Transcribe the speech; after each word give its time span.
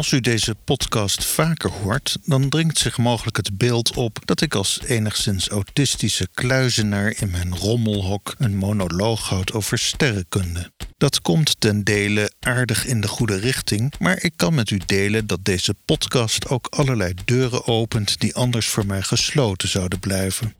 Als 0.00 0.12
u 0.12 0.20
deze 0.20 0.54
podcast 0.64 1.24
vaker 1.24 1.70
hoort, 1.70 2.16
dan 2.24 2.48
dringt 2.48 2.78
zich 2.78 2.98
mogelijk 2.98 3.36
het 3.36 3.58
beeld 3.58 3.96
op 3.96 4.18
dat 4.24 4.40
ik 4.40 4.54
als 4.54 4.80
enigszins 4.86 5.48
autistische 5.48 6.28
kluizenaar 6.34 7.14
in 7.16 7.30
mijn 7.30 7.56
rommelhok 7.56 8.34
een 8.38 8.56
monoloog 8.56 9.28
houd 9.28 9.52
over 9.52 9.78
sterrenkunde. 9.78 10.72
Dat 10.98 11.20
komt 11.20 11.60
ten 11.60 11.84
dele 11.84 12.32
aardig 12.40 12.86
in 12.86 13.00
de 13.00 13.08
goede 13.08 13.36
richting, 13.36 13.92
maar 13.98 14.22
ik 14.22 14.32
kan 14.36 14.54
met 14.54 14.70
u 14.70 14.80
delen 14.86 15.26
dat 15.26 15.44
deze 15.44 15.74
podcast 15.84 16.48
ook 16.48 16.66
allerlei 16.66 17.14
deuren 17.24 17.66
opent 17.66 18.20
die 18.20 18.34
anders 18.34 18.68
voor 18.68 18.86
mij 18.86 19.02
gesloten 19.02 19.68
zouden 19.68 20.00
blijven. 20.00 20.54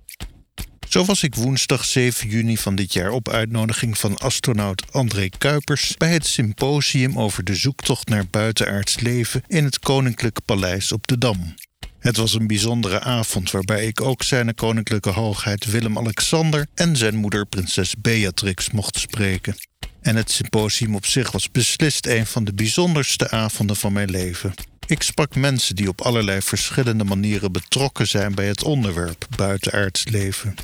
Zo 0.91 1.05
was 1.05 1.23
ik 1.23 1.35
woensdag 1.35 1.85
7 1.85 2.29
juni 2.29 2.57
van 2.57 2.75
dit 2.75 2.93
jaar 2.93 3.11
op 3.11 3.29
uitnodiging 3.29 3.99
van 3.99 4.19
astronaut 4.19 4.93
André 4.93 5.29
Kuipers 5.39 5.95
bij 5.97 6.13
het 6.13 6.27
symposium 6.27 7.19
over 7.19 7.45
de 7.45 7.55
zoektocht 7.55 8.09
naar 8.09 8.27
buitenaards 8.31 9.01
leven 9.01 9.43
in 9.47 9.65
het 9.65 9.79
Koninklijk 9.79 10.39
Paleis 10.45 10.93
op 10.93 11.07
de 11.07 11.19
Dam. 11.19 11.55
Het 11.99 12.17
was 12.17 12.35
een 12.35 12.47
bijzondere 12.47 13.01
avond 13.01 13.51
waarbij 13.51 13.87
ik 13.87 14.01
ook 14.01 14.23
zijn 14.23 14.55
koninklijke 14.55 15.11
hoogheid 15.11 15.65
Willem-Alexander 15.65 16.67
en 16.75 16.97
zijn 16.97 17.17
moeder 17.17 17.47
prinses 17.47 17.95
Beatrix 17.99 18.71
mocht 18.71 18.99
spreken. 18.99 19.57
En 20.01 20.17
het 20.17 20.31
symposium 20.31 20.95
op 20.95 21.07
zich 21.07 21.31
was 21.31 21.51
beslist 21.51 22.07
een 22.07 22.27
van 22.27 22.45
de 22.45 22.55
bijzonderste 22.55 23.31
avonden 23.31 23.77
van 23.77 23.93
mijn 23.93 24.11
leven. 24.11 24.55
Ik 24.87 25.03
sprak 25.03 25.35
mensen 25.35 25.77
die 25.77 25.89
op 25.89 26.01
allerlei 26.01 26.41
verschillende 26.43 27.05
manieren 27.05 27.53
betrokken 27.53 28.07
zijn 28.07 28.35
bij 28.35 28.47
het 28.47 28.63
onderwerp 28.63 29.27
buitenaards 29.37 30.05
leven 30.09 30.55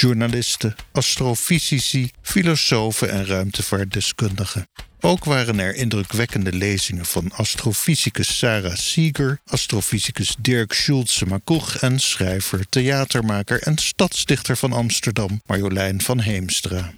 journalisten, 0.00 0.74
astrofysici, 0.92 2.10
filosofen 2.22 3.10
en 3.10 3.26
ruimtevaartdeskundigen. 3.26 4.68
Ook 5.00 5.24
waren 5.24 5.58
er 5.58 5.74
indrukwekkende 5.74 6.52
lezingen 6.52 7.06
van 7.06 7.32
astrofysicus 7.32 8.38
Sarah 8.38 8.76
Seeger, 8.76 9.40
astrofysicus 9.46 10.36
Dirk 10.38 10.72
Schulze-Makoch 10.72 11.76
en 11.76 11.98
schrijver, 11.98 12.68
theatermaker 12.68 13.62
en 13.62 13.78
stadsdichter 13.78 14.56
van 14.56 14.72
Amsterdam 14.72 15.40
Marjolein 15.46 16.00
van 16.00 16.20
Heemstra. 16.20 16.92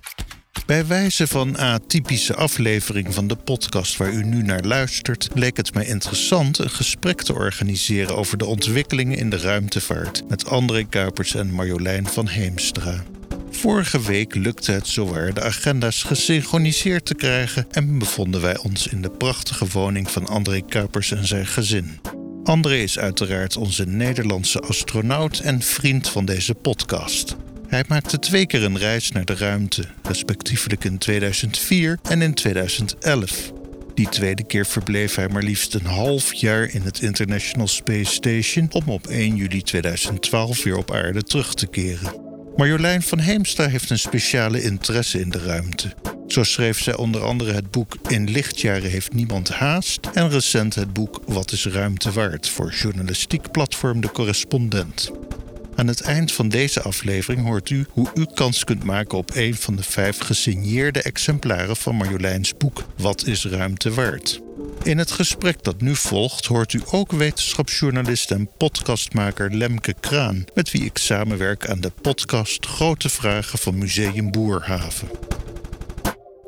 Bij 0.66 0.86
wijze 0.86 1.26
van 1.26 1.56
atypische 1.56 2.34
aflevering 2.34 3.14
van 3.14 3.26
de 3.26 3.36
podcast 3.36 3.96
waar 3.96 4.12
u 4.12 4.24
nu 4.24 4.42
naar 4.42 4.62
luistert, 4.62 5.28
leek 5.34 5.56
het 5.56 5.74
mij 5.74 5.84
interessant 5.84 6.58
een 6.58 6.70
gesprek 6.70 7.22
te 7.22 7.34
organiseren 7.34 8.16
over 8.16 8.38
de 8.38 8.46
ontwikkelingen 8.46 9.18
in 9.18 9.30
de 9.30 9.38
ruimtevaart 9.38 10.28
met 10.28 10.46
André 10.46 10.84
Kuipers 10.84 11.34
en 11.34 11.52
Marjolein 11.52 12.06
van 12.06 12.28
Heemstra. 12.28 13.02
Vorige 13.50 14.02
week 14.02 14.34
lukte 14.34 14.72
het 14.72 14.86
zowaar 14.86 15.34
de 15.34 15.42
agenda's 15.42 16.02
gesynchroniseerd 16.02 17.04
te 17.04 17.14
krijgen 17.14 17.66
en 17.70 17.98
bevonden 17.98 18.40
wij 18.40 18.58
ons 18.58 18.86
in 18.86 19.02
de 19.02 19.10
prachtige 19.10 19.66
woning 19.66 20.10
van 20.10 20.26
André 20.26 20.60
Kuipers 20.60 21.10
en 21.10 21.26
zijn 21.26 21.46
gezin. 21.46 22.00
André 22.44 22.76
is 22.76 22.98
uiteraard 22.98 23.56
onze 23.56 23.86
Nederlandse 23.86 24.60
astronaut 24.60 25.38
en 25.38 25.62
vriend 25.62 26.08
van 26.08 26.24
deze 26.24 26.54
podcast. 26.54 27.36
Hij 27.68 27.84
maakte 27.88 28.18
twee 28.18 28.46
keer 28.46 28.64
een 28.64 28.78
reis 28.78 29.10
naar 29.10 29.24
de 29.24 29.34
ruimte, 29.34 29.84
respectievelijk 30.02 30.84
in 30.84 30.98
2004 30.98 31.98
en 32.02 32.22
in 32.22 32.34
2011. 32.34 33.52
Die 33.94 34.08
tweede 34.08 34.46
keer 34.46 34.66
verbleef 34.66 35.14
hij 35.14 35.28
maar 35.28 35.42
liefst 35.42 35.74
een 35.74 35.86
half 35.86 36.34
jaar 36.34 36.74
in 36.74 36.82
het 36.82 37.00
International 37.00 37.68
Space 37.68 38.12
Station 38.12 38.68
om 38.72 38.88
op 38.88 39.06
1 39.06 39.36
juli 39.36 39.62
2012 39.62 40.64
weer 40.64 40.76
op 40.76 40.92
aarde 40.92 41.22
terug 41.22 41.54
te 41.54 41.66
keren. 41.66 42.12
Marjolein 42.56 43.02
van 43.02 43.18
Heemstra 43.18 43.68
heeft 43.68 43.90
een 43.90 43.98
speciale 43.98 44.62
interesse 44.62 45.20
in 45.20 45.30
de 45.30 45.38
ruimte. 45.38 45.94
Zo 46.26 46.42
schreef 46.42 46.82
zij 46.82 46.96
onder 46.96 47.22
andere 47.22 47.52
het 47.52 47.70
boek 47.70 47.96
In 48.08 48.30
lichtjaren 48.30 48.90
heeft 48.90 49.12
niemand 49.12 49.48
haast 49.48 50.00
en 50.14 50.30
recent 50.30 50.74
het 50.74 50.92
boek 50.92 51.20
Wat 51.26 51.52
is 51.52 51.66
ruimte 51.66 52.12
waard 52.12 52.48
voor 52.48 52.72
journalistiek 52.72 53.50
platform 53.50 54.00
De 54.00 54.10
Correspondent. 54.10 55.10
Aan 55.78 55.86
het 55.86 56.00
eind 56.00 56.32
van 56.32 56.48
deze 56.48 56.82
aflevering 56.82 57.42
hoort 57.42 57.70
u 57.70 57.86
hoe 57.90 58.10
u 58.14 58.26
kans 58.34 58.64
kunt 58.64 58.84
maken 58.84 59.18
op 59.18 59.30
een 59.34 59.54
van 59.54 59.76
de 59.76 59.82
vijf 59.82 60.18
gesigneerde 60.18 61.02
exemplaren 61.02 61.76
van 61.76 61.94
Marjoleins 61.94 62.56
boek 62.56 62.84
Wat 62.96 63.26
is 63.26 63.44
ruimte 63.44 63.94
waard? 63.94 64.40
In 64.82 64.98
het 64.98 65.10
gesprek 65.10 65.62
dat 65.64 65.80
nu 65.80 65.94
volgt 65.94 66.46
hoort 66.46 66.72
u 66.72 66.80
ook 66.90 67.12
wetenschapsjournalist 67.12 68.30
en 68.30 68.50
podcastmaker 68.56 69.54
Lemke 69.54 69.94
Kraan, 70.00 70.44
met 70.54 70.70
wie 70.70 70.84
ik 70.84 70.98
samenwerk 70.98 71.68
aan 71.68 71.80
de 71.80 71.92
podcast 72.02 72.66
Grote 72.66 73.08
Vragen 73.08 73.58
van 73.58 73.78
Museum 73.78 74.30
Boerhaven. 74.30 75.08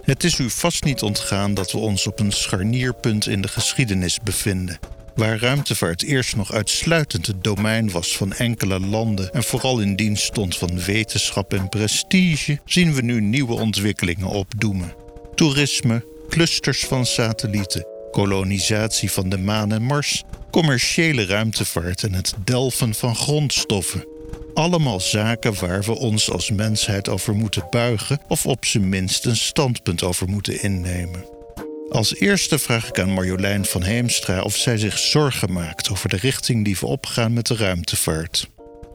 Het 0.00 0.25
is 0.25 0.38
u 0.38 0.50
vast 0.50 0.84
niet 0.84 1.03
ontgaan 1.03 1.55
dat 1.55 1.72
we 1.72 1.78
ons 1.78 2.06
op 2.06 2.21
een 2.21 2.32
scharnierpunt 2.32 3.26
in 3.26 3.41
de 3.41 3.49
geschiedenis 3.49 4.19
bevinden. 4.21 4.78
Waar 5.20 5.38
ruimtevaart 5.38 6.03
eerst 6.03 6.36
nog 6.36 6.53
uitsluitend 6.53 7.26
het 7.26 7.44
domein 7.44 7.91
was 7.91 8.16
van 8.16 8.32
enkele 8.32 8.81
landen 8.81 9.32
en 9.32 9.42
vooral 9.42 9.81
in 9.81 9.97
dienst 9.97 10.25
stond 10.25 10.56
van 10.56 10.84
wetenschap 10.84 11.53
en 11.53 11.69
prestige, 11.69 12.60
zien 12.64 12.94
we 12.94 13.03
nu 13.03 13.20
nieuwe 13.20 13.53
ontwikkelingen 13.53 14.26
opdoemen. 14.26 14.94
Toerisme, 15.34 16.04
clusters 16.28 16.84
van 16.84 17.06
satellieten, 17.06 17.86
kolonisatie 18.10 19.10
van 19.10 19.28
de 19.28 19.38
maan 19.38 19.72
en 19.72 19.82
Mars, 19.82 20.22
commerciële 20.50 21.25
ruimtevaart 21.25 22.02
en 22.02 22.12
het 22.12 22.34
delven 22.44 22.94
van 22.94 23.16
grondstoffen. 23.16 24.04
Allemaal 24.54 25.00
zaken 25.00 25.54
waar 25.60 25.82
we 25.82 25.92
ons 25.92 26.31
als 26.31 26.50
mensheid 26.50 27.08
over 27.08 27.34
moeten 27.34 27.66
buigen 27.70 28.20
of 28.28 28.47
op 28.47 28.64
zijn 28.64 28.88
minst 28.88 29.26
een 29.26 29.37
standpunt 29.37 30.02
over 30.02 30.28
moeten 30.28 30.62
innemen. 30.62 31.40
Als 31.91 32.15
eerste 32.15 32.59
vraag 32.59 32.89
ik 32.89 32.99
aan 32.99 33.12
Marjolein 33.12 33.65
van 33.65 33.83
Heemstra 33.83 34.43
of 34.43 34.56
zij 34.56 34.78
zich 34.78 34.99
zorgen 34.99 35.53
maakt 35.53 35.91
over 35.91 36.09
de 36.09 36.17
richting 36.17 36.65
die 36.65 36.77
we 36.81 36.87
opgaan 36.87 37.33
met 37.33 37.47
de 37.47 37.56
ruimtevaart. 37.56 38.49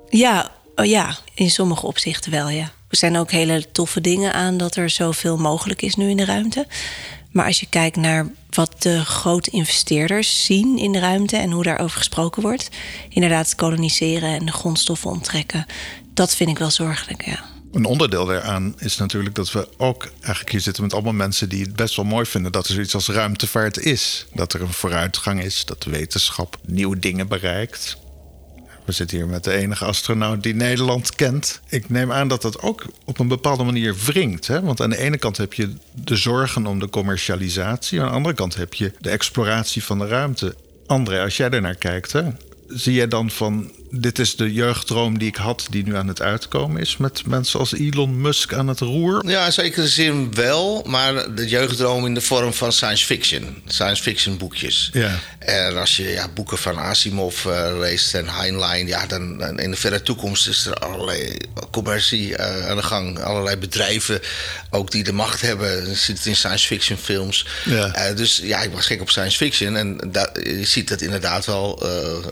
Ja, 0.10 0.52
oh 0.76 0.86
ja, 0.86 1.18
in 1.34 1.50
sommige 1.50 1.86
opzichten 1.86 2.32
wel, 2.32 2.50
ja. 2.50 2.72
Er 2.90 2.98
zijn 2.98 3.18
ook 3.18 3.32
hele 3.32 3.72
toffe 3.72 4.02
dingen 4.02 4.34
aan 4.34 4.58
dat 4.58 4.76
er 4.76 4.90
zoveel 4.90 5.38
mogelijk 5.38 5.82
is 5.82 5.96
nu 5.96 6.10
in 6.10 6.18
de 6.18 6.26
ruimte. 6.26 6.68
Maar 7.32 7.46
als 7.46 7.60
je 7.60 7.68
kijkt 7.70 7.96
naar 7.96 8.28
wat 8.50 8.82
de 8.82 9.06
grote 9.06 9.52
investeerders 9.52 10.46
zien 10.46 10.78
in 10.78 10.92
de 10.92 11.00
ruimte 11.00 11.38
en 11.38 11.52
hoe 11.52 11.64
daarover 11.64 11.98
gesproken 11.98 12.42
wordt, 12.42 12.70
inderdaad 13.10 13.56
koloniseren 13.56 14.30
en 14.30 14.46
de 14.46 14.52
grondstoffen 14.52 15.10
onttrekken, 15.10 15.66
dat 16.14 16.36
vind 16.36 16.50
ik 16.50 16.58
wel 16.58 16.72
zorgelijk, 16.72 17.26
ja. 17.26 17.55
Een 17.76 17.86
onderdeel 17.86 18.26
daaraan 18.26 18.74
is 18.78 18.98
natuurlijk 18.98 19.36
dat 19.36 19.52
we 19.52 19.68
ook 19.78 20.10
eigenlijk 20.20 20.52
hier 20.52 20.62
zitten 20.62 20.84
met 20.84 20.94
allemaal 20.94 21.14
mensen 21.14 21.50
die 21.50 21.64
het 21.64 21.76
best 21.76 21.96
wel 21.96 22.06
mooi 22.06 22.26
vinden 22.26 22.52
dat 22.52 22.68
er 22.68 22.74
zoiets 22.74 22.94
als 22.94 23.08
ruimtevaart 23.08 23.78
is. 23.78 24.26
Dat 24.34 24.54
er 24.54 24.62
een 24.62 24.74
vooruitgang 24.74 25.44
is, 25.44 25.66
dat 25.66 25.84
wetenschap 25.84 26.58
nieuwe 26.66 27.00
dingen 27.00 27.28
bereikt. 27.28 27.98
We 28.86 28.92
zitten 28.92 29.18
hier 29.18 29.28
met 29.28 29.44
de 29.44 29.52
enige 29.52 29.86
astronaut 29.86 30.44
die 30.44 30.56
Nederland 30.56 31.16
kent. 31.16 31.62
Ik 31.70 31.90
neem 31.90 32.12
aan 32.12 32.28
dat 32.28 32.42
dat 32.42 32.62
ook 32.62 32.86
op 33.06 33.20
een 33.20 33.28
bepaalde 33.28 33.64
manier 33.64 33.96
wringt. 34.06 34.48
Hè? 34.48 34.62
Want 34.62 34.82
aan 34.82 34.90
de 34.90 34.98
ene 34.98 35.18
kant 35.18 35.38
heb 35.38 35.54
je 35.54 35.74
de 35.94 36.16
zorgen 36.16 36.66
om 36.66 36.80
de 36.80 36.90
commercialisatie. 36.90 38.02
Aan 38.02 38.08
de 38.08 38.14
andere 38.14 38.36
kant 38.36 38.56
heb 38.56 38.74
je 38.74 38.94
de 39.00 39.10
exploratie 39.10 39.84
van 39.84 40.00
de 40.00 40.08
ruimte. 40.08 40.56
André, 40.86 41.22
als 41.22 41.38
jij 41.38 41.50
er 41.50 41.62
naar 41.62 41.76
kijkt, 41.76 42.12
hè, 42.12 42.24
zie 42.68 42.94
jij 42.94 43.08
dan 43.08 43.32
van 43.32 43.72
dit 43.90 44.20
is 44.20 44.36
de 44.36 44.54
jeugddroom 44.54 45.18
die 45.18 45.28
ik 45.28 45.36
had, 45.36 45.68
die 45.70 45.84
nu 45.84 45.96
aan 45.96 46.08
het 46.08 46.22
uitkomen 46.22 46.82
is. 46.82 46.98
Met 46.98 47.26
mensen 47.26 47.60
als 47.60 47.74
Elon 47.74 48.22
Musk 48.22 48.54
aan 48.54 48.68
het 48.68 48.80
roer. 48.80 49.30
Ja, 49.30 49.46
in 49.46 49.54
zekere 49.54 49.88
zin 49.88 50.34
wel. 50.34 50.84
Maar 50.88 51.36
de 51.36 51.48
jeugddroom 51.48 52.06
in 52.06 52.14
de 52.14 52.22
vorm 52.22 52.54
van 52.54 52.72
science 52.72 53.06
fiction. 53.06 53.62
Science 53.66 54.04
fiction 54.04 54.38
boekjes. 54.38 54.90
Ja. 54.94 55.20
En 55.46 55.78
als 55.78 55.96
je 55.96 56.10
ja, 56.10 56.28
boeken 56.28 56.58
van 56.58 56.78
Asimov 56.78 57.46
uh, 57.46 57.78
leest 57.80 58.14
en 58.14 58.30
Heinlein, 58.30 58.88
ja, 58.88 59.06
dan, 59.06 59.42
in 59.60 59.72
de 59.72 59.78
verre 59.78 60.02
toekomst 60.02 60.48
is 60.48 60.66
er 60.66 60.74
allerlei 60.74 61.38
commercie 61.72 62.30
uh, 62.30 62.68
aan 62.70 62.76
de 62.76 62.84
gang. 62.84 63.20
Allerlei 63.20 63.58
bedrijven 63.58 64.22
ook 64.70 64.92
die 64.92 65.04
de 65.04 65.14
macht 65.14 65.42
hebben. 65.42 65.90
Je 65.90 65.96
ziet 65.96 66.18
het 66.18 66.26
in 66.26 66.36
science 66.36 66.68
fiction 66.68 66.98
films. 66.98 67.46
Ja. 67.66 68.10
Uh, 68.10 68.16
dus 68.16 68.40
ja, 68.44 68.62
ik 68.62 68.72
was 68.72 68.86
gek 68.86 69.02
op 69.02 69.10
science 69.10 69.38
fiction. 69.38 69.76
En 69.76 70.12
je 70.34 70.66
ziet 70.66 70.88
dat 70.88 71.02
inderdaad 71.02 71.46
wel 71.46 71.84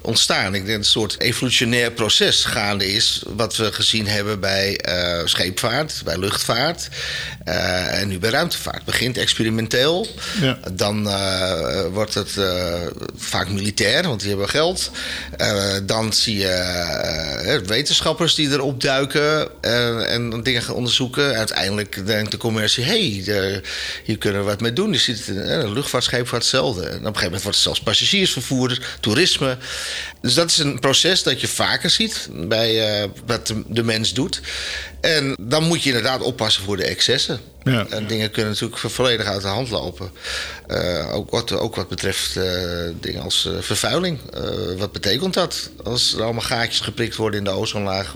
ontstaan. 0.01 0.55
Ik 0.55 0.65
denk 0.65 0.77
een 0.77 0.85
soort 0.85 1.19
evolutionair 1.19 1.91
proces 1.91 2.43
gaande 2.43 2.93
is. 2.93 3.23
Wat 3.27 3.55
we 3.55 3.71
gezien 3.71 4.07
hebben 4.07 4.39
bij 4.39 4.79
scheepvaart, 5.25 6.01
bij 6.03 6.17
luchtvaart 6.17 6.87
en 7.43 8.07
nu 8.07 8.19
bij 8.19 8.29
ruimtevaart. 8.29 8.85
begint 8.85 9.17
experimenteel. 9.17 10.07
Ja. 10.41 10.59
Dan 10.71 11.03
wordt 11.91 12.13
het 12.13 12.35
vaak 13.15 13.49
militair, 13.49 14.03
want 14.03 14.19
die 14.19 14.29
hebben 14.29 14.49
geld. 14.49 14.91
dan 15.83 16.13
zie 16.13 16.37
je 16.37 17.61
wetenschappers 17.65 18.35
die 18.35 18.49
erop 18.49 18.81
duiken 18.81 19.61
en 20.07 20.43
dingen 20.43 20.61
gaan 20.61 20.75
onderzoeken. 20.75 21.35
Uiteindelijk 21.35 22.05
denkt 22.05 22.31
de 22.31 22.37
commercie: 22.37 22.83
hé, 22.83 23.21
hey, 23.23 23.61
hier 24.03 24.17
kunnen 24.17 24.41
we 24.41 24.47
wat 24.47 24.61
mee 24.61 24.73
doen. 24.73 24.91
Je 24.91 24.97
ziet 24.97 25.25
het 25.25 25.35
in 25.37 25.73
luchtvaart, 25.73 26.03
scheepvaart 26.03 26.41
hetzelfde. 26.41 26.81
En 26.81 26.87
op 26.87 26.93
een 26.93 26.97
gegeven 26.99 27.23
moment 27.23 27.43
wordt 27.43 27.57
het 27.57 27.65
zelfs 27.65 27.81
passagiersvervoer, 27.81 28.79
toerisme. 28.99 29.57
Dus 30.21 30.33
dat 30.33 30.49
is 30.49 30.57
een 30.57 30.79
proces 30.79 31.23
dat 31.23 31.41
je 31.41 31.47
vaker 31.47 31.89
ziet 31.89 32.29
bij 32.31 33.09
wat 33.25 33.53
de, 33.67 33.83
mens 33.83 34.13
doet. 34.13 34.41
En 35.03 35.35
dan 35.39 35.63
moet 35.63 35.83
je 35.83 35.89
inderdaad 35.89 36.21
oppassen 36.21 36.63
voor 36.63 36.77
de 36.77 36.83
excessen. 36.83 37.39
Ja. 37.63 37.85
En 37.89 38.07
dingen 38.07 38.31
kunnen 38.31 38.51
natuurlijk 38.51 38.79
volledig 38.79 39.25
uit 39.25 39.41
de 39.41 39.47
hand 39.47 39.69
lopen. 39.69 40.11
Uh, 40.67 41.13
ook, 41.13 41.31
wat, 41.31 41.51
ook 41.51 41.75
wat 41.75 41.87
betreft 41.87 42.35
uh, 42.35 42.43
dingen 42.99 43.21
als 43.21 43.45
uh, 43.45 43.53
vervuiling. 43.59 44.19
wat 44.77 44.91
betekent 44.91 45.33
dat? 45.33 45.69
Als 45.83 46.13
er 46.13 46.23
allemaal 46.23 46.41
gaatjes 46.41 46.79
geprikt 46.79 47.15
worden 47.15 47.39
in 47.39 47.45
de 47.45 47.51
ozonlaag. 47.51 48.13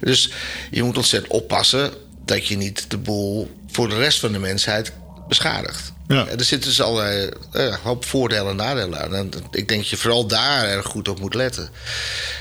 Dus 0.00 0.30
je 0.70 0.82
moet 0.82 0.96
ontzettend 0.96 1.32
oppassen 1.32 1.92
dat 2.24 2.46
je 2.46 2.56
niet 2.56 2.90
de 2.90 2.98
boel 2.98 3.50
voor 3.70 3.88
de 3.88 3.96
rest 3.96 4.20
van 4.20 4.32
de 4.32 4.38
mensheid 4.38 4.92
beschadigt. 5.28 5.92
Ja. 6.08 6.26
Er 6.26 6.44
zitten 6.44 6.68
dus 6.68 6.82
al 6.82 7.04
een 7.04 7.74
hoop 7.82 8.04
voordelen 8.04 8.50
en 8.50 8.56
nadelen 8.56 9.00
aan. 9.00 9.14
En 9.14 9.30
ik 9.50 9.68
denk 9.68 9.80
dat 9.80 9.88
je 9.88 9.96
vooral 9.96 10.26
daar 10.26 10.64
erg 10.64 10.86
goed 10.86 11.08
op 11.08 11.20
moet 11.20 11.34
letten. 11.34 11.70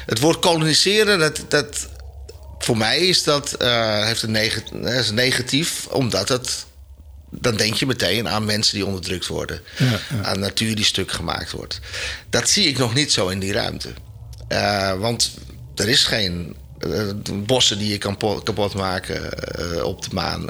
Het 0.06 0.20
woord 0.20 0.40
koloniseren, 0.40 1.20
dat, 1.20 1.42
dat, 1.48 1.88
voor 2.60 2.78
mij 2.78 3.00
is 3.00 3.24
dat, 3.24 3.56
uh, 3.62 4.06
heeft 4.06 4.22
een 4.22 4.36
is 4.84 5.12
negatief, 5.12 5.88
omdat 5.88 6.30
het. 6.30 6.68
Dan 7.32 7.56
denk 7.56 7.74
je 7.74 7.86
meteen 7.86 8.28
aan 8.28 8.46
mensen 8.46 8.76
die 8.76 8.86
onderdrukt 8.86 9.28
worden. 9.28 9.62
Ja, 9.78 10.00
Aan 10.24 10.40
natuur 10.40 10.76
die 10.76 10.86
stuk 10.86 11.12
gemaakt 11.12 11.52
wordt. 11.52 11.80
Dat 12.30 12.50
zie 12.50 12.68
ik 12.68 12.78
nog 12.78 12.94
niet 12.94 13.12
zo 13.12 13.28
in 13.28 13.40
die 13.40 13.52
ruimte. 13.52 13.90
Uh, 14.50 14.94
want 15.00 15.32
er 15.76 15.90
is 15.90 16.04
geen 16.04 16.56
uh, 16.80 17.10
bossen 17.34 17.78
die 17.78 17.92
je 17.92 17.98
kan 17.98 18.18
kapot 18.44 18.74
maken 18.74 19.22
op 19.86 20.02
de 20.04 20.10
maan. 20.12 20.50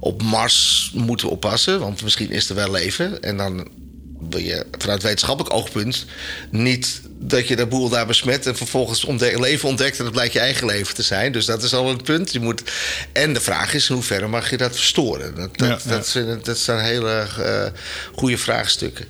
op 0.00 0.22
Mars 0.22 0.90
moeten 0.94 1.26
we 1.26 1.32
oppassen, 1.32 1.80
want 1.80 2.02
misschien 2.02 2.30
is 2.30 2.48
er 2.48 2.54
wel 2.54 2.70
leven. 2.70 3.22
En 3.22 3.36
dan 3.36 3.68
wil 4.20 4.40
je 4.40 4.66
vanuit 4.78 5.02
wetenschappelijk 5.02 5.54
oogpunt 5.54 6.06
niet 6.50 7.00
dat 7.20 7.48
je 7.48 7.56
de 7.56 7.66
boel 7.66 7.88
daar 7.88 8.06
besmet 8.06 8.46
en 8.46 8.56
vervolgens 8.56 9.06
leven 9.18 9.68
ontdekt 9.68 9.98
en 9.98 10.04
dat 10.04 10.12
blijkt 10.12 10.32
je 10.32 10.38
eigen 10.38 10.66
leven 10.66 10.94
te 10.94 11.02
zijn. 11.02 11.32
Dus 11.32 11.44
dat 11.44 11.62
is 11.62 11.74
al 11.74 11.90
een 11.90 12.02
punt. 12.02 12.32
Je 12.32 12.40
moet... 12.40 12.62
En 13.12 13.32
de 13.32 13.40
vraag 13.40 13.74
is 13.74 13.88
in 13.88 13.94
hoeverre 13.94 14.26
mag 14.26 14.50
je 14.50 14.56
dat 14.56 14.76
verstoren? 14.76 15.34
Dat, 15.34 15.58
dat, 15.58 15.82
dat, 15.88 16.06
zijn, 16.06 16.40
dat 16.42 16.58
zijn 16.58 16.78
hele 16.78 17.26
uh, 17.38 17.64
goede 18.14 18.38
vraagstukken. 18.38 19.06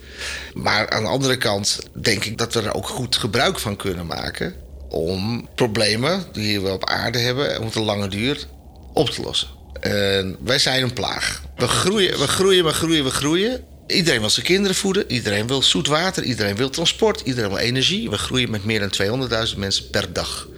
Maar 0.55 0.91
aan 0.91 1.03
de 1.03 1.09
andere 1.09 1.37
kant 1.37 1.79
denk 1.93 2.25
ik 2.25 2.39
dat 2.39 2.55
we 2.55 2.63
er 2.63 2.75
ook 2.75 2.89
goed 2.89 3.17
gebruik 3.17 3.59
van 3.59 3.77
kunnen 3.77 4.07
maken 4.07 4.55
om 4.89 5.49
problemen 5.55 6.25
die 6.33 6.61
we 6.61 6.69
op 6.69 6.89
aarde 6.89 7.19
hebben, 7.19 7.61
om 7.61 7.71
een 7.75 7.83
lange 7.83 8.09
duur 8.09 8.45
op 8.93 9.11
te 9.11 9.23
lossen. 9.23 9.49
En 9.81 10.37
wij 10.41 10.59
zijn 10.59 10.83
een 10.83 10.93
plaag. 10.93 11.43
We 11.57 11.69
groeien, 11.69 12.19
we 12.19 12.29
groeien, 12.29 12.65
we 12.65 12.73
groeien, 12.73 13.05
we 13.05 13.11
groeien. 13.11 13.65
Iedereen 13.89 14.21
wil 14.21 14.31
zijn 14.31 14.47
kinderen 14.47 14.77
voeden, 14.77 15.11
iedereen 15.13 15.47
wil 15.47 15.63
zoet 15.63 15.87
water, 15.87 16.23
iedereen 16.23 16.57
wil 16.57 16.71
transport, 16.71 17.21
iedereen 17.21 17.51
wil 17.51 17.59
energie. 17.59 18.11
We 18.11 18.19
groeien 18.19 18.51
met 18.51 18.65
meer 18.65 18.81
dan 18.81 19.29
200.000 19.53 19.59
mensen 19.59 19.91
per 19.91 20.13
dag. 20.13 20.49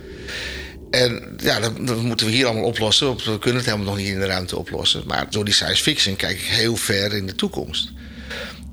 En 0.91 1.37
ja, 1.43 1.61
dat, 1.61 2.03
moeten 2.03 2.27
we 2.27 2.33
hier 2.33 2.47
allemaal 2.47 2.65
oplossen. 2.65 3.17
We 3.17 3.39
kunnen 3.39 3.61
het 3.61 3.65
helemaal 3.65 3.87
nog 3.87 3.97
niet 3.97 4.07
in 4.09 4.21
de 4.21 4.27
ruimte 4.27 4.59
oplossen. 4.59 5.03
Maar 5.07 5.31
door 5.31 5.45
die 5.45 5.55
science 5.55 5.83
fiction 5.83 6.17
kijk 6.17 6.39
ik 6.39 6.47
heel 6.47 6.77
ver 6.77 7.13
in 7.15 7.27
de 7.27 7.35
toekomst. 7.35 7.93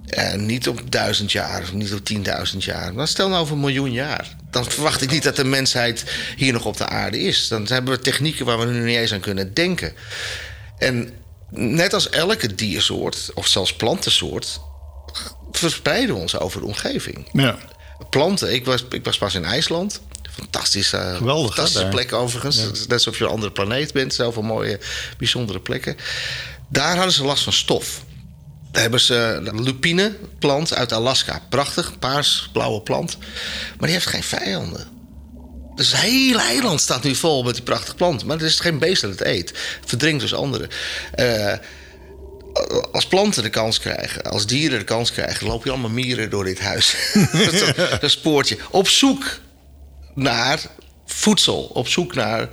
En 0.07 0.45
niet 0.45 0.67
op 0.67 0.91
duizend 0.91 1.31
jaar, 1.31 1.61
of 1.61 1.73
niet 1.73 1.93
op 1.93 2.05
tienduizend 2.05 2.63
jaar. 2.63 2.93
Maar 2.93 3.07
stel 3.07 3.29
nou 3.29 3.41
over 3.41 3.53
een 3.53 3.59
miljoen 3.59 3.91
jaar. 3.91 4.35
Dan 4.51 4.65
verwacht 4.65 5.01
ik 5.01 5.11
niet 5.11 5.23
dat 5.23 5.35
de 5.35 5.43
mensheid 5.43 6.03
hier 6.35 6.53
nog 6.53 6.65
op 6.65 6.77
de 6.77 6.87
aarde 6.87 7.19
is. 7.19 7.47
Dan 7.47 7.67
hebben 7.67 7.93
we 7.93 7.99
technieken 7.99 8.45
waar 8.45 8.59
we 8.59 8.65
nu 8.65 8.83
niet 8.85 8.97
eens 8.97 9.13
aan 9.13 9.19
kunnen 9.19 9.53
denken. 9.53 9.93
En 10.77 11.13
net 11.49 11.93
als 11.93 12.09
elke 12.09 12.55
diersoort, 12.55 13.29
of 13.33 13.47
zelfs 13.47 13.73
plantensoort, 13.73 14.59
verspreiden 15.51 16.15
we 16.15 16.21
ons 16.21 16.39
over 16.39 16.59
de 16.59 16.67
omgeving. 16.67 17.29
Ja. 17.33 17.57
Planten, 18.09 18.53
ik 18.53 18.65
was, 18.65 18.85
ik 18.89 19.05
was 19.05 19.17
pas 19.17 19.35
in 19.35 19.45
IJsland. 19.45 20.01
Fantastische, 20.31 21.13
Geweldig, 21.17 21.53
fantastische 21.53 21.87
plek 21.87 22.13
overigens. 22.13 22.57
Ja. 22.57 22.65
Net 22.65 22.91
alsof 22.91 23.17
je 23.17 23.23
op 23.23 23.29
een 23.29 23.35
andere 23.35 23.51
planeet 23.51 23.93
bent. 23.93 24.13
Zoveel 24.13 24.41
mooie, 24.41 24.79
bijzondere 25.17 25.59
plekken. 25.59 25.97
Daar 26.69 26.95
hadden 26.95 27.13
ze 27.13 27.23
last 27.23 27.43
van 27.43 27.53
stof. 27.53 28.01
Daar 28.71 28.81
hebben 28.81 28.99
ze 28.99 29.41
een 29.43 29.63
lupine 29.63 30.15
plant 30.39 30.73
uit 30.73 30.93
Alaska. 30.93 31.41
Prachtig, 31.49 31.99
paars, 31.99 32.49
blauwe 32.53 32.81
plant. 32.81 33.17
Maar 33.67 33.87
die 33.87 33.91
heeft 33.91 34.05
geen 34.05 34.23
vijanden. 34.23 34.96
Dus 35.77 35.91
het 35.91 36.01
hele 36.01 36.41
eiland 36.41 36.81
staat 36.81 37.03
nu 37.03 37.15
vol 37.15 37.43
met 37.43 37.53
die 37.53 37.63
prachtige 37.63 37.95
planten. 37.95 38.27
Maar 38.27 38.37
er 38.37 38.45
is 38.45 38.59
geen 38.59 38.79
beest 38.79 39.01
dat 39.01 39.11
het 39.11 39.21
eet. 39.21 39.49
Het 39.49 39.89
verdringt 39.89 40.21
dus 40.21 40.33
anderen. 40.33 40.69
Uh, 41.15 41.53
als 42.91 43.07
planten 43.07 43.43
de 43.43 43.49
kans 43.49 43.79
krijgen, 43.79 44.23
als 44.23 44.45
dieren 44.45 44.79
de 44.79 44.85
kans 44.85 45.11
krijgen, 45.11 45.47
loop 45.47 45.63
je 45.63 45.69
allemaal 45.69 45.89
mieren 45.89 46.29
door 46.29 46.43
dit 46.43 46.59
huis. 46.59 46.95
dat 47.99 48.11
spoortje. 48.11 48.57
Op 48.71 48.87
zoek 48.87 49.39
naar 50.15 50.59
voedsel, 51.05 51.63
op 51.73 51.87
zoek 51.87 52.15
naar 52.15 52.41
eh, 52.41 52.47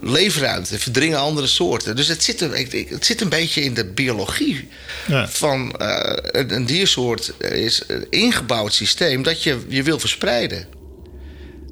leefruimte, 0.00 0.78
verdringen 0.78 1.18
andere 1.18 1.46
soorten. 1.46 1.96
Dus 1.96 2.08
het 2.08 2.22
zit 2.22 2.40
een, 2.40 2.68
het 2.88 3.06
zit 3.06 3.20
een 3.20 3.28
beetje 3.28 3.62
in 3.62 3.74
de 3.74 3.84
biologie 3.84 4.68
ja. 5.06 5.28
van 5.28 5.74
uh, 5.80 6.12
een, 6.22 6.66
diersoort. 6.66 7.32
is 7.38 7.82
een 7.86 8.06
ingebouwd 8.10 8.74
systeem 8.74 9.22
dat 9.22 9.42
je 9.42 9.64
je 9.68 9.82
wil 9.82 9.98
verspreiden 9.98 10.75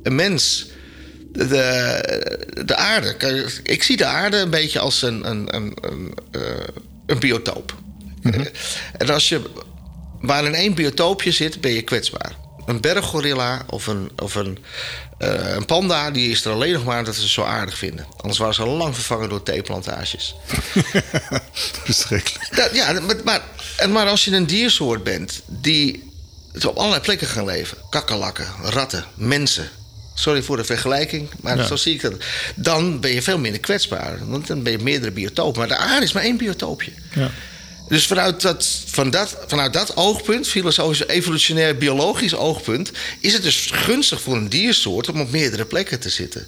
een 0.04 0.14
mens. 0.14 0.66
De, 1.32 2.62
de 2.64 2.76
aarde. 2.76 3.16
Ik 3.62 3.82
zie 3.82 3.96
de 3.96 4.04
aarde 4.04 4.36
een 4.36 4.50
beetje 4.50 4.78
als 4.78 5.02
een, 5.02 5.30
een, 5.30 5.54
een, 5.54 5.76
een, 5.80 6.14
eh, 6.30 6.40
een 7.06 7.18
biotoop. 7.18 7.74
Mhm. 8.22 8.44
En 8.98 9.10
als 9.10 9.28
je 9.28 9.40
waar 10.20 10.44
in 10.44 10.54
één 10.54 10.74
biotoopje 10.74 11.30
zit, 11.30 11.60
ben 11.60 11.72
je 11.72 11.82
kwetsbaar. 11.82 12.36
Een 12.66 12.80
berggorilla 12.80 13.64
of 13.66 13.86
een, 13.86 14.10
of 14.22 14.34
een, 14.34 14.58
uh, 15.18 15.54
een 15.54 15.64
panda, 15.64 16.10
die 16.10 16.30
is 16.30 16.44
er 16.44 16.52
alleen 16.52 16.72
nog 16.72 16.84
maar 16.84 17.04
dat 17.04 17.14
ze 17.14 17.28
zo 17.28 17.42
aardig 17.42 17.78
vinden. 17.78 18.06
Anders 18.16 18.38
waren 18.38 18.54
ze 18.54 18.62
al 18.62 18.76
lang 18.76 18.94
vervangen 18.94 19.28
door 19.28 19.42
theeplantages. 19.42 20.34
Verschrikkelijk. 21.84 22.70
ja, 22.72 23.00
maar, 23.00 23.16
maar, 23.24 23.42
maar 23.88 24.06
als 24.06 24.24
je 24.24 24.30
een 24.30 24.46
diersoort 24.46 25.04
bent 25.04 25.42
die 25.46 26.12
op 26.66 26.76
allerlei 26.76 27.02
plekken 27.02 27.26
gaan 27.26 27.44
leven: 27.44 27.78
kakkerlakken, 27.90 28.46
ratten, 28.62 29.04
mensen, 29.14 29.68
Sorry 30.14 30.42
voor 30.42 30.56
de 30.56 30.64
vergelijking, 30.64 31.28
maar 31.40 31.66
zo 31.66 31.76
zie 31.76 31.94
ik 31.94 32.00
dat. 32.00 32.14
Dan 32.54 33.00
ben 33.00 33.10
je 33.10 33.22
veel 33.22 33.38
minder 33.38 33.60
kwetsbaar. 33.60 34.18
Want 34.28 34.46
dan 34.46 34.62
ben 34.62 34.72
je 34.72 34.78
meerdere 34.78 35.12
biotopen. 35.12 35.58
Maar 35.58 35.68
de 35.68 35.76
aarde 35.76 36.04
is 36.04 36.12
maar 36.12 36.22
één 36.22 36.36
biotoopje. 36.36 36.92
Ja. 37.14 37.30
Dus 37.88 38.06
vanuit 38.06 38.40
dat, 38.40 38.68
van 38.86 39.10
dat, 39.10 39.36
vanuit 39.46 39.72
dat 39.72 39.96
oogpunt, 39.96 40.48
filosofisch, 40.48 41.06
evolutionair, 41.06 41.76
biologisch 41.76 42.34
oogpunt, 42.34 42.90
is 43.20 43.32
het 43.32 43.42
dus 43.42 43.68
gunstig 43.72 44.20
voor 44.20 44.36
een 44.36 44.48
diersoort 44.48 45.08
om 45.08 45.20
op 45.20 45.30
meerdere 45.30 45.64
plekken 45.64 46.00
te 46.00 46.08
zitten. 46.08 46.46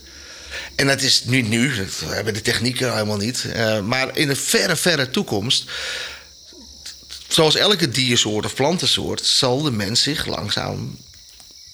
En 0.75 0.87
dat 0.87 1.01
is 1.01 1.25
nu, 1.25 1.43
nu, 1.43 1.71
we 1.99 2.15
hebben 2.15 2.35
de 2.35 2.41
technieken 2.41 2.93
helemaal 2.93 3.17
niet. 3.17 3.47
Uh, 3.47 3.81
maar 3.81 4.17
in 4.17 4.29
de 4.29 4.37
verre, 4.37 4.77
verre 4.77 5.11
toekomst, 5.11 5.65
zoals 7.29 7.55
elke 7.55 7.89
diersoort 7.89 8.45
of 8.45 8.55
plantensoort, 8.55 9.27
zal 9.27 9.63
de 9.63 9.71
mens 9.71 10.03
zich 10.03 10.27
langzaam 10.27 10.99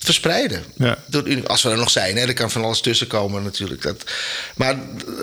verspreiden. 0.04 0.64
Ja. 0.76 0.99
Als 1.47 1.62
we 1.62 1.71
er 1.71 1.76
nog 1.76 1.90
zijn, 1.90 2.16
hè, 2.16 2.26
er 2.26 2.35
kan 2.35 2.50
van 2.50 2.64
alles 2.64 2.80
tussen 2.80 3.06
komen 3.06 3.42
natuurlijk. 3.42 3.82
Dat, 3.82 4.04
maar 4.56 4.78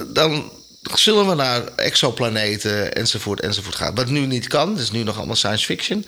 dan 0.08 0.52
zullen 0.94 1.28
we 1.28 1.36
naar 1.36 1.64
exoplaneten 1.76 2.94
enzovoort 2.94 3.40
enzovoort 3.40 3.76
gaan. 3.76 3.96
Wat 3.96 4.10
nu 4.10 4.26
niet 4.26 4.48
kan, 4.48 4.74
dat 4.74 4.84
is 4.84 4.92
nu 4.92 5.04
nog 5.04 5.18
allemaal 5.18 5.36
science 5.36 5.66
fiction. 5.66 6.06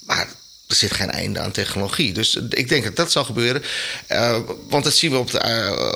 Maar 0.00 0.28
er 0.66 0.74
zit 0.74 0.92
geen 0.92 1.10
einde 1.10 1.40
aan 1.40 1.50
technologie. 1.50 2.12
Dus 2.12 2.34
ik 2.50 2.68
denk 2.68 2.84
dat 2.84 2.96
dat 2.96 3.12
zal 3.12 3.24
gebeuren. 3.24 3.62
Uh, 4.08 4.38
want 4.68 4.84
dat 4.84 4.94
zien 4.94 5.10
we 5.10 5.18
op 5.18 5.30
de 5.30 5.40
uh, 5.44 5.92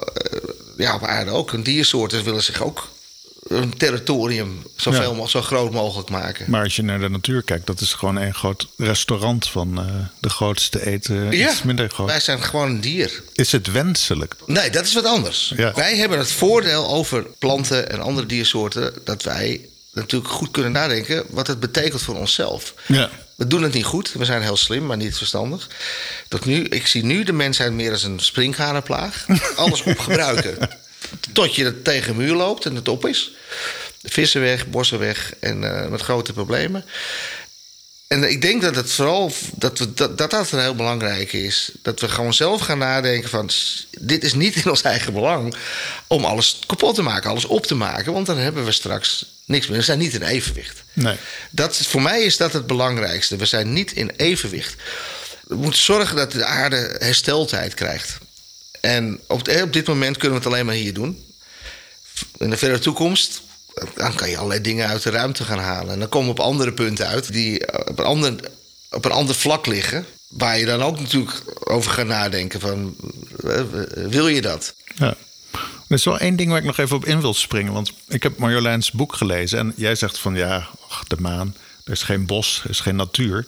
ja, 0.76 0.95
op 0.95 1.04
aarde 1.04 1.31
ook. 1.31 1.52
Een 1.52 1.62
diersoorten 1.62 2.25
willen 2.25 2.42
zich 2.42 2.62
ook 2.62 2.88
een 3.52 3.76
territorium 3.76 4.62
zoveel 4.76 5.09
mogelijk, 5.09 5.30
zo 5.30 5.42
groot 5.42 5.73
mogelijk 5.73 6.11
maken. 6.11 6.50
Maar 6.50 6.62
als 6.62 6.76
je 6.76 6.82
naar 6.82 7.00
de 7.00 7.09
natuur 7.09 7.42
kijkt, 7.42 7.66
dat 7.66 7.80
is 7.80 7.92
gewoon 7.92 8.16
een 8.16 8.35
groot 8.35 8.68
restaurant 8.76 9.49
van 9.49 9.80
uh, 9.80 9.87
de 10.21 10.28
grootste 10.28 10.87
eten. 10.87 11.37
Ja, 11.37 11.50
iets 11.50 11.62
minder 11.62 11.88
groot. 11.90 12.09
wij 12.09 12.21
zijn 12.21 12.42
gewoon 12.42 12.68
een 12.68 12.80
dier. 12.80 13.23
Is 13.35 13.52
het 13.52 13.73
wenselijk? 13.73 14.35
Nee, 14.47 14.71
dat 14.71 14.87
is 14.87 14.94
wat 14.94 15.06
anders. 15.06 15.52
Ja. 15.56 15.73
Wij 15.75 15.97
hebben 15.97 16.18
het 16.18 16.32
voordeel 16.32 16.88
over 16.88 17.26
planten 17.38 17.90
en 17.90 18.00
andere 18.00 18.26
diersoorten 18.26 18.92
dat 19.04 19.23
wij 19.23 19.61
natuurlijk 19.92 20.32
goed 20.32 20.50
kunnen 20.50 20.73
nadenken 20.73 21.25
wat 21.30 21.47
het 21.47 21.61
betekent 21.61 22.02
voor 22.02 22.16
onszelf. 22.16 22.75
Ja. 22.87 23.11
We 23.37 23.47
doen 23.47 23.62
het 23.62 23.73
niet 23.73 23.85
goed. 23.85 24.12
We 24.12 24.25
zijn 24.25 24.42
heel 24.42 24.56
slim, 24.56 24.87
maar 24.87 24.97
niet 24.97 25.16
verstandig. 25.16 25.68
Tot 26.28 26.44
nu, 26.44 26.64
ik 26.64 26.87
zie 26.87 27.04
nu 27.04 27.25
de 27.25 27.32
mensheid 27.32 27.73
meer 27.73 27.90
als 27.90 28.02
een 28.02 28.21
springhanenplaag. 28.21 29.26
Alles 29.56 29.82
opgebruiken. 29.82 30.68
Tot 31.33 31.54
je 31.54 31.83
tegen 31.83 32.11
een 32.11 32.16
muur 32.16 32.35
loopt 32.35 32.64
en 32.64 32.75
het 32.75 32.88
op 32.88 33.07
is. 33.07 33.31
Vissen 34.02 34.40
weg, 34.40 34.66
bossen 34.66 34.99
weg 34.99 35.35
en 35.40 35.62
uh, 35.62 35.88
met 35.88 36.00
grote 36.00 36.33
problemen. 36.33 36.85
En 38.12 38.31
ik 38.31 38.42
denk 38.42 38.62
dat 38.62 38.75
het 38.75 38.92
vooral 38.92 39.33
dat, 39.54 39.78
we, 39.78 39.95
dat, 39.95 40.19
dat 40.19 40.31
dat 40.31 40.52
een 40.52 40.61
heel 40.61 40.75
belangrijk 40.75 41.33
is. 41.33 41.71
Dat 41.83 42.00
we 42.00 42.09
gewoon 42.09 42.35
zelf 42.35 42.61
gaan 42.61 42.78
nadenken 42.78 43.28
van... 43.28 43.50
dit 44.00 44.25
is 44.25 44.35
niet 44.35 44.57
in 44.57 44.71
ons 44.71 44.83
eigen 44.83 45.12
belang 45.12 45.54
om 46.07 46.25
alles 46.25 46.59
kapot 46.66 46.95
te 46.95 47.02
maken, 47.02 47.31
alles 47.31 47.45
op 47.45 47.66
te 47.66 47.75
maken. 47.75 48.12
Want 48.12 48.26
dan 48.26 48.38
hebben 48.38 48.64
we 48.64 48.73
straks 48.73 49.25
niks 49.45 49.66
meer. 49.66 49.78
We 49.78 49.85
zijn 49.85 49.99
niet 49.99 50.14
in 50.14 50.23
evenwicht. 50.23 50.83
Nee. 50.92 51.16
Dat, 51.50 51.76
voor 51.76 52.02
mij 52.02 52.23
is 52.23 52.37
dat 52.37 52.52
het 52.52 52.66
belangrijkste. 52.66 53.37
We 53.37 53.47
zijn 53.47 53.73
niet 53.73 53.92
in 53.92 54.11
evenwicht. 54.16 54.75
We 55.47 55.54
moeten 55.54 55.83
zorgen 55.83 56.16
dat 56.16 56.33
de 56.33 56.45
aarde 56.45 56.97
hersteltijd 56.99 57.75
krijgt. 57.75 58.19
En 58.83 59.21
op, 59.27 59.49
op 59.62 59.73
dit 59.73 59.87
moment 59.87 60.17
kunnen 60.17 60.39
we 60.39 60.45
het 60.45 60.53
alleen 60.53 60.67
maar 60.67 60.75
hier 60.75 60.95
doen. 60.95 61.25
In 62.37 62.51
de 62.51 62.57
verre 62.57 62.79
toekomst 62.79 63.43
dan 63.95 64.15
kan 64.15 64.31
je 64.31 64.37
allerlei 64.37 64.61
dingen 64.61 64.89
uit 64.89 65.03
de 65.03 65.11
ruimte 65.11 65.45
gaan 65.45 65.59
halen. 65.59 65.93
En 65.93 65.99
dan 65.99 66.09
komen 66.09 66.35
we 66.35 66.41
op 66.41 66.47
andere 66.47 66.73
punten 66.73 67.07
uit 67.07 67.33
die 67.33 67.73
op 67.89 67.99
een 67.99 68.05
ander, 68.05 68.35
op 68.91 69.05
een 69.05 69.11
ander 69.11 69.35
vlak 69.35 69.67
liggen. 69.67 70.07
Waar 70.29 70.59
je 70.59 70.67
dan 70.67 70.83
ook 70.83 71.01
natuurlijk 71.01 71.43
over 71.65 71.91
gaat 71.91 72.07
nadenken 72.07 72.61
van, 72.61 72.97
wil 73.95 74.29
je 74.29 74.41
dat? 74.41 74.75
Ja. 74.95 75.15
Er 75.89 75.99
is 75.99 76.05
wel 76.05 76.19
één 76.19 76.37
ding 76.37 76.51
waar 76.51 76.59
ik 76.59 76.65
nog 76.65 76.79
even 76.79 76.97
op 76.97 77.05
in 77.05 77.21
wil 77.21 77.35
springen. 77.35 77.73
Want 77.73 77.93
ik 78.09 78.23
heb 78.23 78.39
Marjoleins 78.39 78.91
boek 78.91 79.15
gelezen. 79.15 79.59
En 79.59 79.73
jij 79.77 79.95
zegt 79.95 80.19
van 80.19 80.35
ja, 80.35 80.69
de 81.07 81.17
maan. 81.19 81.57
Er 81.85 81.93
is 81.93 82.03
geen 82.03 82.27
bos, 82.27 82.61
er 82.65 82.71
is 82.71 82.81
geen 82.81 82.97
natuur. 82.97 83.47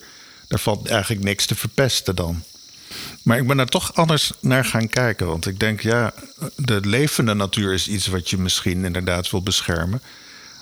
Daar 0.49 0.59
valt 0.59 0.89
eigenlijk 0.89 1.25
niks 1.25 1.47
te 1.47 1.55
verpesten 1.55 2.17
dan. 2.17 2.45
Maar 3.25 3.39
ik 3.39 3.47
ben 3.47 3.59
er 3.59 3.67
toch 3.67 3.95
anders 3.95 4.33
naar 4.41 4.65
gaan 4.65 4.89
kijken. 4.89 5.27
Want 5.27 5.47
ik 5.47 5.61
denk, 5.61 5.81
ja, 5.81 6.15
de 6.57 6.81
levende 6.81 7.35
natuur 7.35 7.73
is 7.73 7.89
iets 7.89 8.07
wat 8.07 8.31
je 8.31 8.39
misschien 8.39 8.85
inderdaad 8.85 9.31
wil 9.31 9.43
beschermen. 9.43 10.03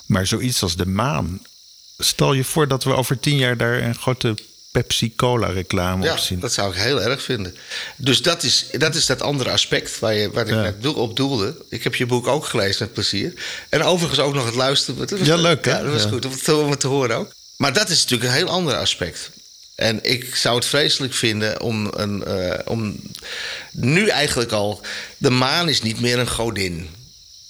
Maar 0.06 0.26
zoiets 0.26 0.62
als 0.62 0.76
de 0.76 0.86
maan. 0.86 1.42
Stel 1.98 2.32
je 2.32 2.44
voor 2.44 2.68
dat 2.68 2.84
we 2.84 2.94
over 2.94 3.20
tien 3.20 3.36
jaar 3.36 3.56
daar 3.56 3.82
een 3.82 3.94
grote 3.94 4.34
Pepsi-Cola-reclame 4.72 6.04
ja, 6.04 6.12
op 6.12 6.18
zien. 6.18 6.40
Dat 6.40 6.52
zou 6.52 6.70
ik 6.70 6.80
heel 6.80 7.02
erg 7.02 7.22
vinden. 7.22 7.56
Dus 7.96 8.22
dat 8.22 8.42
is 8.42 8.66
dat, 8.72 8.94
is 8.94 9.06
dat 9.06 9.22
andere 9.22 9.50
aspect 9.50 9.98
waar, 9.98 10.14
je, 10.14 10.30
waar 10.30 10.46
ik 10.46 10.54
net 10.54 10.94
op 10.94 11.16
doelde. 11.16 11.64
Ik 11.68 11.84
heb 11.84 11.94
je 11.94 12.06
boek 12.06 12.26
ook 12.26 12.44
gelezen 12.44 12.84
met 12.84 12.92
plezier. 12.92 13.34
En 13.68 13.82
overigens 13.82 14.20
ook 14.20 14.34
nog 14.34 14.44
het 14.44 14.54
luisteren. 14.54 15.24
ja, 15.24 15.36
leuk 15.36 15.64
hè? 15.64 15.70
Ja, 15.70 15.82
dat 15.82 15.92
was 15.92 16.04
goed 16.04 16.48
om 16.54 16.70
het 16.70 16.80
te 16.80 16.86
horen 16.86 17.16
ook. 17.16 17.32
Maar 17.56 17.72
dat 17.72 17.88
is 17.88 18.00
natuurlijk 18.00 18.30
een 18.30 18.36
heel 18.36 18.48
ander 18.48 18.74
aspect. 18.74 19.30
En 19.74 19.98
ik 20.02 20.34
zou 20.34 20.56
het 20.56 20.66
vreselijk 20.66 21.14
vinden 21.14 21.60
om, 21.60 21.90
een, 21.96 22.24
uh, 22.26 22.58
om 22.64 23.00
nu 23.70 24.08
eigenlijk 24.08 24.52
al. 24.52 24.80
De 25.16 25.30
maan 25.30 25.68
is 25.68 25.82
niet 25.82 26.00
meer 26.00 26.18
een 26.18 26.30
godin, 26.30 26.90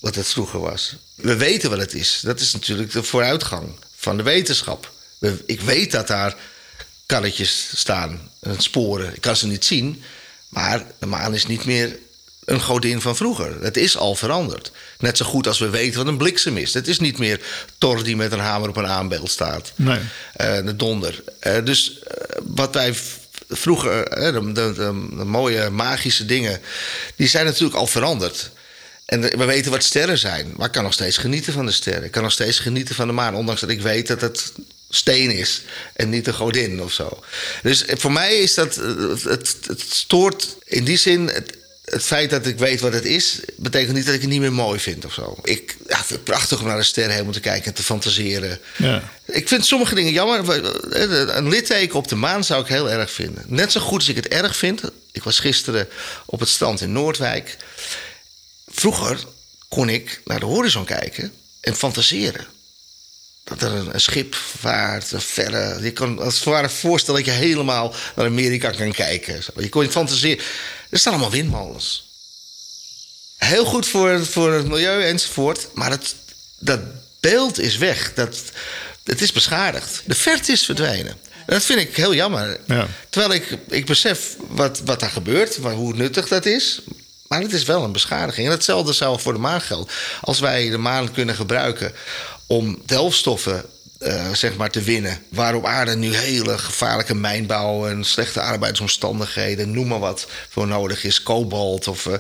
wat 0.00 0.14
het 0.14 0.28
vroeger 0.28 0.60
was. 0.60 0.96
We 1.14 1.36
weten 1.36 1.70
wat 1.70 1.78
het 1.78 1.94
is. 1.94 2.20
Dat 2.22 2.40
is 2.40 2.52
natuurlijk 2.52 2.92
de 2.92 3.02
vooruitgang 3.02 3.68
van 3.96 4.16
de 4.16 4.22
wetenschap. 4.22 4.92
Ik 5.46 5.60
weet 5.60 5.90
dat 5.90 6.06
daar 6.06 6.36
karretjes 7.06 7.70
staan, 7.74 8.30
sporen. 8.56 9.14
Ik 9.14 9.20
kan 9.20 9.36
ze 9.36 9.46
niet 9.46 9.64
zien, 9.64 10.02
maar 10.48 10.86
de 10.98 11.06
maan 11.06 11.34
is 11.34 11.46
niet 11.46 11.64
meer 11.64 11.98
een 12.44 12.60
godin 12.60 13.00
van 13.00 13.16
vroeger. 13.16 13.62
Het 13.62 13.76
is 13.76 13.96
al 13.96 14.14
veranderd. 14.14 14.70
Net 14.98 15.16
zo 15.16 15.24
goed 15.24 15.46
als 15.46 15.58
we 15.58 15.70
weten 15.70 15.98
wat 15.98 16.06
een 16.06 16.16
bliksem 16.16 16.56
is. 16.56 16.74
Het 16.74 16.88
is 16.88 16.98
niet 16.98 17.18
meer 17.18 17.40
Thor 17.78 18.04
die 18.04 18.16
met 18.16 18.32
een 18.32 18.38
hamer 18.38 18.68
op 18.68 18.76
een 18.76 18.86
aanbeeld 18.86 19.30
staat. 19.30 19.72
Nee. 19.76 19.98
Uh, 19.98 20.64
de 20.64 20.76
donder. 20.76 21.22
Uh, 21.42 21.64
dus 21.64 21.90
uh, 21.90 22.36
wat 22.42 22.74
wij 22.74 22.94
vroeger, 23.48 24.10
de, 24.10 24.52
de, 24.52 24.72
de, 24.74 24.92
mooie 25.24 25.70
magische 25.70 26.24
dingen, 26.24 26.60
die 27.16 27.28
zijn 27.28 27.44
natuurlijk 27.44 27.76
al 27.76 27.86
veranderd. 27.86 28.50
En 29.04 29.20
we 29.20 29.44
weten 29.44 29.70
wat 29.70 29.82
sterren 29.82 30.18
zijn. 30.18 30.52
Maar 30.56 30.66
ik 30.66 30.72
kan 30.72 30.82
nog 30.82 30.92
steeds 30.92 31.16
genieten 31.16 31.52
van 31.52 31.66
de 31.66 31.72
sterren. 31.72 32.04
Ik 32.04 32.10
kan 32.10 32.22
nog 32.22 32.32
steeds 32.32 32.58
genieten 32.58 32.94
van 32.94 33.06
de 33.06 33.12
maan. 33.12 33.34
Ondanks 33.34 33.60
dat 33.60 33.70
ik 33.70 33.80
weet 33.80 34.06
dat 34.06 34.20
het 34.20 34.52
steen 34.90 35.30
is 35.30 35.62
en 35.92 36.08
niet 36.08 36.26
een 36.26 36.34
godin 36.34 36.82
of 36.82 36.92
zo. 36.92 37.24
Dus 37.62 37.84
voor 37.86 38.12
mij 38.12 38.38
is 38.38 38.54
dat. 38.54 38.74
Het, 38.74 39.56
het 39.66 39.80
stoort 39.88 40.56
in 40.64 40.84
die 40.84 40.96
zin. 40.96 41.26
Het, 41.26 41.60
het 41.84 42.02
feit 42.02 42.30
dat 42.30 42.46
ik 42.46 42.58
weet 42.58 42.80
wat 42.80 42.92
het 42.92 43.04
is, 43.04 43.40
betekent 43.56 43.96
niet 43.96 44.04
dat 44.06 44.14
ik 44.14 44.20
het 44.20 44.30
niet 44.30 44.40
meer 44.40 44.52
mooi 44.52 44.80
vind 44.80 45.04
of 45.04 45.12
zo. 45.12 45.38
Ik 45.42 45.76
ja, 45.86 45.96
vind 45.96 46.08
het 46.08 46.24
prachtig 46.24 46.60
om 46.60 46.66
naar 46.66 46.76
de 46.76 46.82
sterrenhemel 46.82 47.32
te 47.32 47.40
kijken 47.40 47.64
en 47.64 47.74
te 47.74 47.82
fantaseren. 47.82 48.58
Ja. 48.78 49.10
Ik 49.26 49.48
vind 49.48 49.66
sommige 49.66 49.94
dingen 49.94 50.12
jammer. 50.12 50.64
Een 51.36 51.48
litteken 51.48 51.96
op 51.96 52.08
de 52.08 52.14
maan 52.14 52.44
zou 52.44 52.62
ik 52.62 52.68
heel 52.68 52.90
erg 52.90 53.10
vinden. 53.10 53.44
Net 53.46 53.72
zo 53.72 53.80
goed 53.80 53.98
als 53.98 54.08
ik 54.08 54.16
het 54.16 54.28
erg 54.28 54.56
vind. 54.56 54.82
Ik 55.12 55.22
was 55.22 55.38
gisteren 55.38 55.88
op 56.26 56.40
het 56.40 56.48
strand 56.48 56.80
in 56.80 56.92
Noordwijk. 56.92 57.56
Vroeger 58.68 59.18
kon 59.68 59.88
ik 59.88 60.20
naar 60.24 60.40
de 60.40 60.46
horizon 60.46 60.84
kijken 60.84 61.32
en 61.60 61.76
fantaseren. 61.76 62.46
Dat 63.44 63.62
er 63.62 63.72
een, 63.72 64.00
schip 64.00 64.34
vaart, 64.34 65.12
een 65.12 65.20
verre. 65.20 65.82
Je 65.82 65.90
kan 65.92 66.18
als 66.18 66.34
het 66.34 66.44
ware 66.44 66.68
voorstellen 66.68 67.24
dat 67.24 67.34
je 67.34 67.40
helemaal 67.40 67.94
naar 68.16 68.26
Amerika 68.26 68.70
kan 68.70 68.92
kijken. 68.92 69.42
Je 69.56 69.68
kon 69.68 69.82
je 69.82 69.90
fantaseren. 69.90 70.44
Er 70.90 70.98
staan 70.98 71.12
allemaal 71.12 71.30
windmolens. 71.30 72.10
Heel 73.36 73.64
goed 73.64 73.88
voor, 73.88 74.26
voor 74.26 74.52
het 74.52 74.68
milieu 74.68 75.04
enzovoort. 75.04 75.68
Maar 75.74 75.90
het, 75.90 76.14
dat 76.58 76.80
beeld 77.20 77.58
is 77.58 77.76
weg. 77.76 78.14
Dat, 78.14 78.42
het 79.04 79.20
is 79.20 79.32
beschadigd. 79.32 80.02
De 80.06 80.14
verte 80.14 80.52
is 80.52 80.64
verdwenen. 80.64 81.16
Dat 81.46 81.64
vind 81.64 81.80
ik 81.80 81.96
heel 81.96 82.14
jammer. 82.14 82.60
Ja. 82.66 82.86
Terwijl 83.10 83.32
ik, 83.34 83.58
ik 83.68 83.86
besef 83.86 84.36
wat, 84.48 84.80
wat 84.84 85.00
daar 85.00 85.10
gebeurt, 85.10 85.56
hoe 85.56 85.94
nuttig 85.94 86.28
dat 86.28 86.46
is. 86.46 86.80
Maar 87.28 87.40
het 87.40 87.52
is 87.52 87.64
wel 87.64 87.84
een 87.84 87.92
beschadiging. 87.92 88.46
En 88.46 88.52
hetzelfde 88.52 88.92
zou 88.92 89.20
voor 89.20 89.32
de 89.32 89.38
maan 89.38 89.60
gelden. 89.60 89.94
Als 90.20 90.40
wij 90.40 90.70
de 90.70 90.78
maan 90.78 91.12
kunnen 91.12 91.34
gebruiken 91.34 91.92
om 92.52 92.82
delfstoffen 92.86 93.64
uh, 93.98 94.32
zeg 94.32 94.56
maar 94.56 94.70
te 94.70 94.80
winnen. 94.82 95.18
Waar 95.28 95.54
op 95.54 95.66
aarde 95.66 95.96
nu 95.96 96.14
hele 96.14 96.58
gevaarlijke 96.58 97.14
mijnbouw 97.14 97.86
en 97.88 98.04
slechte 98.04 98.40
arbeidsomstandigheden, 98.40 99.70
noem 99.70 99.86
maar 99.86 99.98
wat, 99.98 100.26
voor 100.48 100.66
nodig 100.66 101.04
is, 101.04 101.22
kobalt 101.22 101.88
of. 101.88 102.06
Uh, 102.06 102.14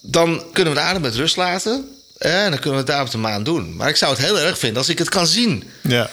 dan 0.00 0.44
kunnen 0.52 0.72
we 0.72 0.78
de 0.78 0.84
aarde 0.84 1.00
met 1.00 1.14
rust 1.14 1.36
laten. 1.36 1.96
En 2.18 2.50
dan 2.50 2.60
kunnen 2.60 2.70
we 2.70 2.76
het 2.76 2.86
daar 2.86 3.02
op 3.02 3.10
de 3.10 3.18
maan 3.18 3.42
doen. 3.42 3.76
Maar 3.76 3.88
ik 3.88 3.96
zou 3.96 4.12
het 4.12 4.20
heel 4.20 4.38
erg 4.38 4.58
vinden 4.58 4.78
als 4.78 4.88
ik 4.88 4.98
het 4.98 5.08
kan 5.08 5.26
zien. 5.26 5.70
Ja. 5.80 6.10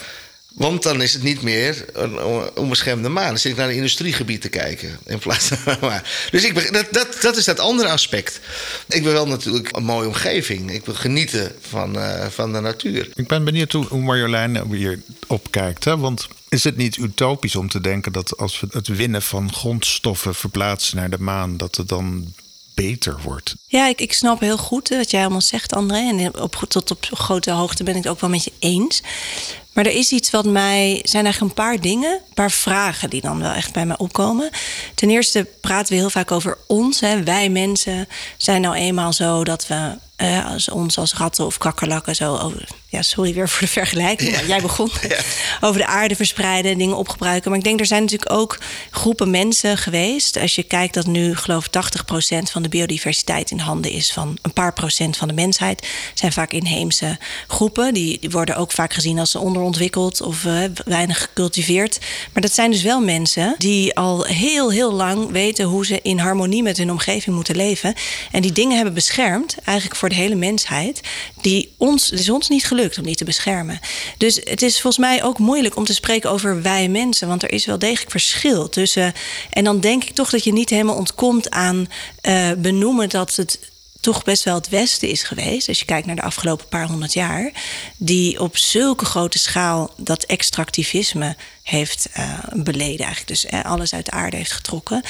Want 0.57 0.83
dan 0.83 1.01
is 1.01 1.13
het 1.13 1.23
niet 1.23 1.41
meer 1.41 1.85
een 1.93 2.19
onbeschermde 2.55 3.09
maan. 3.09 3.27
Dan 3.27 3.37
zit 3.37 3.51
ik 3.51 3.57
naar 3.57 3.69
een 3.69 3.75
industriegebied 3.75 4.41
te 4.41 4.49
kijken. 4.49 4.99
In 5.05 5.19
plaats 5.19 5.47
van 5.47 5.77
Dus 6.31 6.43
ik, 6.43 6.73
dat, 6.73 6.87
dat, 6.91 7.17
dat 7.21 7.37
is 7.37 7.45
dat 7.45 7.59
andere 7.59 7.89
aspect. 7.89 8.39
Ik 8.87 9.03
wil 9.03 9.13
wel 9.13 9.27
natuurlijk 9.27 9.75
een 9.75 9.83
mooie 9.83 10.07
omgeving. 10.07 10.71
Ik 10.71 10.85
wil 10.85 10.93
genieten 10.93 11.55
van, 11.61 11.97
uh, 11.97 12.25
van 12.25 12.53
de 12.53 12.59
natuur. 12.59 13.09
Ik 13.15 13.27
ben 13.27 13.43
benieuwd 13.43 13.71
hoe 13.71 14.01
Marjolein 14.01 14.71
hier 14.71 15.01
opkijkt. 15.27 15.83
Hè? 15.83 15.97
Want 15.97 16.27
is 16.49 16.63
het 16.63 16.77
niet 16.77 16.97
utopisch 16.97 17.55
om 17.55 17.69
te 17.69 17.81
denken 17.81 18.11
dat 18.11 18.37
als 18.37 18.59
we 18.59 18.67
het 18.71 18.87
winnen 18.87 19.21
van 19.21 19.53
grondstoffen 19.53 20.35
verplaatsen 20.35 20.97
naar 20.97 21.09
de 21.09 21.19
maan, 21.19 21.57
dat 21.57 21.75
het 21.75 21.87
dan 21.87 22.33
beter 22.73 23.19
wordt. 23.23 23.55
Ja, 23.67 23.87
ik, 23.87 24.01
ik 24.01 24.13
snap 24.13 24.39
heel 24.39 24.57
goed 24.57 24.89
wat 24.89 25.11
jij 25.11 25.21
allemaal 25.21 25.41
zegt, 25.41 25.73
André. 25.73 25.97
En 25.97 26.41
op, 26.41 26.55
tot 26.67 26.91
op 26.91 27.05
grote 27.11 27.51
hoogte 27.51 27.83
ben 27.83 27.95
ik 27.95 28.03
het 28.03 28.11
ook 28.11 28.21
wel 28.21 28.29
met 28.29 28.43
je 28.43 28.51
eens. 28.59 29.01
Maar 29.77 29.85
er 29.85 29.95
is 29.95 30.11
iets 30.11 30.29
wat 30.29 30.45
mij. 30.45 30.99
zijn 31.03 31.23
eigenlijk 31.23 31.57
een 31.57 31.63
paar 31.65 31.79
dingen, 31.79 32.11
een 32.11 32.33
paar 32.33 32.51
vragen 32.51 33.09
die 33.09 33.21
dan 33.21 33.39
wel 33.39 33.51
echt 33.51 33.73
bij 33.73 33.85
mij 33.85 33.97
opkomen. 33.97 34.49
Ten 34.95 35.09
eerste 35.09 35.47
praten 35.61 35.93
we 35.93 35.99
heel 35.99 36.09
vaak 36.09 36.31
over 36.31 36.57
ons. 36.67 36.99
Hè. 36.99 37.23
Wij 37.23 37.49
mensen 37.49 38.07
zijn 38.37 38.61
nou 38.61 38.75
eenmaal 38.75 39.13
zo 39.13 39.43
dat 39.43 39.67
we 39.67 39.97
als 40.45 40.69
ons 40.69 40.97
als 40.97 41.13
ratten 41.13 41.45
of 41.45 41.57
kakkerlakken 41.57 42.15
zo 42.15 42.37
over, 42.37 42.67
ja, 42.97 43.03
sorry 43.03 43.33
weer 43.33 43.49
voor 43.49 43.61
de 43.61 43.67
vergelijking, 43.67 44.31
maar 44.31 44.45
jij 44.45 44.61
begon 44.61 44.91
over 45.61 45.81
de 45.81 45.85
aarde 45.85 46.15
verspreiden 46.15 46.71
en 46.71 46.77
dingen 46.77 46.97
opgebruiken. 46.97 47.49
Maar 47.49 47.59
ik 47.59 47.65
denk 47.65 47.79
er 47.79 47.85
zijn 47.85 48.01
natuurlijk 48.01 48.31
ook 48.31 48.59
groepen 48.91 49.29
mensen 49.29 49.77
geweest. 49.77 50.37
Als 50.37 50.55
je 50.55 50.63
kijkt 50.63 50.93
dat 50.93 51.05
nu 51.05 51.35
geloof 51.35 51.65
ik 51.65 51.71
80% 51.75 52.51
van 52.51 52.61
de 52.61 52.69
biodiversiteit 52.69 53.51
in 53.51 53.59
handen 53.59 53.91
is 53.91 54.11
van 54.11 54.37
een 54.41 54.53
paar 54.53 54.73
procent 54.73 55.17
van 55.17 55.27
de 55.27 55.33
mensheid, 55.33 55.87
zijn 56.13 56.31
vaak 56.31 56.51
inheemse 56.51 57.17
groepen. 57.47 57.93
Die, 57.93 58.19
die 58.19 58.29
worden 58.29 58.55
ook 58.55 58.71
vaak 58.71 58.93
gezien 58.93 59.19
als 59.19 59.35
onderontwikkeld 59.35 60.21
of 60.21 60.43
uh, 60.43 60.63
weinig 60.85 61.21
gecultiveerd. 61.21 61.99
Maar 62.33 62.41
dat 62.41 62.53
zijn 62.53 62.71
dus 62.71 62.81
wel 62.81 63.01
mensen 63.01 63.55
die 63.57 63.95
al 63.95 64.23
heel 64.23 64.71
heel 64.71 64.91
lang 64.91 65.31
weten 65.31 65.65
hoe 65.65 65.85
ze 65.85 65.99
in 66.01 66.19
harmonie 66.19 66.63
met 66.63 66.77
hun 66.77 66.91
omgeving 66.91 67.35
moeten 67.35 67.55
leven 67.55 67.93
en 68.31 68.41
die 68.41 68.51
dingen 68.51 68.75
hebben 68.75 68.93
beschermd 68.93 69.55
eigenlijk 69.63 69.97
voor 69.97 70.09
de 70.09 70.15
hele 70.15 70.35
mensheid. 70.35 71.01
Die 71.41 71.73
ons, 71.77 72.09
het 72.09 72.19
is 72.19 72.29
ons 72.29 72.49
niet 72.49 72.65
gelukt 72.65 72.86
om 72.97 73.03
die 73.03 73.15
te 73.15 73.25
beschermen. 73.25 73.79
Dus 74.17 74.35
het 74.43 74.61
is 74.61 74.81
volgens 74.81 75.05
mij 75.05 75.23
ook 75.23 75.37
moeilijk 75.37 75.75
om 75.75 75.85
te 75.85 75.93
spreken 75.93 76.29
over 76.29 76.61
wij 76.61 76.87
mensen. 76.87 77.27
Want 77.27 77.43
er 77.43 77.51
is 77.51 77.65
wel 77.65 77.79
degelijk 77.79 78.11
verschil 78.11 78.69
tussen. 78.69 79.13
En 79.49 79.63
dan 79.63 79.79
denk 79.79 80.03
ik 80.03 80.15
toch 80.15 80.29
dat 80.29 80.43
je 80.43 80.53
niet 80.53 80.69
helemaal 80.69 80.95
ontkomt 80.95 81.49
aan 81.49 81.87
uh, 82.21 82.51
benoemen 82.57 83.09
dat 83.09 83.35
het 83.35 83.59
toch 84.07 84.23
best 84.23 84.43
wel 84.43 84.55
het 84.55 84.69
Westen 84.69 85.09
is 85.09 85.23
geweest, 85.23 85.67
als 85.67 85.79
je 85.79 85.85
kijkt 85.85 86.07
naar 86.07 86.15
de 86.15 86.21
afgelopen 86.21 86.67
paar 86.67 86.87
honderd 86.87 87.13
jaar, 87.13 87.51
die 87.97 88.39
op 88.39 88.57
zulke 88.57 89.05
grote 89.05 89.39
schaal 89.39 89.93
dat 89.97 90.23
extractivisme 90.23 91.35
heeft 91.63 92.09
uh, 92.17 92.39
beleden, 92.53 93.05
eigenlijk 93.05 93.27
dus 93.27 93.45
uh, 93.45 93.65
alles 93.65 93.93
uit 93.93 94.05
de 94.05 94.11
aarde 94.11 94.37
heeft 94.37 94.51
getrokken. 94.51 95.01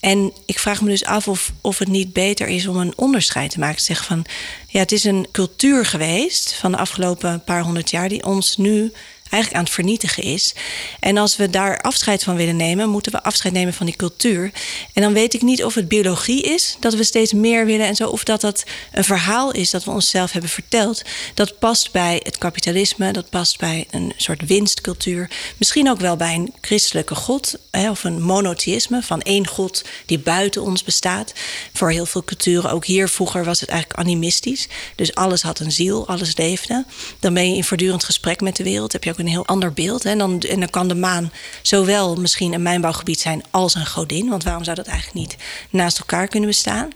En 0.00 0.32
ik 0.46 0.58
vraag 0.58 0.80
me 0.80 0.88
dus 0.88 1.04
af 1.04 1.28
of, 1.28 1.52
of 1.60 1.78
het 1.78 1.88
niet 1.88 2.12
beter 2.12 2.48
is 2.48 2.66
om 2.66 2.76
een 2.76 2.92
onderscheid 2.96 3.50
te 3.50 3.58
maken. 3.58 3.78
Te 3.78 3.84
zeggen 3.84 4.06
van 4.06 4.24
ja, 4.68 4.78
het 4.78 4.92
is 4.92 5.04
een 5.04 5.26
cultuur 5.32 5.86
geweest 5.86 6.54
van 6.54 6.72
de 6.72 6.78
afgelopen 6.78 7.44
paar 7.44 7.62
honderd 7.62 7.90
jaar 7.90 8.08
die 8.08 8.24
ons 8.24 8.56
nu 8.56 8.92
eigenlijk 9.34 9.54
aan 9.54 9.64
het 9.64 9.74
vernietigen 9.74 10.22
is. 10.22 10.54
En 11.00 11.16
als 11.16 11.36
we 11.36 11.50
daar 11.50 11.80
afscheid 11.80 12.22
van 12.22 12.36
willen 12.36 12.56
nemen, 12.56 12.88
moeten 12.88 13.12
we 13.12 13.22
afscheid 13.22 13.54
nemen 13.54 13.74
van 13.74 13.86
die 13.86 13.96
cultuur. 13.96 14.50
En 14.92 15.02
dan 15.02 15.12
weet 15.12 15.34
ik 15.34 15.42
niet 15.42 15.64
of 15.64 15.74
het 15.74 15.88
biologie 15.88 16.42
is, 16.42 16.76
dat 16.80 16.94
we 16.94 17.04
steeds 17.04 17.32
meer 17.32 17.66
willen 17.66 17.86
en 17.86 17.96
zo, 17.96 18.08
of 18.08 18.24
dat 18.24 18.40
dat 18.40 18.64
een 18.92 19.04
verhaal 19.04 19.52
is 19.52 19.70
dat 19.70 19.84
we 19.84 19.90
onszelf 19.90 20.32
hebben 20.32 20.50
verteld. 20.50 21.02
Dat 21.34 21.58
past 21.58 21.92
bij 21.92 22.20
het 22.22 22.38
kapitalisme, 22.38 23.12
dat 23.12 23.30
past 23.30 23.58
bij 23.58 23.86
een 23.90 24.12
soort 24.16 24.46
winstcultuur. 24.46 25.30
Misschien 25.56 25.90
ook 25.90 26.00
wel 26.00 26.16
bij 26.16 26.34
een 26.34 26.52
christelijke 26.60 27.14
God, 27.14 27.54
hè, 27.70 27.90
of 27.90 28.04
een 28.04 28.22
monotheïsme 28.22 29.02
van 29.02 29.20
één 29.20 29.46
God 29.46 29.84
die 30.06 30.18
buiten 30.18 30.62
ons 30.62 30.82
bestaat. 30.82 31.32
Voor 31.72 31.90
heel 31.90 32.06
veel 32.06 32.24
culturen, 32.24 32.70
ook 32.70 32.84
hier 32.84 33.08
vroeger 33.08 33.44
was 33.44 33.60
het 33.60 33.68
eigenlijk 33.68 34.00
animistisch. 34.00 34.68
Dus 34.96 35.14
alles 35.14 35.42
had 35.42 35.58
een 35.58 35.72
ziel, 35.72 36.08
alles 36.08 36.36
leefde. 36.36 36.84
Dan 37.20 37.34
ben 37.34 37.50
je 37.50 37.56
in 37.56 37.64
voortdurend 37.64 38.04
gesprek 38.04 38.40
met 38.40 38.56
de 38.56 38.62
wereld, 38.64 38.92
heb 38.92 39.04
je 39.04 39.10
ook 39.10 39.18
een 39.18 39.23
heel 39.26 39.46
ander 39.46 39.72
beeld. 39.72 40.04
En, 40.04 40.18
dan, 40.18 40.40
en 40.40 40.60
dan 40.60 40.70
kan 40.70 40.88
de 40.88 40.94
maan 40.94 41.32
zowel 41.62 42.16
misschien 42.16 42.52
een 42.52 42.62
mijnbouwgebied 42.62 43.20
zijn 43.20 43.42
als 43.50 43.74
een 43.74 43.86
godin. 43.86 44.28
Want 44.28 44.44
waarom 44.44 44.64
zou 44.64 44.76
dat 44.76 44.86
eigenlijk 44.86 45.18
niet 45.18 45.36
naast 45.70 45.98
elkaar 45.98 46.28
kunnen 46.28 46.48
bestaan? 46.48 46.90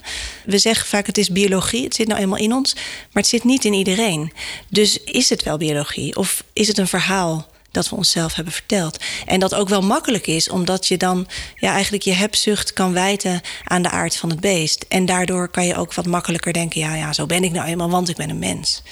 We 0.44 0.58
zeggen 0.58 0.86
vaak 0.86 1.06
het 1.06 1.18
is 1.18 1.30
biologie, 1.30 1.84
het 1.84 1.94
zit 1.94 2.08
nou 2.08 2.20
eenmaal 2.20 2.38
in 2.38 2.52
ons, 2.52 2.74
maar 2.74 3.22
het 3.22 3.26
zit 3.26 3.44
niet 3.44 3.64
in 3.64 3.72
iedereen. 3.72 4.32
Dus 4.68 5.02
is 5.02 5.30
het 5.30 5.42
wel 5.42 5.56
biologie 5.56 6.16
of 6.16 6.44
is 6.52 6.68
het 6.68 6.78
een 6.78 6.88
verhaal? 6.88 7.48
dat 7.70 7.88
we 7.88 7.96
onszelf 7.96 8.34
hebben 8.34 8.52
verteld. 8.52 8.98
En 9.26 9.40
dat 9.40 9.54
ook 9.54 9.68
wel 9.68 9.82
makkelijk 9.82 10.26
is, 10.26 10.48
omdat 10.48 10.86
je 10.86 10.96
dan 10.96 11.26
ja, 11.54 11.72
eigenlijk 11.72 12.02
je 12.02 12.12
hebzucht 12.12 12.72
kan 12.72 12.92
wijten 12.92 13.40
aan 13.64 13.82
de 13.82 13.90
aard 13.90 14.16
van 14.16 14.30
het 14.30 14.40
beest. 14.40 14.84
En 14.88 15.06
daardoor 15.06 15.48
kan 15.48 15.66
je 15.66 15.76
ook 15.76 15.94
wat 15.94 16.06
makkelijker 16.06 16.52
denken: 16.52 16.80
ja, 16.80 16.94
ja, 16.94 17.12
zo 17.12 17.26
ben 17.26 17.44
ik 17.44 17.52
nou 17.52 17.66
eenmaal, 17.66 17.90
want 17.90 18.08
ik 18.08 18.16
ben 18.16 18.30
een 18.30 18.38
mens. 18.38 18.82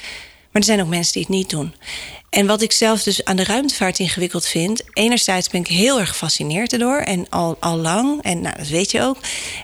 Maar 0.56 0.64
er 0.64 0.70
zijn 0.74 0.86
ook 0.86 0.94
mensen 0.94 1.12
die 1.12 1.22
het 1.22 1.30
niet 1.30 1.50
doen. 1.50 1.74
En 2.30 2.46
wat 2.46 2.62
ik 2.62 2.72
zelf 2.72 3.02
dus 3.02 3.24
aan 3.24 3.36
de 3.36 3.44
ruimtevaart 3.44 3.98
ingewikkeld 3.98 4.46
vind. 4.46 4.82
Enerzijds 4.92 5.48
ben 5.48 5.60
ik 5.60 5.66
heel 5.66 6.00
erg 6.00 6.08
gefascineerd 6.08 6.72
erdoor. 6.72 6.96
En 6.96 7.28
al, 7.28 7.56
al 7.60 7.76
lang. 7.76 8.22
En 8.22 8.40
nou, 8.40 8.56
dat 8.56 8.68
weet 8.68 8.90
je 8.90 9.02
ook. 9.02 9.16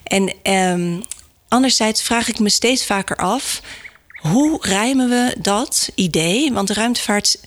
En 0.02 0.32
um, 0.52 1.02
anderzijds 1.48 2.02
vraag 2.02 2.28
ik 2.28 2.38
me 2.38 2.48
steeds 2.48 2.86
vaker 2.86 3.16
af. 3.16 3.62
Hoe 4.08 4.58
rijmen 4.60 5.08
we 5.08 5.36
dat 5.38 5.90
idee? 5.94 6.52
Want 6.52 6.68
de 6.68 6.74
ruimtevaart 6.74 7.40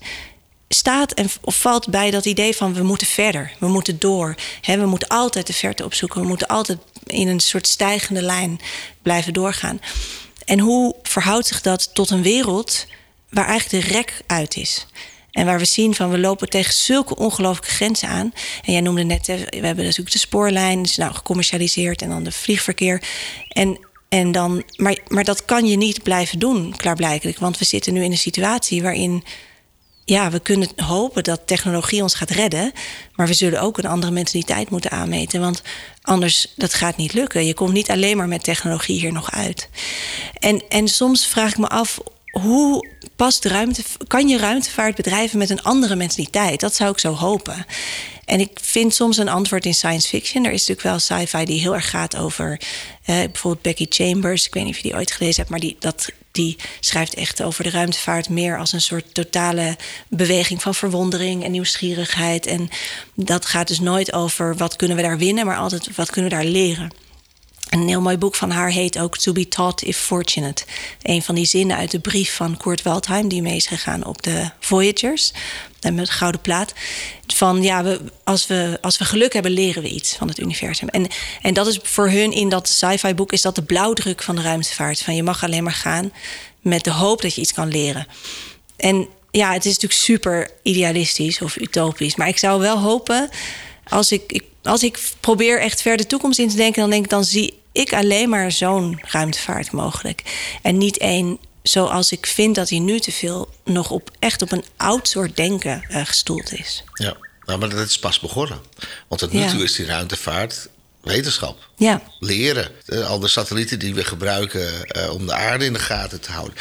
staat 0.70 1.12
en, 1.12 1.30
of 1.42 1.60
valt 1.60 1.90
bij 1.90 2.12
dat 2.12 2.26
idee 2.26 2.56
van 2.56 2.74
we 2.74 2.84
moeten 2.84 3.08
verder, 3.08 3.52
we 3.60 3.68
moeten 3.68 4.00
door. 4.00 4.36
we 4.62 4.86
moeten 4.86 5.08
altijd 5.08 5.48
de 5.48 5.54
verte 5.54 5.86
opzoeken, 5.86 6.22
we 6.22 6.28
moeten 6.28 6.48
altijd 6.48 6.80
in 7.04 7.28
een 7.28 7.40
soort 7.40 7.68
stijgende 7.68 8.22
lijn 8.22 8.60
blijven 9.02 9.34
doorgaan. 9.34 9.82
En 10.46 10.60
hoe 10.60 10.96
verhoudt 11.04 11.48
zich 11.48 11.62
dat 11.62 11.94
tot 11.94 12.10
een 12.10 12.24
wereld 12.24 12.86
waar 13.30 13.48
eigenlijk 13.48 13.86
de 13.86 13.94
rek 13.94 14.22
uit 14.26 14.56
is? 14.56 14.88
En 15.32 15.46
waar 15.46 15.60
we 15.60 15.66
zien 15.66 15.96
van 15.96 16.10
we 16.10 16.20
lopen 16.20 16.50
tegen 16.50 16.74
zulke 16.74 17.16
ongelooflijke 17.16 17.76
grenzen 17.76 18.08
aan. 18.08 18.34
En 18.66 18.72
jij 18.74 18.82
noemde 18.82 19.04
net, 19.04 19.26
we 19.28 19.48
hebben 19.52 19.84
natuurlijk 19.84 20.12
de 20.12 20.18
spoorlijn, 20.18 20.84
is 20.84 20.96
nou 20.96 21.14
gecommercialiseerd 21.14 22.02
en 22.02 22.10
dan 22.10 22.24
de 22.24 22.32
vliegverkeer. 22.32 23.04
En, 23.48 23.80
en 24.10 24.32
dan, 24.32 24.64
maar, 24.76 24.98
maar 25.08 25.24
dat 25.24 25.46
kan 25.46 25.66
je 25.66 25.78
niet 25.78 26.04
blijven 26.04 26.40
doen, 26.40 26.74
klaarblijkelijk. 26.76 27.40
Want 27.40 27.58
we 27.58 27.66
zitten 27.66 27.94
nu 27.94 28.04
in 28.04 28.12
een 28.12 28.18
situatie 28.18 28.82
waarin 28.82 29.24
ja, 30.06 30.32
we 30.32 30.40
kunnen 30.40 30.70
hopen 30.76 31.24
dat 31.24 31.48
technologie 31.48 32.02
ons 32.02 32.14
gaat 32.14 32.30
redden. 32.30 32.72
Maar 33.16 33.28
we 33.28 33.34
zullen 33.34 33.62
ook 33.62 33.78
een 33.78 33.86
andere 33.86 34.12
mentaliteit 34.12 34.70
moeten 34.70 34.92
aanmeten. 34.92 35.40
Want 35.40 35.62
anders, 36.02 36.54
dat 36.56 36.74
gaat 36.74 36.98
niet 36.98 37.14
lukken. 37.14 37.46
Je 37.46 37.54
komt 37.54 37.74
niet 37.74 37.90
alleen 37.90 38.18
maar 38.18 38.28
met 38.28 38.44
technologie 38.44 39.00
hier 39.00 39.12
nog 39.12 39.32
uit. 39.32 39.70
En, 40.40 40.64
en 40.70 40.88
soms 40.88 41.28
vraag 41.28 41.52
ik 41.52 41.58
me 41.58 41.68
af, 41.68 42.00
hoe 42.42 42.90
past 43.16 43.46
ruimte, 43.46 43.84
kan 44.08 44.28
je 44.28 44.38
ruimtevaart 44.38 44.96
bedrijven 44.96 45.38
met 45.38 45.50
een 45.50 45.64
andere 45.64 45.96
mentaliteit? 45.96 46.60
Dat 46.60 46.76
zou 46.76 46.92
ik 46.92 47.00
zo 47.00 47.14
hopen. 47.14 47.66
En 48.26 48.40
ik 48.40 48.60
vind 48.62 48.94
soms 48.94 49.18
een 49.18 49.30
antwoord 49.30 49.66
in 49.66 49.74
science 49.74 50.08
fiction. 50.08 50.46
Er 50.46 50.52
is 50.52 50.68
natuurlijk 50.68 50.88
wel 50.88 51.20
sci-fi 51.20 51.46
die 51.46 51.60
heel 51.60 51.76
erg 51.76 51.90
gaat 51.90 52.16
over 52.18 52.52
uh, 52.52 52.60
bijvoorbeeld 53.06 53.62
Becky 53.62 53.86
Chambers. 53.90 54.46
Ik 54.46 54.54
weet 54.54 54.64
niet 54.64 54.76
of 54.76 54.82
je 54.82 54.88
die 54.88 54.98
ooit 54.98 55.12
gelezen 55.12 55.38
hebt, 55.38 55.50
maar 55.50 55.60
die, 55.60 55.76
dat, 55.80 56.10
die 56.32 56.58
schrijft 56.80 57.14
echt 57.14 57.44
over 57.44 57.64
de 57.64 57.70
ruimtevaart 57.70 58.30
meer 58.30 58.58
als 58.58 58.74
een 58.74 58.82
soort 58.82 59.14
totale 59.14 59.78
beweging 60.08 60.62
van 60.62 60.76
verwondering 60.76 61.44
en 61.44 61.52
nieuwsgierigheid. 61.52 62.46
En 62.46 62.70
dat 63.14 63.46
gaat 63.46 63.68
dus 63.68 63.80
nooit 63.80 64.14
over 64.14 64.56
wat 64.56 64.76
kunnen 64.76 64.98
we 64.98 65.04
daar 65.04 65.18
winnen, 65.18 65.46
maar 65.46 65.58
altijd 65.58 65.96
wat 65.96 66.10
kunnen 66.10 66.32
we 66.32 66.38
daar 66.38 66.46
leren. 66.46 67.05
Een 67.70 67.88
heel 67.88 68.02
mooi 68.02 68.18
boek 68.18 68.36
van 68.36 68.52
haar 68.52 68.70
heet 68.70 69.00
ook 69.00 69.18
To 69.18 69.32
Be 69.32 69.48
Taught 69.48 69.82
If 69.82 69.98
Fortunate. 69.98 70.66
Een 71.02 71.22
van 71.22 71.36
die 71.36 71.46
zinnen 71.46 71.78
uit 71.78 71.92
de 71.92 72.00
brief 72.00 72.36
van 72.36 72.58
Kurt 72.58 72.82
Waldheim, 72.82 73.28
die 73.28 73.42
mee 73.42 73.56
is 73.56 73.68
gegaan 73.68 74.06
op 74.06 74.24
de 74.24 74.50
Voyagers. 74.60 75.32
En 75.80 75.96
met 75.96 76.10
gouden 76.10 76.42
plaat. 76.42 76.74
Van 77.28 77.64
ja, 77.64 77.84
we, 77.84 78.02
als, 78.24 78.48
we, 78.48 78.78
als 78.82 78.98
we 78.98 79.06
geluk 79.06 79.34
hebben, 79.34 79.52
leren 79.52 79.82
we 79.82 79.90
iets 79.90 80.16
van 80.16 80.28
het 80.28 80.40
universum. 80.40 80.88
En, 80.88 81.08
en 81.42 81.54
dat 81.54 81.68
is 81.68 81.80
voor 81.84 82.10
hun 82.10 82.32
in 82.32 82.50
dat 82.50 82.68
sci-fi 82.68 83.14
boek 83.14 83.32
is 83.32 83.42
dat 83.42 83.56
de 83.56 83.64
blauwdruk 83.64 84.24
van 84.24 84.36
de 84.36 84.42
ruimtevaart. 84.42 85.02
Van 85.02 85.16
je 85.16 85.24
mag 85.24 85.44
alleen 85.44 85.64
maar 85.64 85.74
gaan 85.74 86.12
met 86.62 86.84
de 86.84 86.92
hoop 86.92 87.22
dat 87.22 87.36
je 87.36 87.42
iets 87.42 87.54
kan 87.54 87.68
leren. 87.68 88.08
En 88.78 89.08
ja, 89.32 89.54
het 89.54 89.66
is 89.66 89.74
natuurlijk 89.74 90.02
super 90.02 90.52
idealistisch 90.62 91.42
of 91.42 91.58
utopisch. 91.58 92.16
Maar 92.16 92.28
ik 92.28 92.38
zou 92.38 92.60
wel 92.60 92.80
hopen, 92.80 93.30
als 93.88 94.12
ik, 94.12 94.32
ik 94.32 94.44
als 94.66 94.84
ik 94.84 95.00
probeer 95.20 95.60
echt 95.60 95.82
ver 95.82 95.98
de 95.98 96.06
toekomst 96.06 96.40
in 96.40 96.50
te 96.50 96.56
denken, 96.56 96.82
dan 96.82 96.90
denk 96.90 97.04
ik, 97.04 97.10
dan 97.10 97.24
zie 97.24 97.60
ik 97.76 97.94
alleen 97.94 98.30
maar 98.30 98.52
zo'n 98.52 99.00
ruimtevaart 99.02 99.72
mogelijk. 99.72 100.22
En 100.62 100.78
niet 100.78 100.98
één 100.98 101.40
zoals 101.64 102.12
ik 102.12 102.26
vind 102.26 102.56
dat 102.56 102.70
hij 102.70 102.80
nu 102.80 103.00
te 103.00 103.12
veel 103.12 103.50
nog 103.64 103.92
op 103.92 104.12
echt 104.20 104.42
op 104.42 104.52
een 104.52 104.64
oud 104.78 105.08
soort 105.08 105.36
denken 105.36 105.86
uh, 105.90 106.06
gestoeld 106.06 106.54
is. 106.54 106.84
Ja, 106.94 107.18
nou, 107.46 107.60
maar 107.60 107.70
dat 107.70 107.88
is 107.88 108.00
pas 108.00 108.20
begonnen. 108.20 108.60
Want 109.08 109.22
tot 109.22 109.32
nu 109.32 109.48
toe 109.48 109.64
is 109.64 109.76
die 109.76 109.86
ruimtevaart 109.86 110.70
wetenschap. 111.02 111.70
Ja. 111.78 112.02
Leren. 112.20 112.72
al 113.08 113.20
de 113.20 113.28
satellieten 113.28 113.80
die 113.80 113.94
we 113.94 114.04
gebruiken 114.04 114.86
uh, 114.98 115.14
om 115.14 115.26
de 115.26 115.34
aarde 115.34 115.66
in 115.66 115.74
de 115.74 115.80
gaten 115.80 116.22
te 116.22 116.32
houden. 116.32 116.56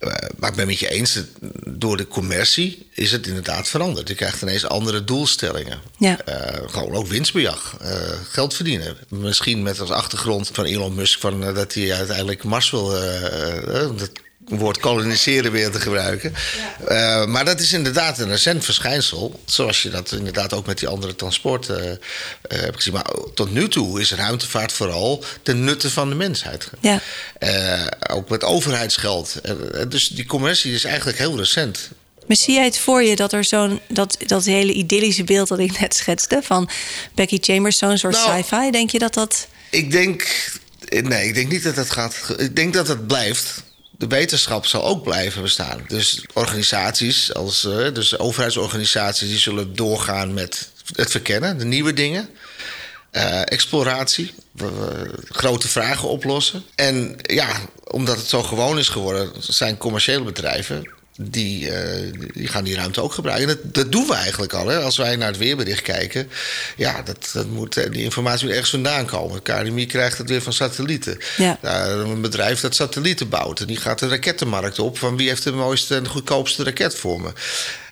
Uh, 0.00 0.12
maar 0.36 0.50
ik 0.50 0.56
ben 0.56 0.66
met 0.66 0.78
je 0.78 0.88
eens, 0.88 1.20
door 1.68 1.96
de 1.96 2.08
commercie 2.08 2.86
is 2.94 3.12
het 3.12 3.26
inderdaad 3.26 3.68
veranderd. 3.68 4.08
Je 4.08 4.14
krijgt 4.14 4.42
ineens 4.42 4.66
andere 4.66 5.04
doelstellingen. 5.04 5.80
Ja. 5.98 6.18
Uh, 6.28 6.34
gewoon 6.66 6.94
ook 6.94 7.06
winstbejag, 7.06 7.76
uh, 7.82 7.88
geld 8.30 8.54
verdienen. 8.54 8.96
Misschien 9.08 9.62
met 9.62 9.80
als 9.80 9.90
achtergrond 9.90 10.50
van 10.52 10.64
Elon 10.64 10.94
Musk 10.94 11.20
van, 11.20 11.40
dat 11.40 11.74
hij 11.74 11.94
uiteindelijk 11.94 12.44
Mars 12.44 12.70
wil. 12.70 12.88
dat 13.96 14.10
woord 14.44 14.78
koloniseren 14.78 15.52
weer 15.52 15.70
te 15.70 15.80
gebruiken. 15.80 16.34
Ja. 16.88 17.20
Uh, 17.20 17.26
maar 17.26 17.44
dat 17.44 17.60
is 17.60 17.72
inderdaad 17.72 18.18
een 18.18 18.28
recent 18.28 18.64
verschijnsel. 18.64 19.40
Zoals 19.44 19.82
je 19.82 19.90
dat 19.90 20.12
inderdaad 20.12 20.52
ook 20.52 20.66
met 20.66 20.78
die 20.78 20.88
andere 20.88 21.14
transporten 21.14 21.84
uh, 21.84 22.58
hebt 22.58 22.76
gezien. 22.76 22.92
Maar 22.92 23.06
tot 23.34 23.52
nu 23.52 23.68
toe 23.68 24.00
is 24.00 24.12
ruimtevaart 24.12 24.72
vooral 24.72 25.24
ten 25.42 25.64
nutte 25.64 25.90
van 25.90 26.08
de 26.08 26.14
mensheid. 26.14 26.70
Ja. 26.80 27.00
ook 28.10 28.28
met 28.28 28.44
overheidsgeld. 28.44 29.40
dus 29.88 30.08
die 30.08 30.26
commercie 30.26 30.74
is 30.74 30.84
eigenlijk 30.84 31.18
heel 31.18 31.36
recent. 31.36 31.90
Maar 32.26 32.36
zie 32.36 32.54
jij 32.54 32.64
het 32.64 32.78
voor 32.78 33.02
je 33.02 33.16
dat 33.16 33.32
er 33.32 33.44
zo'n 33.44 33.80
dat, 33.88 34.16
dat 34.26 34.44
hele 34.44 34.72
idyllische 34.72 35.24
beeld 35.24 35.48
dat 35.48 35.58
ik 35.58 35.80
net 35.80 35.94
schetste 35.94 36.40
van 36.42 36.68
Becky 37.14 37.38
Chambers, 37.40 37.78
zo'n 37.78 37.98
soort 37.98 38.14
nou, 38.14 38.42
sci-fi, 38.42 38.70
denk 38.70 38.90
je 38.90 38.98
dat 38.98 39.14
dat. 39.14 39.46
Ik 39.70 39.90
denk. 39.90 40.50
Nee, 40.88 41.26
ik 41.26 41.34
denk 41.34 41.50
niet 41.50 41.62
dat 41.62 41.74
dat 41.74 41.90
gaat. 41.90 42.34
Ik 42.36 42.56
denk 42.56 42.74
dat 42.74 42.88
het 42.88 43.06
blijft 43.06 43.62
de 44.00 44.06
wetenschap 44.06 44.66
zal 44.66 44.84
ook 44.84 45.02
blijven 45.02 45.42
bestaan. 45.42 45.84
Dus 45.88 46.24
organisaties, 46.32 47.34
als, 47.34 47.64
uh, 47.64 47.94
dus 47.94 48.18
overheidsorganisaties, 48.18 49.28
die 49.28 49.38
zullen 49.38 49.76
doorgaan 49.76 50.34
met 50.34 50.70
het 50.94 51.10
verkennen, 51.10 51.58
de 51.58 51.64
nieuwe 51.64 51.92
dingen. 51.92 52.28
Uh, 53.12 53.40
exploratie, 53.40 54.34
grote 55.28 55.68
vragen 55.68 56.08
oplossen. 56.08 56.62
En 56.74 57.16
ja, 57.22 57.48
omdat 57.84 58.16
het 58.16 58.26
zo 58.26 58.42
gewoon 58.42 58.78
is 58.78 58.88
geworden, 58.88 59.32
zijn 59.38 59.76
commerciële 59.76 60.24
bedrijven 60.24 60.90
die, 61.22 61.66
uh, 61.66 62.12
die 62.32 62.48
gaan 62.48 62.64
die 62.64 62.74
ruimte 62.74 63.00
ook 63.00 63.12
gebruiken. 63.12 63.48
En 63.48 63.56
dat, 63.62 63.74
dat 63.74 63.92
doen 63.92 64.06
we 64.06 64.14
eigenlijk 64.14 64.52
al. 64.52 64.66
Hè? 64.66 64.78
Als 64.78 64.96
wij 64.96 65.16
naar 65.16 65.28
het 65.28 65.38
weerbericht 65.38 65.82
kijken, 65.82 66.30
ja, 66.76 67.02
dat, 67.02 67.30
dat 67.32 67.46
moet, 67.46 67.76
eh, 67.76 67.90
die 67.90 68.02
informatie 68.02 68.44
moet 68.44 68.52
ergens 68.52 68.70
vandaan 68.70 69.06
komen. 69.06 69.42
KNMI 69.42 69.86
krijgt 69.86 70.18
het 70.18 70.28
weer 70.28 70.42
van 70.42 70.52
satellieten. 70.52 71.18
Ja. 71.36 71.58
een 71.62 72.20
bedrijf 72.20 72.60
dat 72.60 72.74
satellieten 72.74 73.28
bouwt. 73.28 73.60
En 73.60 73.66
die 73.66 73.76
gaat 73.76 73.98
de 73.98 74.08
rakettenmarkt 74.08 74.78
op 74.78 74.98
van 74.98 75.16
wie 75.16 75.28
heeft 75.28 75.44
de 75.44 75.52
mooiste 75.52 75.94
en 75.94 76.02
de 76.02 76.08
goedkoopste 76.08 76.64
raket 76.64 76.94
voor 76.94 77.20
me. 77.20 77.32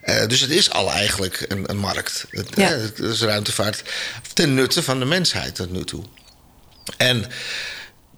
Uh, 0.05 0.27
dus 0.27 0.41
het 0.41 0.51
is 0.51 0.71
al 0.71 0.91
eigenlijk 0.93 1.45
een, 1.49 1.71
een 1.71 1.79
markt. 1.79 2.27
Het, 2.31 2.49
ja. 2.55 2.69
het 2.69 2.99
is 2.99 3.21
ruimtevaart 3.21 3.83
ten 4.33 4.55
nutte 4.55 4.83
van 4.83 4.99
de 4.99 5.05
mensheid 5.05 5.55
tot 5.55 5.71
nu 5.71 5.85
toe. 5.85 6.05
En 6.97 7.27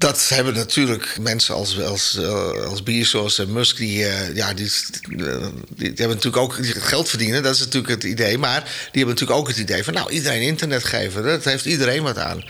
dat 0.00 0.28
hebben 0.28 0.54
natuurlijk 0.54 1.16
mensen 1.20 1.54
als, 1.54 1.80
als, 1.80 2.16
eh, 2.16 2.64
als 2.64 2.82
Bezos 2.82 3.38
en 3.38 3.52
Musk, 3.52 3.76
die, 3.76 3.98
uh, 3.98 4.34
ja, 4.36 4.54
die, 4.54 4.70
die, 5.08 5.86
hebben 5.86 6.08
natuurlijk 6.08 6.36
ook 6.36 6.58
geld 6.62 7.08
verdienen. 7.08 7.42
Dat 7.42 7.54
is 7.54 7.60
natuurlijk 7.60 7.92
het 7.92 8.04
idee. 8.04 8.38
Maar 8.38 8.62
die 8.62 8.70
hebben 8.92 9.14
natuurlijk 9.14 9.40
ook 9.40 9.48
het 9.48 9.56
idee 9.56 9.84
van, 9.84 9.94
nou, 9.94 10.10
iedereen 10.10 10.42
internet 10.42 10.84
geven. 10.84 11.22
Dat 11.22 11.44
heeft 11.44 11.64
iedereen 11.64 12.02
wat 12.02 12.18
aan. 12.18 12.44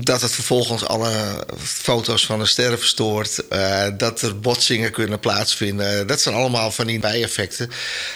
dat 0.00 0.20
het 0.20 0.32
vervolgens 0.32 0.84
alle 0.84 1.44
foto's 1.58 2.26
van 2.26 2.38
de 2.38 2.46
sterren 2.46 2.78
verstoort. 2.78 3.42
Dat 3.96 4.22
er 4.22 4.40
botsingen 4.40 4.92
kunnen 4.92 5.20
plaatsvinden. 5.20 6.06
Dat 6.06 6.20
zijn 6.20 6.34
allemaal 6.34 6.70
van 6.70 6.86
die 6.86 6.98
bijeffecten. 6.98 7.70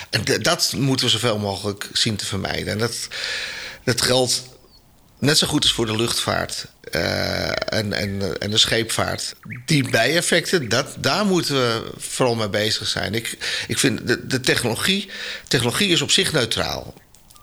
En 0.09 0.23
dat 0.41 0.73
moeten 0.77 1.05
we 1.05 1.11
zoveel 1.11 1.37
mogelijk 1.37 1.89
zien 1.93 2.15
te 2.15 2.25
vermijden. 2.25 2.73
En 2.73 2.77
dat, 2.77 2.95
dat 3.83 4.01
geldt 4.01 4.43
net 5.21 5.37
zo 5.37 5.47
goed 5.47 5.63
als 5.63 5.73
voor 5.73 5.85
de 5.85 5.95
luchtvaart 5.95 6.65
uh, 6.91 7.47
en, 7.49 7.93
en, 7.93 8.39
en 8.39 8.51
de 8.51 8.57
scheepvaart. 8.57 9.35
Die 9.65 9.89
bijeffecten, 9.89 10.69
dat, 10.69 10.95
daar 10.99 11.25
moeten 11.25 11.55
we 11.55 11.91
vooral 11.97 12.35
mee 12.35 12.49
bezig 12.49 12.87
zijn. 12.87 13.13
Ik, 13.13 13.37
ik 13.67 13.77
vind 13.77 14.07
de, 14.07 14.27
de 14.27 14.39
technologie, 14.39 15.09
technologie 15.47 15.89
is 15.89 16.01
op 16.01 16.11
zich 16.11 16.31
neutraal. 16.31 16.93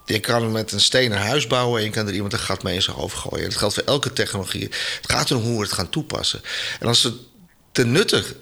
Je 0.04 0.18
kan 0.18 0.52
met 0.52 0.72
een 0.72 0.80
steen 0.80 1.12
een 1.12 1.18
huis 1.18 1.46
bouwen 1.46 1.78
en 1.78 1.84
je 1.84 1.92
kan 1.92 2.06
er 2.06 2.14
iemand 2.14 2.32
een 2.32 2.38
gat 2.38 2.62
mee 2.62 2.74
in 2.74 2.82
zijn 2.82 2.96
hoofd 2.96 3.16
gooien. 3.16 3.48
Dat 3.48 3.58
geldt 3.58 3.74
voor 3.74 3.82
elke 3.82 4.12
technologie. 4.12 4.62
Het 4.62 5.10
gaat 5.10 5.30
erom 5.30 5.42
hoe 5.42 5.56
we 5.56 5.62
het 5.62 5.72
gaan 5.72 5.88
toepassen. 5.88 6.40
En 6.80 6.86
als 6.86 7.02
het 7.02 7.14
te 7.72 7.84
nuttig 7.84 8.34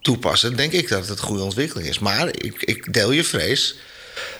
toepassen, 0.00 0.56
denk 0.56 0.72
ik 0.72 0.88
dat 0.88 1.08
het 1.08 1.18
een 1.18 1.24
goede 1.24 1.42
ontwikkeling 1.42 1.88
is. 1.88 1.98
Maar 1.98 2.28
ik, 2.28 2.62
ik 2.62 2.92
deel 2.92 3.10
je 3.10 3.24
vrees 3.24 3.76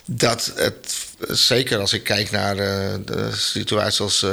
dat 0.04 0.52
het, 0.54 1.01
zeker 1.28 1.78
als 1.78 1.92
ik 1.92 2.02
kijk 2.02 2.30
naar 2.30 2.56
uh, 2.56 2.94
de 3.04 3.30
situatie 3.32 4.04
als 4.04 4.22
uh, 4.22 4.30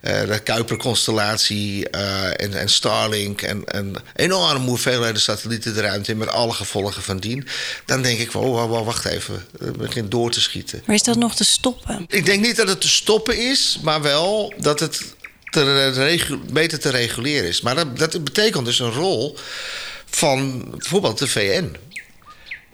de 0.00 0.40
Kuiper-constellatie 0.44 1.88
en, 1.90 2.54
en, 2.54 2.68
Starlink 2.68 3.42
en, 3.42 3.64
en 3.64 3.94
enorme 4.16 4.66
hoeveelheden 4.66 5.20
satellieten 5.20 5.74
de 5.74 5.80
ruimte 5.80 6.10
in 6.10 6.18
met 6.18 6.28
alle 6.28 6.52
gevolgen 6.52 7.02
van 7.02 7.18
dien, 7.18 7.46
dan 7.84 8.02
denk 8.02 8.18
ik 8.18 8.30
van, 8.30 8.42
oh, 8.42 8.84
wacht 8.84 9.04
even, 9.04 9.46
het 9.58 9.76
begint 9.76 10.10
door 10.10 10.30
te 10.30 10.40
schieten. 10.40 10.82
Maar 10.86 10.94
is 10.94 11.02
dat 11.02 11.16
nog 11.16 11.34
te 11.34 11.44
stoppen? 11.44 12.04
Ik 12.08 12.26
denk 12.26 12.44
niet 12.44 12.56
dat 12.56 12.68
het 12.68 12.80
te 12.80 12.88
stoppen 12.88 13.50
is, 13.50 13.78
maar 13.82 14.02
wel 14.02 14.54
dat 14.56 14.80
het 14.80 15.14
te 15.50 16.40
beter 16.52 16.78
te 16.80 16.90
reguleren 16.90 17.48
is. 17.48 17.60
Maar 17.60 17.74
dat, 17.74 17.98
dat 17.98 18.24
betekent 18.24 18.64
dus 18.64 18.78
een 18.78 18.92
rol 18.92 19.36
van 20.06 20.64
bijvoorbeeld 20.70 21.18
de 21.18 21.28
VN. 21.28 21.76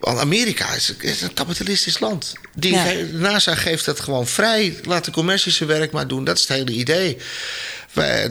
Want 0.01 0.19
Amerika 0.19 0.75
is, 0.75 0.95
een 1.21 1.35
kapitalistisch 1.35 1.99
land. 1.99 2.33
Die, 2.55 2.77
NASA 3.13 3.55
geeft 3.55 3.85
dat 3.85 4.01
gewoon 4.01 4.27
vrij. 4.27 4.79
Laat 4.83 5.05
de 5.05 5.11
commercie 5.11 5.53
zijn 5.53 5.69
werk 5.69 5.93
maar 5.93 6.09
doen. 6.09 6.25
Dat 6.25 6.37
is 6.37 6.43
het 6.49 6.57
hele 6.57 6.73
idee 6.73 7.17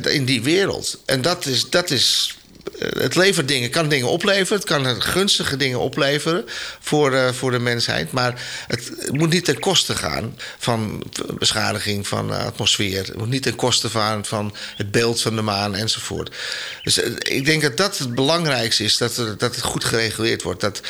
in 0.04 0.26
die 0.26 0.42
wereld. 0.42 1.00
En 1.06 1.22
dat 1.22 1.46
is, 1.46 1.70
dat 1.70 1.92
is 1.92 2.36
eh, 2.36 2.39
het 2.78 3.16
levert 3.16 3.48
dingen, 3.48 3.70
kan 3.70 3.90
dingen 3.90 4.08
opleveren. 4.08 4.58
Het 4.58 4.68
kan 4.68 5.02
gunstige 5.02 5.58
dingen 5.58 5.80
opleveren 5.80 6.46
voor, 6.80 7.14
uh, 7.14 7.32
voor 7.32 7.52
de 7.52 7.60
mensheid. 7.60 8.12
Maar 8.12 8.42
het, 8.68 8.92
moet 9.12 9.30
niet 9.30 9.46
ten 9.46 9.60
koste 9.60 9.96
gaan 9.96 10.38
van 10.58 11.04
beschadiging 11.38 12.08
van 12.08 12.28
de 12.28 12.36
atmosfeer. 12.36 13.06
Het 13.06 13.18
moet 13.18 13.30
niet 13.30 13.44
ten 13.44 13.56
koste 13.56 13.90
gaan 13.90 14.26
van 14.26 14.56
het 14.76 14.92
beeld 14.92 15.22
van 15.22 15.36
de 15.36 15.42
maan 15.42 15.76
enzovoort. 15.76 16.36
Dus 16.84 16.98
ik 17.18 17.46
denk 17.46 17.62
dat 17.62 17.78
dat 17.78 17.98
het 17.98 18.16
belangrijkste 18.16 18.84
is. 18.84 18.98
Dat, 18.98 19.16
dat 19.16 19.56
het 19.56 19.62
goed 19.62 19.84
gereguleerd 19.84 20.42
wordt. 20.42 20.62
Dat 20.62 20.82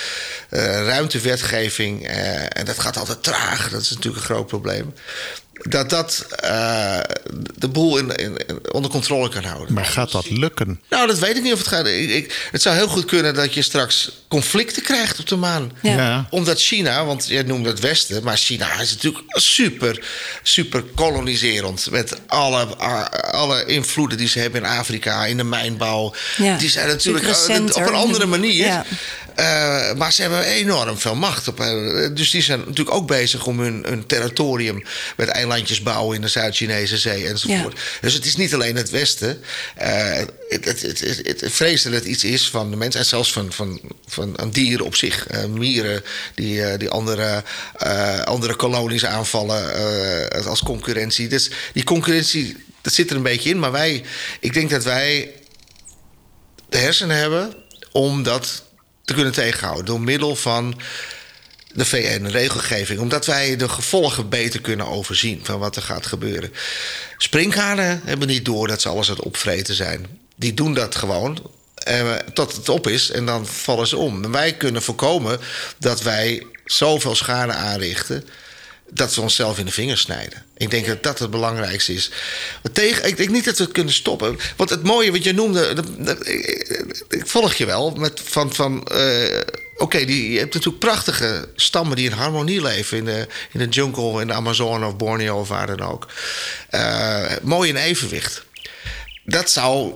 ruimtewetgeving, 0.50 2.08
en 2.08 2.66
dat 2.66 2.80
gaat 2.80 2.98
altijd 2.98 3.24
traag. 3.24 3.70
Dat 3.70 3.82
is 3.82 3.90
natuurlijk 3.90 4.18
een 4.18 4.36
groot 4.36 4.48
probleem 4.48 4.94
dat 5.62 5.90
dat 5.90 6.26
uh, 6.44 7.00
de 7.56 7.68
boel 7.68 7.98
in, 7.98 8.16
in, 8.16 8.38
onder 8.72 8.92
controle 8.92 9.30
kan 9.30 9.44
houden. 9.44 9.74
Maar 9.74 9.86
gaat 9.86 10.12
dat 10.12 10.30
lukken? 10.30 10.82
Nou, 10.90 11.08
dat 11.08 11.20
weet 11.20 11.38
ik 11.38 11.44
niet 11.44 11.54
of 11.54 11.60
het 11.60 11.68
gaat. 11.68 11.88
Ik, 11.88 12.10
ik, 12.10 12.48
het 12.52 12.62
zou 12.62 12.76
heel 12.76 12.88
goed 12.88 13.06
kunnen 13.06 13.34
dat 13.34 13.54
je 13.54 13.62
straks 13.62 14.12
conflicten 14.28 14.84
krijgt 14.84 15.20
op 15.20 15.28
de 15.28 15.36
maan. 15.36 15.72
Ja. 15.82 16.28
Omdat 16.30 16.62
China, 16.62 17.06
want 17.06 17.28
je 17.28 17.44
noemde 17.44 17.70
het 17.70 17.80
Westen, 17.80 18.24
maar 18.24 18.38
China 18.38 18.80
is 18.80 18.92
natuurlijk 18.92 19.24
super, 19.28 20.04
super 20.44 20.84
koloniserend. 20.96 21.92
Met 21.92 22.16
alle, 22.28 22.66
alle 23.32 23.66
invloeden 23.66 24.18
die 24.18 24.28
ze 24.28 24.40
hebben 24.40 24.64
in 24.64 24.70
Afrika, 24.70 25.26
in 25.26 25.38
de 25.38 25.44
mijnbouw. 25.44 26.14
Ja. 26.38 26.58
Die 26.58 26.70
zijn 26.70 26.88
natuurlijk 26.88 27.28
op 27.74 27.88
een 27.88 27.94
andere 27.94 28.26
manier. 28.26 28.86
Uh, 29.40 29.94
maar 29.94 30.14
ze 30.14 30.22
hebben 30.22 30.44
enorm 30.44 30.98
veel 30.98 31.16
macht. 31.16 31.48
Op, 31.48 31.58
dus 32.14 32.32
die 32.32 32.42
zijn 32.42 32.60
natuurlijk 32.60 32.92
ook 32.92 33.08
bezig 33.08 33.46
om 33.46 33.60
hun, 33.60 33.84
hun 33.88 34.06
territorium 34.06 34.84
met 35.18 35.28
eilandjes 35.28 35.82
bouwen 35.82 36.16
in 36.16 36.22
de 36.22 36.28
Zuid-Chinese 36.28 36.98
zee 36.98 37.28
enzovoort. 37.28 37.80
Dus 38.02 38.14
het 38.14 38.26
is 38.26 38.36
niet 38.36 38.54
alleen 38.54 38.76
het 38.76 38.90
Westen. 38.90 39.42
Uh, 39.82 40.18
het, 40.50 40.66
het, 40.66 40.82
het, 40.82 41.22
het, 41.24 41.44
vrees 41.46 41.84
dat 41.84 41.94
het 41.94 42.06
iets 42.06 42.24
is 42.24 42.50
van 42.50 42.70
de 42.70 42.76
mens 42.76 42.96
en 42.96 43.06
zelfs 43.06 43.32
van, 43.32 43.54
van, 43.54 43.82
van 44.08 44.34
een 44.36 44.52
dier 44.52 44.84
op 44.84 44.96
zich. 44.96 45.32
Uh, 45.32 45.46
mieren 45.46 46.04
die, 46.36 46.78
die 46.78 46.90
andere, 46.90 47.44
andere 48.26 48.56
kolonies 48.56 49.06
aanvallen 49.06 49.74
als 50.46 50.64
concurrentie. 50.64 51.28
Dus 51.28 51.50
die 51.74 51.84
concurrentie, 51.84 52.58
dat 52.82 52.94
zit 52.94 53.10
er 53.10 53.16
een 53.16 53.24
beetje 53.24 53.50
in. 53.50 53.60
Maar 53.60 53.72
wij, 53.72 54.04
ik 54.40 54.54
denk 54.54 54.70
dat 54.70 54.84
wij 54.84 55.32
de 56.70 56.78
hersenen 56.78 57.18
hebben 57.18 57.54
om 57.92 58.24
dat 58.24 58.68
te 59.10 59.16
kunnen 59.16 59.34
tegenhouden. 59.34 59.86
Door 59.86 60.02
middel 60.02 60.36
van 60.36 60.82
de 61.74 61.86
VN-regelgeving. 61.86 63.00
Omdat 63.00 63.26
wij 63.26 63.56
de 63.56 63.70
gevolgen 63.70 64.30
beter 64.30 64.62
kunnen 64.62 64.88
overzien 64.88 65.40
van 65.44 65.60
wat 65.60 65.76
er 65.76 65.82
gaat 65.82 66.06
gebeuren. 66.06 66.54
Sprinkhanen 67.18 68.02
hebben 68.06 68.28
niet 68.28 68.46
door 68.46 68.68
dat 68.68 68.82
ze 68.82 68.90
alles 68.90 69.10
aan 69.10 69.16
het 69.16 69.26
opvreten 69.26 69.76
zijn. 69.76 70.08
Die 70.36 70.54
doen 70.54 70.74
dat 70.74 70.96
gewoon. 70.96 71.52
Eh, 71.76 72.16
tot 72.34 72.56
het 72.56 72.70
op 72.70 72.88
is 72.88 73.12
en 73.12 73.26
dan 73.26 73.48
vallen 73.48 73.88
ze 73.88 73.98
om. 73.98 74.32
Wij 74.32 74.54
kunnen 74.54 74.82
voorkomen 74.82 75.40
dat 75.78 76.02
wij 76.02 76.46
zoveel 76.66 77.16
schade 77.16 77.54
aanrichten 77.54 78.28
dat 78.92 79.16
we 79.16 79.22
onszelf 79.22 79.60
in 79.60 79.66
de 79.66 79.72
vingers 79.72 80.02
snijden. 80.02 80.44
Ik 80.58 80.72
denk 80.72 80.86
dat 80.86 81.04
dat 81.04 81.20
het 81.20 81.32
belangrijkste 81.32 81.94
is. 81.94 82.12
Tegen, 82.74 83.08
ik 83.08 83.18
denk 83.18 83.30
niet 83.30 83.46
dat 83.46 83.58
we 83.58 83.64
het 83.64 83.74
kunnen 83.74 83.94
stoppen. 83.94 84.40
Want 84.56 84.70
het 84.70 84.84
mooie 84.84 85.12
wat 85.12 85.24
je 85.24 85.34
noemde, 85.34 85.76
ik 87.10 87.28
volg 87.28 87.54
je 87.54 87.66
wel, 87.66 87.92
met 87.92 88.22
van, 88.24 88.54
van 88.54 88.88
uh, 88.92 89.40
oké, 89.78 89.98
je 89.98 90.40
hebt 90.40 90.54
natuurlijk 90.54 90.80
prachtige 90.80 91.50
stammen 91.56 91.96
die 91.96 92.10
in 92.10 92.18
harmonie 92.18 92.62
leven 92.62 92.98
in 92.98 93.06
de, 93.06 93.28
in 93.52 93.70
jungle, 93.70 94.22
in 94.22 94.28
de 94.28 94.34
Amazone 94.34 94.86
of 94.86 94.98
Borneo 94.98 95.40
of 95.40 95.48
waar 95.48 95.68
dan 95.68 95.82
ook. 95.82 96.08
Uh, 96.72 97.32
mooi 97.42 97.70
in 97.70 97.76
evenwicht. 97.76 98.44
Dat 99.24 99.50
zou 99.50 99.94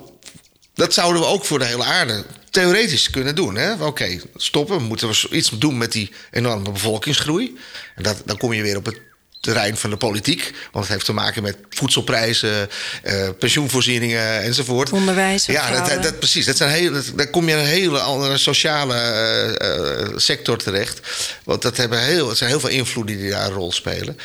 dat 0.75 0.93
zouden 0.93 1.21
we 1.21 1.27
ook 1.27 1.45
voor 1.45 1.59
de 1.59 1.65
hele 1.65 1.83
aarde 1.83 2.25
theoretisch 2.53 3.09
kunnen 3.09 3.35
doen. 3.35 3.81
Oké, 3.81 4.19
stoppen. 4.35 4.77
We 4.77 4.83
moeten 4.83 5.09
we 5.09 5.27
iets 5.29 5.49
doen 5.49 5.77
met 5.77 5.91
die 5.91 6.11
enorme 6.31 6.71
bevolkingsgroei. 6.71 7.57
En 7.95 8.03
dat, 8.03 8.21
dan 8.25 8.37
kom 8.37 8.53
je 8.53 8.61
weer 8.61 8.77
op 8.77 8.85
het 8.85 8.99
terrein 9.43 9.77
van 9.77 9.89
de 9.89 9.97
politiek. 9.97 10.53
Want 10.71 10.85
het 10.85 10.93
heeft 10.93 11.05
te 11.05 11.13
maken 11.13 11.43
met 11.43 11.57
voedselprijzen, 11.69 12.69
uh, 13.03 13.29
pensioenvoorzieningen 13.39 14.41
enzovoort. 14.41 14.91
Onderwijs. 14.91 15.45
Ja, 15.45 15.85
dat, 15.85 16.03
dat, 16.03 16.19
precies. 16.19 16.45
Dat 16.45 16.57
zijn 16.57 16.69
hele, 16.69 17.01
daar 17.15 17.27
kom 17.27 17.47
je 17.47 17.51
in 17.53 17.57
een 17.57 17.65
hele 17.65 17.99
andere 17.99 18.37
sociale 18.37 18.95
uh, 20.09 20.17
sector 20.17 20.57
terecht. 20.57 20.99
Want 21.43 21.61
dat, 21.61 21.77
hebben 21.77 21.99
heel, 21.99 22.29
het 22.29 22.37
zijn 22.37 22.49
heel 22.49 22.59
veel 22.59 22.69
invloeden 22.69 23.17
die 23.17 23.29
daar 23.29 23.45
een 23.45 23.53
rol 23.53 23.71
spelen. 23.71 24.17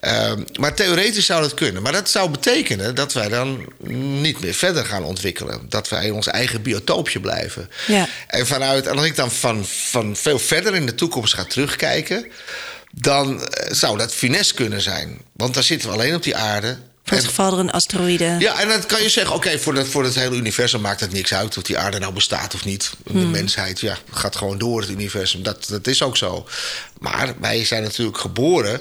Uh, 0.00 0.32
maar 0.60 0.74
theoretisch 0.74 1.26
zou 1.26 1.42
dat 1.42 1.54
kunnen. 1.54 1.82
Maar 1.82 1.92
dat 1.92 2.10
zou 2.10 2.30
betekenen 2.30 2.94
dat 2.94 3.12
wij 3.12 3.28
dan 3.28 3.66
niet 4.20 4.40
meer 4.40 4.54
verder 4.54 4.84
gaan 4.84 5.04
ontwikkelen. 5.04 5.60
Dat 5.68 5.88
wij 5.88 6.06
in 6.06 6.12
ons 6.12 6.26
eigen 6.26 6.62
biotoopje 6.62 7.20
blijven. 7.20 7.70
Ja. 7.86 8.08
En 8.26 8.46
vanuit, 8.46 8.86
en 8.86 8.96
als 8.96 9.06
ik 9.06 9.16
dan 9.16 9.30
van, 9.30 9.64
van 9.66 10.16
veel 10.16 10.38
verder 10.38 10.74
in 10.74 10.86
de 10.86 10.94
toekomst 10.94 11.34
ga 11.34 11.44
terugkijken 11.44 12.26
dan 13.00 13.44
eh, 13.44 13.72
zou 13.72 13.98
dat 13.98 14.14
finesse 14.14 14.54
kunnen 14.54 14.80
zijn. 14.80 15.18
Want 15.32 15.54
daar 15.54 15.62
zitten 15.62 15.88
we 15.88 15.94
alleen 15.94 16.14
op 16.14 16.22
die 16.22 16.36
aarde. 16.36 16.76
Voor 17.04 17.16
het 17.16 17.26
geval 17.26 17.52
er 17.52 17.58
een 17.58 17.70
asteroïde. 17.70 18.36
Ja, 18.38 18.60
en 18.60 18.68
dan 18.68 18.86
kan 18.86 19.02
je 19.02 19.08
zeggen: 19.08 19.34
oké, 19.34 19.58
voor, 19.58 19.86
voor 19.86 20.04
het 20.04 20.14
hele 20.14 20.36
universum 20.36 20.80
maakt 20.80 21.00
het 21.00 21.12
niks 21.12 21.34
uit 21.34 21.56
of 21.56 21.62
die 21.62 21.78
aarde 21.78 21.98
nou 21.98 22.12
bestaat 22.12 22.54
of 22.54 22.64
niet. 22.64 22.92
De 23.04 23.12
hmm. 23.12 23.30
mensheid 23.30 23.80
ja, 23.80 23.98
gaat 24.10 24.36
gewoon 24.36 24.58
door 24.58 24.80
het 24.80 24.90
universum. 24.90 25.42
Dat, 25.42 25.66
dat 25.68 25.86
is 25.86 26.02
ook 26.02 26.16
zo. 26.16 26.48
Maar 26.98 27.34
wij 27.40 27.64
zijn 27.64 27.82
natuurlijk 27.82 28.18
geboren 28.18 28.80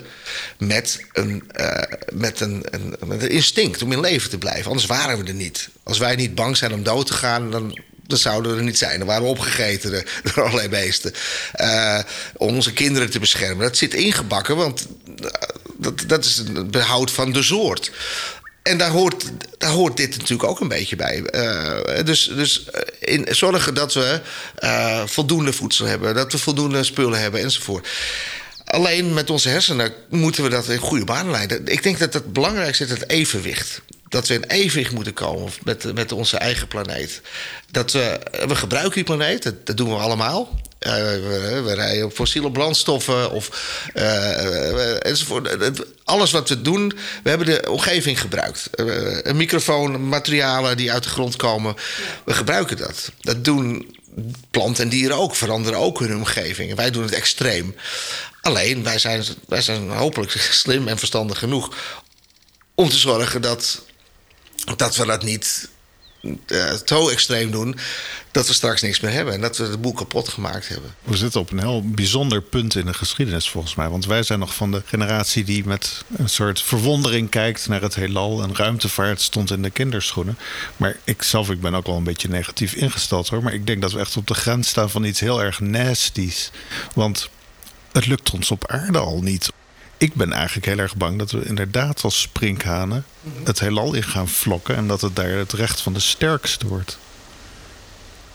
met 0.58 1.06
een, 1.14 1.44
uh, 1.60 1.82
met 2.14 2.40
een, 2.40 2.66
een, 2.70 2.96
met 3.06 3.22
een 3.22 3.30
instinct 3.30 3.82
om 3.82 3.92
in 3.92 4.00
leven 4.00 4.30
te 4.30 4.38
blijven. 4.38 4.68
Anders 4.68 4.86
waren 4.86 5.18
we 5.18 5.24
er 5.24 5.34
niet. 5.34 5.70
Als 5.84 5.98
wij 5.98 6.16
niet 6.16 6.36
bang 6.36 6.58
zijn 6.58 6.74
om 6.74 6.84
dood 6.84 7.06
te 7.06 7.14
gaan, 7.14 7.52
dan 7.52 7.80
dat 8.08 8.20
zouden 8.20 8.58
er 8.58 8.64
niet 8.64 8.78
zijn. 8.78 8.98
Dan 8.98 9.08
waren 9.08 9.28
opgegeten 9.28 9.92
door 10.24 10.44
allerlei 10.44 10.70
beesten. 10.70 11.14
Uh, 11.56 12.00
om 12.38 12.56
onze 12.56 12.74
kinderen 12.74 13.10
te 13.10 13.20
beschermen. 13.20 13.66
Dat 13.66 13.78
zit 13.78 13.94
ingebakken, 13.94 14.56
want 14.56 14.88
eh, 15.22 15.28
dat, 15.78 16.04
dat 16.08 16.26
is 16.26 16.36
het 16.36 16.72
behoud 16.72 17.12
van 17.12 17.32
de 17.32 17.44
soort. 17.44 17.92
En 18.64 18.78
daar 18.78 18.90
hoort, 18.90 19.24
daar 19.58 19.70
hoort 19.72 19.98
dit 19.98 20.18
natuurlijk 20.18 20.50
ook 20.50 20.60
een 20.60 20.68
beetje 20.68 20.96
bij. 20.96 21.24
Uh, 21.32 22.04
dus 22.06 22.32
dus 22.36 22.66
in, 23.00 23.28
zorgen 23.30 23.74
dat 23.74 23.94
we 23.94 24.22
voldoende 25.06 25.54
voedsel 25.54 25.86
hebben, 25.86 26.16
dat 26.16 26.32
we 26.32 26.38
voldoende 26.38 26.84
spullen 26.84 27.20
hebben 27.20 27.42
enzovoort. 27.42 27.88
Alleen 28.66 29.14
met 29.14 29.30
onze 29.30 29.50
hersenen 29.50 29.94
moeten 30.10 30.44
we 30.44 30.50
dat 30.50 30.70
in 30.70 30.78
goede 30.78 31.06
banen 31.06 31.32
leiden. 31.32 31.68
Ik 31.68 31.84
denk 31.84 32.00
dat 32.00 32.14
het 32.14 32.34
belangrijkste 32.34 32.84
is 32.84 32.90
het 32.90 33.10
evenwicht. 33.10 33.82
Dat 34.10 34.28
we 34.28 34.34
in 34.34 34.44
evenwicht 34.44 34.92
moeten 34.92 35.14
komen 35.14 35.52
met, 35.64 35.94
met 35.94 36.12
onze 36.12 36.38
eigen 36.38 36.68
planeet. 36.68 37.22
Dat 37.72 37.92
we, 37.92 38.20
we 38.48 38.56
gebruiken 38.56 38.94
die 38.94 39.04
planeet, 39.04 39.54
dat, 39.64 39.78
doen 39.78 39.90
we 39.90 39.96
allemaal. 39.96 40.60
Uh, 40.80 40.94
we, 40.94 41.62
we, 41.66 41.74
rijden 41.74 42.06
op 42.06 42.14
fossiele 42.14 42.52
brandstoffen 42.52 43.32
of 43.32 43.50
uh, 43.96 45.06
enzovoort. 45.06 45.82
Alles 46.04 46.32
wat 46.32 46.50
we 46.50 46.62
doen, 46.62 46.94
we 47.24 47.30
hebben 47.30 47.48
de 47.48 47.72
omgeving 47.72 48.22
gebruikt. 48.22 48.70
Uh, 48.76 49.18
een 49.22 49.36
microfoon, 49.36 50.08
materialen 50.08 50.78
die 50.78 50.92
uit 50.92 51.04
de 51.04 51.10
grond 51.10 51.36
komen, 51.36 51.76
we 52.26 52.34
gebruiken 52.34 52.78
dat. 52.78 53.12
Dat 53.22 53.44
doen 53.44 53.96
planten 54.52 54.84
en 54.84 54.90
dieren 54.90 55.18
ook, 55.18 55.36
veranderen 55.36 55.80
ook 55.80 56.00
hun 56.00 56.16
omgeving. 56.16 56.76
wij 56.76 56.92
doen 56.92 57.04
het 57.04 57.14
extreem. 57.14 57.76
Alleen, 58.42 58.84
wij 58.84 59.00
zijn, 59.00 59.24
wij 59.48 59.62
zijn 59.62 59.90
hopelijk 59.90 60.32
slim 60.52 60.88
en 60.88 60.98
verstandig 60.98 61.40
genoeg 61.40 61.76
om 62.76 62.90
te 62.90 62.98
zorgen 62.98 63.42
dat, 63.42 63.85
dat 64.76 64.96
we 64.96 65.06
dat 65.06 65.24
niet 65.24 65.70
uh, 66.48 66.74
zo 66.86 67.10
extreem 67.10 67.52
doen 67.52 67.78
dat 68.32 68.48
we 68.48 68.54
straks 68.54 68.82
niks 68.82 69.00
meer 69.00 69.12
hebben 69.12 69.34
en 69.34 69.42
dat 69.42 69.58
we 69.58 69.70
de 69.70 69.78
boel 69.78 69.94
kapot 69.94 70.30
gemaakt 70.30 70.68
hebben. 70.68 70.96
We 71.04 71.18
zitten 71.18 71.42
op 71.42 71.52
een 71.52 71.60
heel 71.60 71.90
bijzonder 71.90 72.42
punt 72.42 72.76
in 72.76 72.86
de 72.86 72.94
geschiedenis 72.94 73.50
volgens 73.50 73.76
mij. 73.76 73.90
Want 73.90 74.06
wij 74.06 74.24
zijn 74.24 74.40
nog 74.40 74.56
van 74.56 74.72
de 74.72 74.82
generatie 74.86 75.44
die 75.44 75.66
met 75.66 76.04
een 76.16 76.30
soort 76.30 76.62
verwondering 76.62 77.30
kijkt 77.30 77.68
naar 77.68 77.82
het 77.82 77.96
heelal. 77.96 78.44
En 78.44 78.56
ruimtevaart 78.56 79.22
stond 79.22 79.52
in 79.52 79.62
de 79.62 79.70
kinderschoenen. 79.70 80.38
Maar 80.78 80.98
ik 81.04 81.24
zelf, 81.24 81.50
ik 81.50 81.62
ben 81.62 81.76
ook 81.76 81.86
wel 81.86 81.98
een 81.98 82.04
beetje 82.04 82.30
negatief 82.30 82.74
ingesteld 82.74 83.30
hoor. 83.30 83.44
Maar 83.44 83.54
ik 83.54 83.68
denk 83.68 83.82
dat 83.82 83.92
we 83.92 84.00
echt 84.00 84.18
op 84.18 84.28
de 84.28 84.34
grens 84.34 84.68
staan 84.68 84.90
van 84.90 85.04
iets 85.04 85.20
heel 85.20 85.42
erg 85.42 85.60
nasties. 85.60 86.52
Want 86.94 87.30
het 87.92 88.06
lukt 88.06 88.32
ons 88.32 88.52
op 88.52 88.68
aarde 88.68 89.00
al 89.00 89.22
niet 89.22 89.52
ik 89.98 90.14
ben 90.14 90.32
eigenlijk 90.32 90.66
heel 90.66 90.78
erg 90.78 90.96
bang 90.96 91.20
dat 91.20 91.32
we 91.32 91.46
inderdaad 91.46 92.04
als 92.04 92.22
sprinkhanen 92.22 93.06
het 93.44 93.60
heelal 93.60 93.94
in 93.94 94.04
gaan 94.04 94.28
vlokken 94.28 94.76
en 94.76 94.88
dat 94.88 95.02
het 95.02 95.16
daar 95.16 95.30
het 95.30 95.54
recht 95.54 95.82
van 95.82 95.94
de 95.94 96.00
sterkste 96.00 96.68
wordt. 96.68 96.98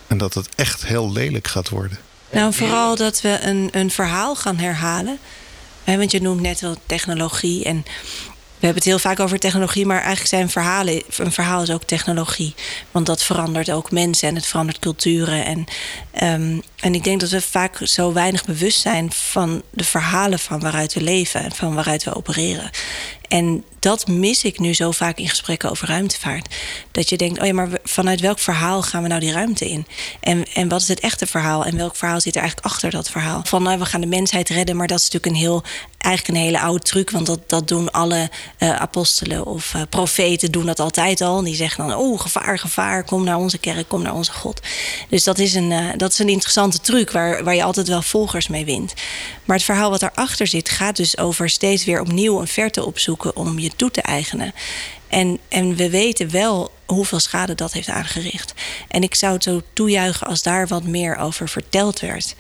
En 0.07 0.19
dat 0.19 0.35
het 0.35 0.49
echt 0.55 0.87
heel 0.87 1.13
lelijk 1.13 1.49
gaat 1.49 1.69
worden. 1.69 1.99
Nou, 2.31 2.55
vooral 2.55 2.97
dat 2.97 3.21
we 3.21 3.39
een, 3.43 3.69
een 3.73 3.91
verhaal 3.91 4.37
gaan 4.37 4.59
herhalen. 4.59 5.19
want 5.85 6.11
je 6.11 6.23
noemt 6.23 6.41
net 6.41 6.61
wel 6.61 6.77
technologie. 6.87 7.65
En 7.65 7.85
we 8.61 8.67
hebben 8.67 8.83
het 8.83 8.93
heel 8.93 8.99
vaak 8.99 9.21
over 9.21 9.39
technologie, 9.39 9.87
maar 9.87 9.99
eigenlijk 9.99 10.29
zijn 10.29 10.51
verhalen. 10.51 11.03
Een 11.17 11.33
verhaal 11.33 11.63
is 11.63 11.71
ook 11.71 11.83
technologie. 11.83 12.55
Want 12.91 13.07
dat 13.07 13.23
verandert 13.23 13.71
ook 13.71 13.91
mensen 13.91 14.29
en 14.29 14.35
het 14.35 14.47
verandert 14.47 14.79
culturen. 14.79 15.45
En, 15.45 15.67
um, 16.41 16.63
en 16.81 16.95
ik 16.95 17.05
denk 17.05 17.21
dat 17.21 17.31
we 17.31 17.41
vaak 17.41 17.79
zo 17.83 18.13
weinig 18.13 18.45
bewust 18.45 18.81
zijn 18.81 19.13
van 19.13 19.63
de 19.71 19.85
verhalen 19.85 20.39
van 20.39 20.61
waaruit 20.61 20.95
we 20.95 21.03
leven 21.03 21.43
en 21.43 21.53
van 21.53 21.75
waaruit 21.75 22.05
we 22.05 22.15
opereren. 22.15 22.71
En 23.31 23.65
dat 23.79 24.07
mis 24.07 24.45
ik 24.45 24.59
nu 24.59 24.75
zo 24.75 24.91
vaak 24.91 25.19
in 25.19 25.29
gesprekken 25.29 25.71
over 25.71 25.89
ruimtevaart. 25.89 26.55
Dat 26.91 27.09
je 27.09 27.17
denkt, 27.17 27.41
oh 27.41 27.47
ja, 27.47 27.53
maar 27.53 27.69
vanuit 27.85 28.21
welk 28.21 28.39
verhaal 28.39 28.83
gaan 28.83 29.03
we 29.03 29.09
nou 29.09 29.21
die 29.21 29.33
ruimte 29.33 29.69
in? 29.69 29.87
En, 30.21 30.45
en 30.55 30.69
wat 30.69 30.81
is 30.81 30.89
het 30.89 31.01
echte 31.01 31.27
verhaal? 31.27 31.65
En 31.65 31.77
welk 31.77 31.97
verhaal 31.97 32.21
zit 32.21 32.35
er 32.35 32.41
eigenlijk 32.41 32.73
achter 32.73 32.91
dat 32.91 33.11
verhaal? 33.11 33.41
Van 33.45 33.63
nou, 33.63 33.79
we 33.79 33.85
gaan 33.85 34.01
de 34.01 34.07
mensheid 34.07 34.49
redden, 34.49 34.77
maar 34.77 34.87
dat 34.87 34.99
is 34.99 35.05
natuurlijk 35.05 35.33
een 35.33 35.41
heel, 35.41 35.63
eigenlijk 35.99 36.37
een 36.37 36.45
hele 36.45 36.61
oude 36.61 36.83
truc. 36.85 37.11
Want 37.11 37.27
dat, 37.27 37.49
dat 37.49 37.69
doen 37.69 37.91
alle 37.91 38.31
uh, 38.59 38.77
apostelen 38.77 39.47
of 39.47 39.75
uh, 39.75 39.83
profeten 39.91 40.53
doen 40.53 40.67
dat 40.67 40.81
altijd 40.81 41.21
al. 41.21 41.43
Die 41.43 41.55
zeggen 41.55 41.89
dan, 41.89 41.97
oh, 41.97 42.21
gevaar, 42.21 42.59
gevaar, 42.59 43.05
kom 43.05 43.25
naar 43.25 43.39
onze 43.39 43.59
kerk, 43.59 43.89
kom 43.89 44.03
naar 44.03 44.15
onze 44.15 44.33
God. 44.33 44.61
Dus 45.09 45.25
dat 45.25 45.39
is 45.39 45.55
een, 45.55 45.71
uh, 45.71 45.89
dat 45.97 46.13
is 46.13 46.19
een 46.19 46.29
interessante 46.75 47.11
truc 47.11 47.11
waar, 47.11 47.45
waar 47.45 47.55
je 47.55 47.63
altijd 47.63 47.89
wel 47.89 48.03
volgers 48.03 48.49
mee 48.49 48.65
wint. 48.65 48.95
Maar 49.45 49.57
het 49.57 49.65
verhaal 49.65 49.91
wat 49.91 50.01
daarachter 50.01 50.47
zit, 50.47 50.69
gaat 50.69 50.97
dus 50.97 51.19
over 51.19 51.51
steeds 51.51 51.85
weer 51.85 52.01
opnieuw 52.01 52.41
een 52.41 52.49
verte 52.49 52.85
opzoeken 52.85 53.37
om 53.37 53.59
je 53.59 53.71
toe 53.77 53.91
te 53.91 54.03
eigenen. 54.03 54.55
En, 55.09 55.39
en 55.49 55.77
we 55.77 55.91
weten 55.91 56.31
wel 56.31 56.71
hoeveel 56.87 57.21
schade 57.21 57.55
dat 57.55 57.73
heeft 57.73 57.89
aangericht. 57.89 58.55
En 58.89 59.03
ik 59.03 59.15
zou 59.15 59.33
het 59.33 59.43
zo 59.43 59.63
toejuichen 59.73 60.27
als 60.27 60.43
daar 60.43 60.67
wat 60.67 60.85
meer 60.85 61.17
over 61.17 61.49
verteld 61.49 62.01
werd. 62.01 62.35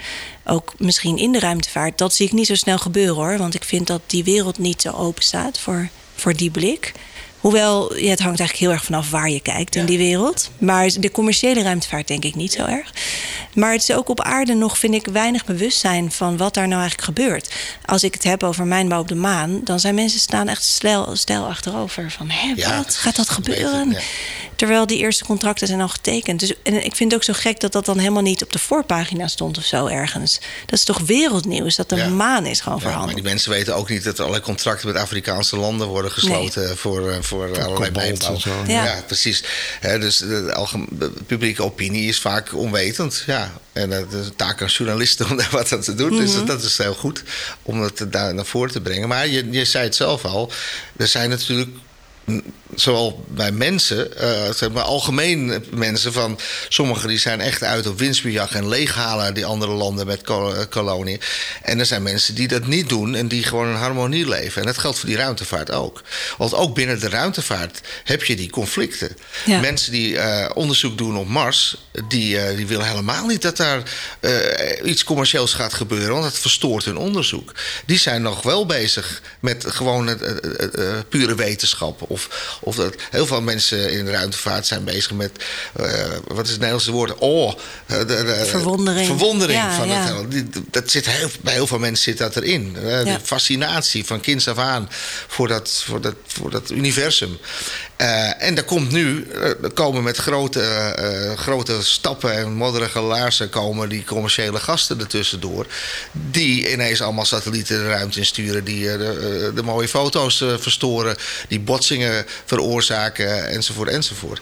Ook 0.44 0.72
misschien 0.78 1.16
in 1.16 1.32
de 1.32 1.38
ruimtevaart. 1.38 1.98
Dat 1.98 2.14
zie 2.14 2.26
ik 2.26 2.32
niet 2.32 2.46
zo 2.46 2.54
snel 2.54 2.78
gebeuren 2.78 3.14
hoor. 3.14 3.38
Want 3.38 3.54
ik 3.54 3.64
vind 3.64 3.86
dat 3.86 4.02
die 4.06 4.24
wereld 4.24 4.58
niet 4.58 4.82
zo 4.82 4.90
open 4.90 5.22
staat 5.22 5.58
voor, 5.58 5.88
voor 6.14 6.36
die 6.36 6.50
blik. 6.50 6.92
Hoewel, 7.40 7.96
ja, 7.96 8.10
het 8.10 8.20
hangt 8.20 8.38
eigenlijk 8.38 8.58
heel 8.58 8.70
erg 8.70 8.84
vanaf 8.84 9.10
waar 9.10 9.30
je 9.30 9.40
kijkt 9.40 9.76
in 9.76 9.84
die 9.84 9.98
wereld. 9.98 10.50
Maar 10.58 10.90
de 10.98 11.10
commerciële 11.10 11.62
ruimtevaart 11.62 12.08
denk 12.08 12.24
ik 12.24 12.34
niet 12.34 12.52
zo 12.52 12.64
erg. 12.64 12.92
Maar 13.54 13.72
het 13.72 13.82
is 13.82 13.92
ook 13.92 14.08
op 14.08 14.20
aarde 14.20 14.54
nog, 14.54 14.78
vind 14.78 14.94
ik, 14.94 15.06
weinig 15.06 15.44
bewustzijn 15.44 16.12
van 16.12 16.36
wat 16.36 16.54
daar 16.54 16.68
nou 16.68 16.80
eigenlijk 16.80 17.18
gebeurt. 17.18 17.50
Als 17.84 18.02
ik 18.02 18.14
het 18.14 18.22
heb 18.22 18.42
over 18.42 18.66
mijnbouw 18.66 19.00
op 19.00 19.08
de 19.08 19.14
maan, 19.14 19.60
dan 19.64 19.80
zijn 19.80 19.94
mensen 19.94 20.20
staan 20.20 20.48
echt 20.48 20.64
stijl, 20.64 21.16
stijl 21.16 21.44
achterover. 21.44 22.10
Van, 22.10 22.30
hé, 22.30 22.54
wat? 22.54 22.96
Gaat 22.96 23.16
dat 23.16 23.28
gebeuren? 23.28 23.96
Terwijl 24.56 24.86
die 24.86 24.98
eerste 24.98 25.24
contracten 25.24 25.66
zijn 25.66 25.80
al 25.80 25.88
getekend. 25.88 26.40
Dus, 26.40 26.54
en 26.62 26.84
ik 26.84 26.96
vind 26.96 27.12
het 27.12 27.14
ook 27.14 27.34
zo 27.36 27.40
gek 27.40 27.60
dat 27.60 27.72
dat 27.72 27.84
dan 27.84 27.98
helemaal 27.98 28.22
niet 28.22 28.42
op 28.42 28.52
de 28.52 28.58
voorpagina 28.58 29.26
stond 29.26 29.58
of 29.58 29.64
zo 29.64 29.86
ergens. 29.86 30.40
Dat 30.66 30.78
is 30.78 30.84
toch 30.84 30.98
wereldnieuws, 30.98 31.76
dat 31.76 31.88
de 31.88 32.08
maan 32.08 32.46
is 32.46 32.60
gewoon 32.60 32.80
verhandeld. 32.80 33.12
Maar 33.12 33.22
die 33.22 33.30
mensen 33.30 33.50
weten 33.50 33.76
ook 33.76 33.88
niet 33.88 34.04
dat 34.04 34.14
er 34.14 34.20
allerlei 34.20 34.44
contracten 34.44 34.86
met 34.86 34.96
Afrikaanse 34.96 35.56
landen 35.56 35.86
worden 35.86 36.10
gesloten 36.10 36.76
voor, 36.76 37.22
eh, 37.30 37.38
voor, 37.38 37.62
allerlei 37.62 37.90
mijnbouw. 37.90 38.36
Ja. 38.66 38.84
ja. 38.84 39.02
precies. 39.06 39.44
dus 39.80 40.18
de, 40.18 40.66
de, 40.90 41.10
publieke 41.26 41.62
opinie 41.62 42.08
is 42.08 42.20
vaak 42.20 42.54
onwetend. 42.54 43.22
Ja. 43.26 43.52
En 43.72 43.90
het 43.90 44.12
is 44.12 44.30
taak 44.36 44.62
aan 44.62 44.68
journalisten 44.68 45.30
om 45.30 45.36
daar 45.40 45.48
wat 45.50 45.72
aan 45.72 45.80
te 45.80 45.94
doen. 45.94 46.16
Dus 46.16 46.34
mhm. 46.34 46.46
dat 46.46 46.62
is 46.62 46.78
heel 46.78 46.94
goed 46.94 47.22
om 47.62 47.82
het 47.82 48.06
daar 48.08 48.34
naar 48.34 48.46
voren 48.46 48.72
te 48.72 48.80
brengen. 48.80 49.08
Maar 49.08 49.28
je, 49.28 49.50
je 49.50 49.64
zei 49.64 49.84
het 49.84 49.94
zelf 49.94 50.24
al. 50.24 50.52
Er 50.96 51.08
zijn 51.08 51.30
natuurlijk 51.30 51.70
zowel 52.74 53.24
bij 53.28 53.52
mensen, 53.52 54.08
uh, 54.22 54.52
zeg 54.54 54.70
maar 54.70 54.82
algemeen 54.82 55.64
mensen 55.70 56.12
van 56.12 56.38
sommigen 56.68 57.08
die 57.08 57.18
zijn 57.18 57.40
echt 57.40 57.62
uit 57.62 57.86
op 57.86 57.98
winstbejag 57.98 58.54
en 58.54 58.68
leeghalen 58.68 59.34
die 59.34 59.46
andere 59.46 59.72
landen 59.72 60.06
met 60.06 60.22
kol 60.22 60.54
eh, 60.54 60.64
koloniën. 60.68 61.20
En 61.62 61.78
er 61.78 61.86
zijn 61.86 62.02
mensen 62.02 62.34
die 62.34 62.48
dat 62.48 62.66
niet 62.66 62.88
doen 62.88 63.14
en 63.14 63.28
die 63.28 63.42
gewoon 63.42 63.68
in 63.68 63.74
harmonie 63.74 64.28
leven. 64.28 64.60
En 64.60 64.66
dat 64.66 64.78
geldt 64.78 64.98
voor 64.98 65.08
die 65.08 65.18
ruimtevaart 65.18 65.70
ook. 65.70 66.02
Want 66.38 66.54
ook 66.54 66.74
binnen 66.74 67.00
de 67.00 67.08
ruimtevaart 67.08 67.80
heb 68.04 68.24
je 68.24 68.36
die 68.36 68.50
conflicten. 68.50 69.16
Mensen 69.46 69.92
die 69.92 70.12
uh, 70.12 70.46
onderzoek 70.54 70.98
doen 70.98 71.16
op 71.16 71.28
Mars, 71.28 71.76
die, 72.08 72.36
uh, 72.36 72.56
die 72.56 72.66
willen 72.66 72.86
helemaal 72.86 73.26
niet 73.26 73.42
dat 73.42 73.56
daar 73.56 73.82
iets 74.84 75.04
commercieels 75.04 75.54
gaat 75.54 75.74
gebeuren, 75.74 76.10
want 76.10 76.22
dat 76.22 76.38
verstoort 76.38 76.84
hun 76.84 76.96
onderzoek. 76.96 77.52
Die 77.86 77.98
zijn 77.98 78.22
nog 78.22 78.42
wel 78.42 78.66
bezig 78.66 79.22
met 79.40 79.64
gewoon 79.68 80.06
het, 80.06 81.08
pure 81.08 81.34
wetenschap. 81.34 82.10
Of, 82.10 82.58
of 82.60 82.76
dat 82.76 82.94
heel 83.10 83.26
veel 83.26 83.42
mensen 83.42 83.92
in 83.92 84.04
de 84.04 84.10
ruimtevaart 84.10 84.66
zijn 84.66 84.84
bezig 84.84 85.12
met, 85.12 85.30
uh, 85.80 85.86
wat 86.26 86.44
is 86.44 86.50
het 86.50 86.58
Nederlandse 86.58 86.92
woord? 86.92 87.14
Oh, 87.14 87.54
de, 87.86 88.04
de, 88.04 88.44
verwondering. 88.46 89.06
Verwondering 89.06 89.62
van 89.76 89.88
het 89.90 90.46
Dat 90.70 90.90
zit 90.90 91.06
heel, 91.06 91.28
bij 91.40 91.52
heel 91.52 91.66
veel 91.66 91.78
mensen 91.78 92.04
zit 92.04 92.18
dat 92.18 92.36
erin. 92.36 92.72
De 92.72 93.18
fascinatie 93.22 94.04
van 94.04 94.20
kinds 94.20 94.48
af 94.48 94.58
aan 94.58 94.88
voor 95.26 95.48
dat, 95.48 95.82
voor 95.84 96.00
dat, 96.00 96.14
voor 96.26 96.50
dat 96.50 96.70
universum. 96.70 97.38
Uh, 98.00 98.42
en 98.42 98.54
daar 98.54 98.64
komt 98.64 98.90
nu, 98.90 99.26
er 99.62 99.70
komen 99.74 100.02
met 100.02 100.16
grote, 100.16 100.94
grote 101.36 101.82
stappen 101.82 102.32
en 102.32 102.52
modderige 102.52 103.00
laarzen 103.00 103.48
komen 103.48 103.88
die 103.88 104.04
commerciële 104.04 104.58
gasten 104.58 105.00
ertussendoor. 105.00 105.66
Die 106.12 106.72
ineens 106.72 107.02
allemaal 107.02 107.24
satellieten 107.24 107.78
de 107.78 107.88
ruimte 107.88 108.18
insturen, 108.18 108.64
die 108.64 108.84
de, 108.84 109.52
de, 109.54 109.62
mooie 109.62 109.88
foto's 109.88 110.36
verstoren, 110.36 111.16
die 111.48 111.60
botsingen 111.60 112.26
veroorzaken, 112.44 113.48
enzovoort, 113.48 113.88
enzovoort. 113.88 114.40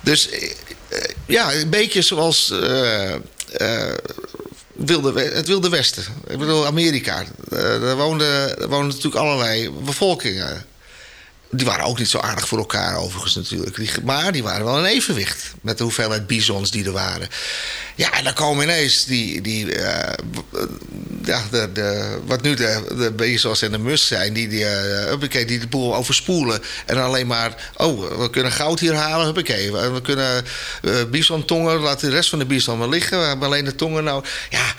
Dus 0.00 0.28
ja, 1.26 1.52
een 1.52 1.70
beetje 1.70 2.02
zoals 2.02 2.52
het 3.56 5.46
Wilde 5.46 5.68
Westen. 5.68 6.04
Ik 6.28 6.38
bedoel, 6.38 6.66
Amerika. 6.66 7.24
daar 7.48 7.96
woonden 7.96 8.56
natuurlijk 8.68 9.16
allerlei 9.16 9.70
bevolkingen. 9.70 10.70
Die 11.54 11.66
waren 11.66 11.84
ook 11.84 11.98
niet 11.98 12.08
zo 12.08 12.18
aardig 12.18 12.48
voor 12.48 12.58
elkaar 12.58 12.96
overigens 12.96 13.34
natuurlijk. 13.34 14.02
maar 14.02 14.32
die 14.32 14.42
waren 14.42 14.64
wel 14.64 14.78
in 14.78 14.84
evenwicht 14.84 15.52
met 15.60 15.78
de 15.78 15.82
hoeveelheid 15.82 16.26
bisons 16.26 16.70
die 16.70 16.84
er 16.84 16.92
waren. 16.92 17.28
Ja, 17.94 18.12
en 18.12 18.24
dan 18.24 18.34
komen 18.34 18.64
ineens 18.64 19.04
die... 19.04 19.40
die 19.40 19.66
ja, 21.24 21.42
de, 21.50 22.18
wat 22.26 22.42
nu 22.42 22.54
de, 22.54 23.12
de 23.16 23.56
en 23.60 23.70
de 23.70 23.78
mus 23.78 24.06
zijn... 24.06 24.32
die, 24.32 24.48
die, 24.48 24.64
uh, 24.64 25.46
die 25.46 25.58
de 25.58 25.66
boel 25.68 25.94
overspoelen. 25.94 26.62
En 26.86 27.02
alleen 27.02 27.26
maar... 27.26 27.70
Oh, 27.76 28.18
we 28.18 28.30
kunnen 28.30 28.52
goud 28.52 28.80
hier 28.80 28.94
halen, 28.94 29.26
huppakee. 29.26 29.72
We, 29.72 29.90
we 29.90 30.00
kunnen 30.00 30.44
uh, 30.82 30.94
bison-tongen, 31.10 31.78
laat 31.78 32.00
de 32.00 32.10
rest 32.10 32.30
van 32.30 32.38
de 32.38 32.46
bison 32.46 32.78
maar 32.78 32.88
liggen. 32.88 33.20
We 33.20 33.26
hebben 33.26 33.46
alleen 33.46 33.64
de 33.64 33.74
tongen 33.74 34.04
nou... 34.04 34.24
Ja, 34.50 34.74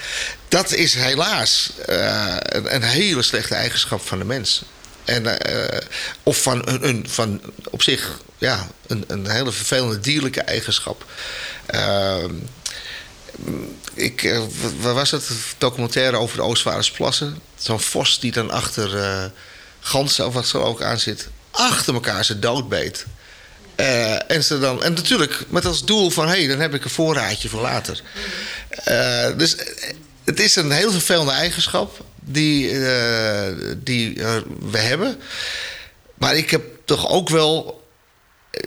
dat 0.47 0.73
is 0.73 0.93
helaas 0.93 1.71
een, 1.85 2.75
een 2.75 2.83
hele 2.83 3.21
slechte 3.21 3.55
eigenschap 3.55 4.01
van 4.07 4.19
de 4.19 4.25
mens. 4.25 4.63
En, 5.05 5.23
uh, 5.25 5.77
of 6.23 6.41
van, 6.41 6.67
een, 6.67 6.87
een, 6.87 7.05
van 7.09 7.41
op 7.69 7.81
zich 7.81 8.21
ja, 8.37 8.67
een, 8.87 9.03
een 9.07 9.29
hele 9.29 9.51
vervelende 9.51 9.99
dierlijke 9.99 10.41
eigenschap. 10.41 11.05
Uh, 11.75 12.23
ik, 13.93 14.23
uh, 14.23 14.41
waar 14.79 14.93
was 14.93 15.11
het? 15.11 15.29
Documentaire 15.57 16.17
over 16.17 16.37
de 16.37 16.43
Oostvaardersplassen. 16.43 17.39
Zo'n 17.57 17.79
vos 17.79 18.19
die 18.19 18.31
dan 18.31 18.51
achter 18.51 18.95
uh, 18.95 19.25
ganzen 19.79 20.27
of 20.27 20.33
wat 20.33 20.47
zo 20.47 20.61
ook 20.61 20.81
aan 20.81 20.99
zit. 20.99 21.27
achter 21.51 21.93
elkaar 21.93 22.25
ze 22.25 22.39
doodbeet. 22.39 23.05
En, 24.27 24.43
ze 24.43 24.59
dan, 24.59 24.83
en 24.83 24.93
natuurlijk 24.93 25.45
met 25.49 25.65
als 25.65 25.85
doel 25.85 26.09
van... 26.09 26.27
hé, 26.27 26.37
hey, 26.37 26.47
dan 26.47 26.59
heb 26.59 26.73
ik 26.73 26.83
een 26.83 26.89
voorraadje 26.89 27.49
voor 27.49 27.61
later. 27.61 28.01
Dus 29.37 29.55
het 30.23 30.39
is 30.39 30.55
een 30.55 30.71
heel 30.71 30.91
vervelende 30.91 31.31
eigenschap 31.31 32.05
die, 32.25 32.71
uh, 32.71 33.47
die 33.77 34.13
we 34.59 34.77
hebben. 34.77 35.17
Maar 36.13 36.35
ik 36.35 36.49
heb 36.49 36.63
toch 36.85 37.09
ook 37.09 37.29
wel... 37.29 37.81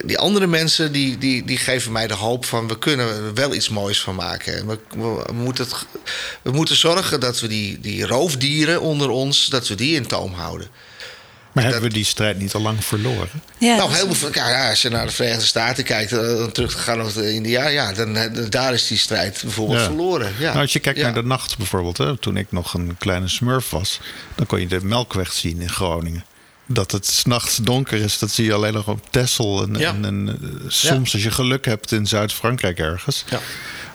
Die 0.05 0.19
andere 0.19 0.47
mensen 0.47 0.93
die, 0.93 1.19
die, 1.19 1.45
die 1.45 1.59
geven 1.59 1.93
mij 1.93 2.07
de 2.07 2.15
hoop 2.15 2.45
van... 2.45 2.69
we 2.69 2.79
kunnen 2.79 3.09
er 3.09 3.35
wel 3.35 3.55
iets 3.55 3.69
moois 3.69 4.01
van 4.01 4.15
maken. 4.15 4.67
We, 4.67 4.79
moeten, 5.33 5.65
het, 5.65 5.87
we 6.43 6.51
moeten 6.51 6.77
zorgen 6.77 7.21
dat 7.21 7.41
we 7.41 7.47
die, 7.47 7.81
die 7.81 8.07
roofdieren 8.07 8.81
onder 8.81 9.09
ons... 9.09 9.47
dat 9.47 9.69
we 9.69 9.75
die 9.75 9.95
in 9.95 10.07
toom 10.07 10.33
houden. 10.33 10.69
Maar 11.63 11.65
hebben 11.65 11.89
we 11.91 11.95
die 11.95 12.05
strijd 12.05 12.39
niet 12.39 12.55
al 12.55 12.61
lang 12.61 12.85
verloren? 12.85 13.43
Ja, 13.59 13.77
nou, 13.77 13.93
heel 13.93 14.15
veel, 14.15 14.29
ja, 14.33 14.69
als 14.71 14.83
je 14.83 14.89
naar 14.89 15.07
de 15.07 15.13
Verenigde 15.13 15.45
Staten 15.45 15.85
kijkt, 15.85 16.11
dan 16.11 16.53
terug 16.53 16.73
te 16.73 16.79
gaan 16.79 16.99
naar 16.99 17.17
India, 17.17 17.69
ja, 17.69 17.93
dan, 17.93 18.19
daar 18.49 18.73
is 18.73 18.87
die 18.87 18.99
strijd 18.99 19.41
bijvoorbeeld 19.43 19.83
verloren. 19.83 20.33
Ja. 20.39 20.49
Nou, 20.49 20.61
als 20.61 20.73
je 20.73 20.79
kijkt 20.79 21.01
naar 21.01 21.15
de 21.15 21.23
nacht 21.23 21.57
bijvoorbeeld, 21.57 21.99
hè, 21.99 22.19
toen 22.19 22.37
ik 22.37 22.53
nog 22.53 22.75
een 22.75 22.97
kleine 22.99 23.29
smurf 23.29 23.71
was, 23.71 24.01
dan 24.35 24.47
kon 24.47 24.61
je 24.61 24.67
de 24.67 24.85
Melkweg 24.85 25.33
zien 25.33 25.61
in 25.61 25.71
Groningen. 25.71 26.25
Dat 26.67 26.91
het 26.91 27.07
s'nachts 27.07 27.57
donker 27.57 28.01
is, 28.01 28.19
dat 28.19 28.31
zie 28.31 28.45
je 28.45 28.53
alleen 28.53 28.73
nog 28.73 28.89
op 28.89 29.01
Texel. 29.11 29.63
En, 29.63 29.77
en, 29.77 30.05
en 30.05 30.39
soms 30.67 31.13
als 31.13 31.23
je 31.23 31.31
geluk 31.31 31.65
hebt 31.65 31.93
in 31.93 32.07
Zuid-Frankrijk 32.07 32.79
ergens. 32.79 33.25
Ja. 33.29 33.41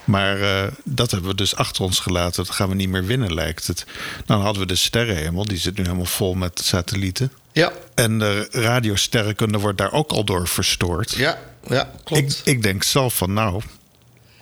Maar 0.03 0.39
uh, 0.39 0.63
dat 0.83 1.11
hebben 1.11 1.29
we 1.29 1.35
dus 1.35 1.55
achter 1.55 1.83
ons 1.83 1.99
gelaten. 1.99 2.45
Dat 2.45 2.55
gaan 2.55 2.69
we 2.69 2.75
niet 2.75 2.89
meer 2.89 3.05
winnen, 3.05 3.33
lijkt 3.33 3.67
het. 3.67 3.85
Nou, 3.85 4.23
dan 4.25 4.41
hadden 4.41 4.61
we 4.61 4.67
de 4.67 4.75
sterrenhemel. 4.75 5.45
Die 5.45 5.57
zit 5.57 5.77
nu 5.77 5.83
helemaal 5.83 6.05
vol 6.05 6.33
met 6.33 6.61
satellieten. 6.63 7.31
Ja. 7.51 7.71
En 7.95 8.19
de 8.19 8.47
radiosterrenkunde 8.51 9.57
wordt 9.57 9.77
daar 9.77 9.91
ook 9.91 10.11
al 10.11 10.23
door 10.23 10.47
verstoord. 10.47 11.11
Ja, 11.11 11.39
ja 11.67 11.91
klopt. 12.03 12.39
Ik, 12.45 12.55
ik 12.55 12.63
denk 12.63 12.83
zelf 12.83 13.15
van 13.15 13.33
nou, 13.33 13.61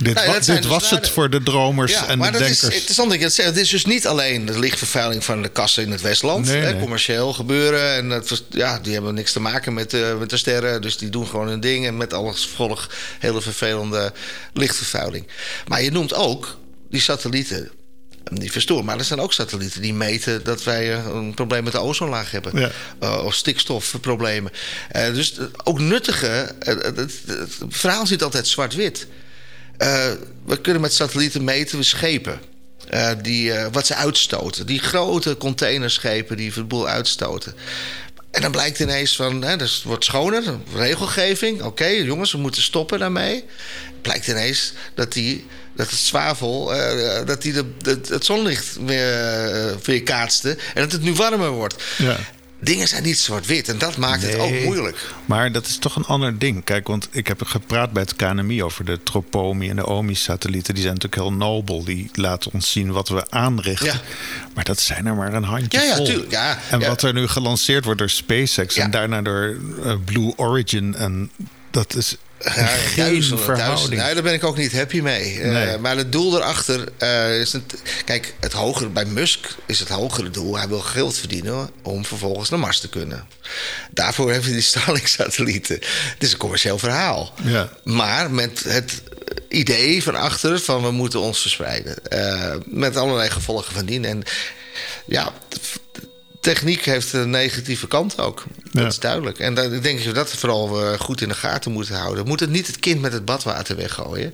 dit, 0.04 0.14
nou 0.14 0.34
dit 0.34 0.46
dus 0.46 0.66
was 0.66 0.90
het 0.90 1.10
voor 1.10 1.30
de 1.30 1.44
dromers 1.44 1.92
ja, 1.92 2.08
en 2.08 2.18
maar 2.18 2.32
de 2.32 2.38
dat 2.38 2.48
denkers. 2.48 2.62
Is, 2.62 2.82
het, 2.82 2.90
is 3.22 3.38
het, 3.38 3.46
het 3.46 3.58
is 3.58 3.70
dus 3.70 3.86
niet 3.86 4.08
alleen 4.08 4.46
de 4.46 4.60
lichtvervuiling 4.60 5.24
van 5.24 5.42
de 5.42 5.50
kassen 5.50 5.84
in 5.84 5.92
het 5.92 6.02
Westland. 6.02 6.46
Nee, 6.46 6.62
hè, 6.62 6.80
Commercieel 6.80 7.34
gebeuren. 7.34 7.96
En 7.96 8.10
dat, 8.10 8.44
ja, 8.50 8.80
die 8.80 8.94
hebben 8.94 9.14
niks 9.14 9.32
te 9.32 9.40
maken 9.40 9.74
met, 9.74 9.94
uh, 9.94 10.18
met 10.18 10.30
de 10.30 10.38
sterren. 10.38 10.82
Dus 10.82 10.98
die 10.98 11.10
doen 11.10 11.28
gewoon 11.28 11.48
hun 11.48 11.60
ding. 11.60 11.86
En 11.86 11.98
met 11.98 12.14
alles 12.14 12.46
gevolg 12.46 12.90
hele 13.20 13.42
vervelende 13.42 14.14
lichtvervuiling. 14.54 15.28
Maar 15.68 15.82
je 15.82 15.92
noemt 15.92 16.14
ook 16.14 16.58
die 16.90 17.02
satellieten 17.02 17.72
die 18.24 18.52
verstoren. 18.52 18.86
Maar 18.86 18.98
er 18.98 19.04
zijn 19.04 19.20
ook 19.20 19.34
satellieten 19.34 19.82
die 19.82 19.94
meten 19.94 20.44
dat 20.44 20.64
wij 20.64 20.94
eh, 20.94 21.06
een 21.06 21.34
probleem 21.34 21.64
met 21.64 21.74
de 21.74 21.80
ozonlaag 21.80 22.32
hebben. 22.32 22.60
Ja. 22.60 22.72
Uh, 23.04 23.26
of 23.26 23.34
stikstofproblemen. 23.34 24.52
Uh, 24.96 25.14
dus 25.14 25.38
ook 25.64 25.80
nuttige. 25.80 26.56
het, 26.60 26.96
het, 26.96 27.14
verhaal 27.70 28.08
zit 28.08 28.24
altijd 28.24 28.48
zwart-wit. 28.48 29.08
we 30.46 30.62
kunnen 30.62 30.82
met 30.82 30.94
satellieten 30.94 31.44
meten 31.44 31.78
we 31.78 31.84
schepen. 31.84 32.40
die, 33.22 33.54
wat 33.72 33.86
ze 33.88 33.96
uitstoten. 33.96 34.66
Die 34.66 34.80
grote 34.80 35.38
containerschepen 35.38 36.38
die 36.38 36.52
het 36.56 36.68
boel 36.68 36.88
uitstoten. 36.88 37.56
En 38.32 38.42
dan 38.42 38.52
blijkt 38.52 38.80
ineens 38.80 39.16
van, 39.16 39.42
hè, 39.42 39.58
dus 39.58 39.76
het 39.76 39.84
wordt 39.84 40.06
schoner, 40.06 40.44
regelgeving. 40.76 41.62
Oké, 41.62 41.86
jongens, 41.86 42.32
we 42.32 42.38
moeten 42.38 42.62
stoppen 42.62 43.00
daarmee. 43.00 43.44
Blijkt 44.02 44.28
ineens 44.28 44.74
dat 44.96 45.14
die 45.14 45.46
dat 45.80 45.90
het 45.90 46.00
zwavel, 46.00 46.76
uh, 46.76 47.26
dat 47.26 47.42
die 47.42 47.54
de, 47.54 47.66
de, 47.78 48.00
het 48.08 48.26
zonlicht 48.26 48.78
weer, 48.86 49.70
uh, 49.70 49.76
weerkaatste. 49.84 50.58
En 50.74 50.82
dat 50.82 50.92
het 50.92 51.02
nu 51.02 51.14
warmer 51.14 51.50
wordt. 51.50 51.84
Ja. 51.98 52.18
Dingen 52.60 52.88
zijn 52.88 53.04
niet 53.04 53.18
zwart-wit 53.18 53.70
en 53.70 53.78
dat 53.78 53.98
maakt 53.98 54.22
het 54.22 54.36
ook 54.36 54.64
moeilijk. 54.64 55.14
Maar 55.26 55.52
dat 55.52 55.66
is 55.66 55.78
toch 55.78 55.96
een 55.96 56.06
ander 56.06 56.40
ding. 56.40 56.64
Kijk, 56.64 56.88
want 56.88 57.08
ik 57.12 57.28
heb 57.28 57.44
gepraat 57.44 57.92
bij 57.92 58.02
het 58.02 58.16
KNMI 58.16 58.64
over 58.64 58.86
de 58.86 59.04
Tropomi 59.04 59.70
en 59.70 59.76
de 59.76 59.86
OMI-satellieten. 59.86 60.74
Die 60.74 60.84
zijn 60.84 60.96
natuurlijk 60.96 61.22
heel 61.22 61.34
nobel. 61.38 61.84
Die 61.84 62.10
laten 62.14 62.52
ons 62.54 62.72
zien 62.72 62.92
wat 62.92 63.10
we 63.10 63.32
aanrichten. 63.32 63.88
Ja. 63.88 64.02
Maar 64.54 64.64
dat 64.64 64.80
zijn 64.80 65.06
er 65.06 65.16
maar 65.16 65.34
een 65.34 65.44
handje 65.44 65.82
ja, 65.82 65.96
vol. 65.96 66.06
Ja, 66.06 66.12
tuurlijk. 66.12 66.32
Ja, 66.32 66.60
en 66.70 66.80
wat 66.80 67.02
er 67.02 67.14
nu 67.14 67.28
gelanceerd 67.28 67.84
wordt 67.84 68.00
door 68.00 68.10
SpaceX 68.10 68.76
en 68.76 68.92
daarna 68.92 69.22
door 69.22 69.58
uh, 69.84 69.94
Blue 70.06 70.34
Origin. 70.36 70.96
En 70.96 71.32
dat 71.72 71.96
is 71.96 72.18
ja, 72.56 72.76
duizenden, 72.96 73.58
Nou, 73.98 74.14
daar 74.14 74.24
ben 74.24 74.34
ik 74.34 74.44
ook 74.44 74.58
niet 74.58 74.74
happy 74.74 75.00
mee. 75.00 75.36
Uh, 75.36 75.78
maar 75.78 75.98
het 75.98 76.12
doel 76.12 76.38
erachter 76.38 76.88
uh, 77.00 77.40
is... 77.40 77.52
Het, 77.54 77.82
kijk, 78.06 78.34
het 78.40 78.54
hogere, 78.54 78.90
bij 78.90 79.06
Musk 79.06 79.56
is 79.66 79.80
het 79.80 79.90
hogere 79.90 80.30
doel... 80.30 80.58
hij 80.58 80.68
wil 80.68 80.80
geld 80.80 81.18
verdienen 81.18 81.70
om 81.84 82.06
vervolgens 82.06 82.50
naar 82.50 82.60
Mars 82.60 82.80
te 82.80 82.90
kunnen. 82.90 83.28
Daarvoor 83.92 84.32
hebben 84.32 84.50
we 84.50 84.56
die 84.56 84.64
Starlink-satellieten. 84.74 85.76
Het 86.14 86.24
is 86.24 86.32
een 86.32 86.38
commercieel 86.38 86.80
verhaal. 86.80 87.34
Ja. 87.44 87.70
Maar 87.84 88.32
met 88.32 88.64
het 88.64 89.02
idee 89.50 90.04
van 90.04 90.16
achter 90.16 90.60
van 90.60 90.82
we 90.82 90.92
moeten 90.92 91.20
ons 91.20 91.42
verspreiden. 91.42 91.96
Uh, 92.14 92.54
met 92.66 92.96
allerlei 92.96 93.30
gevolgen 93.30 93.74
van 93.74 93.86
dien. 93.86 94.06
En 94.06 94.24
ja 95.06 95.34
techniek 96.54 96.86
heeft 96.86 97.14
een 97.14 97.30
negatieve 97.30 97.88
kant 97.88 98.20
ook. 98.20 98.44
Dat 98.72 98.92
is 98.92 99.00
duidelijk. 99.00 99.40
En 99.40 99.54
dan 99.54 99.80
denk 99.80 100.00
ik 100.00 100.06
dat 100.06 100.16
dat 100.16 100.34
vooral 100.34 100.82
eh, 100.82 101.00
goed 101.00 101.22
in 101.22 101.28
de 101.28 101.34
gaten 101.34 101.72
moeten 101.72 101.96
houden. 101.96 102.28
Moet 102.28 102.40
het 102.40 102.50
niet 102.50 102.68
het 102.68 102.80
kind 102.80 103.02
met 103.02 103.14
het 103.14 103.26
badwater 103.26 103.76
weggooien. 103.76 104.34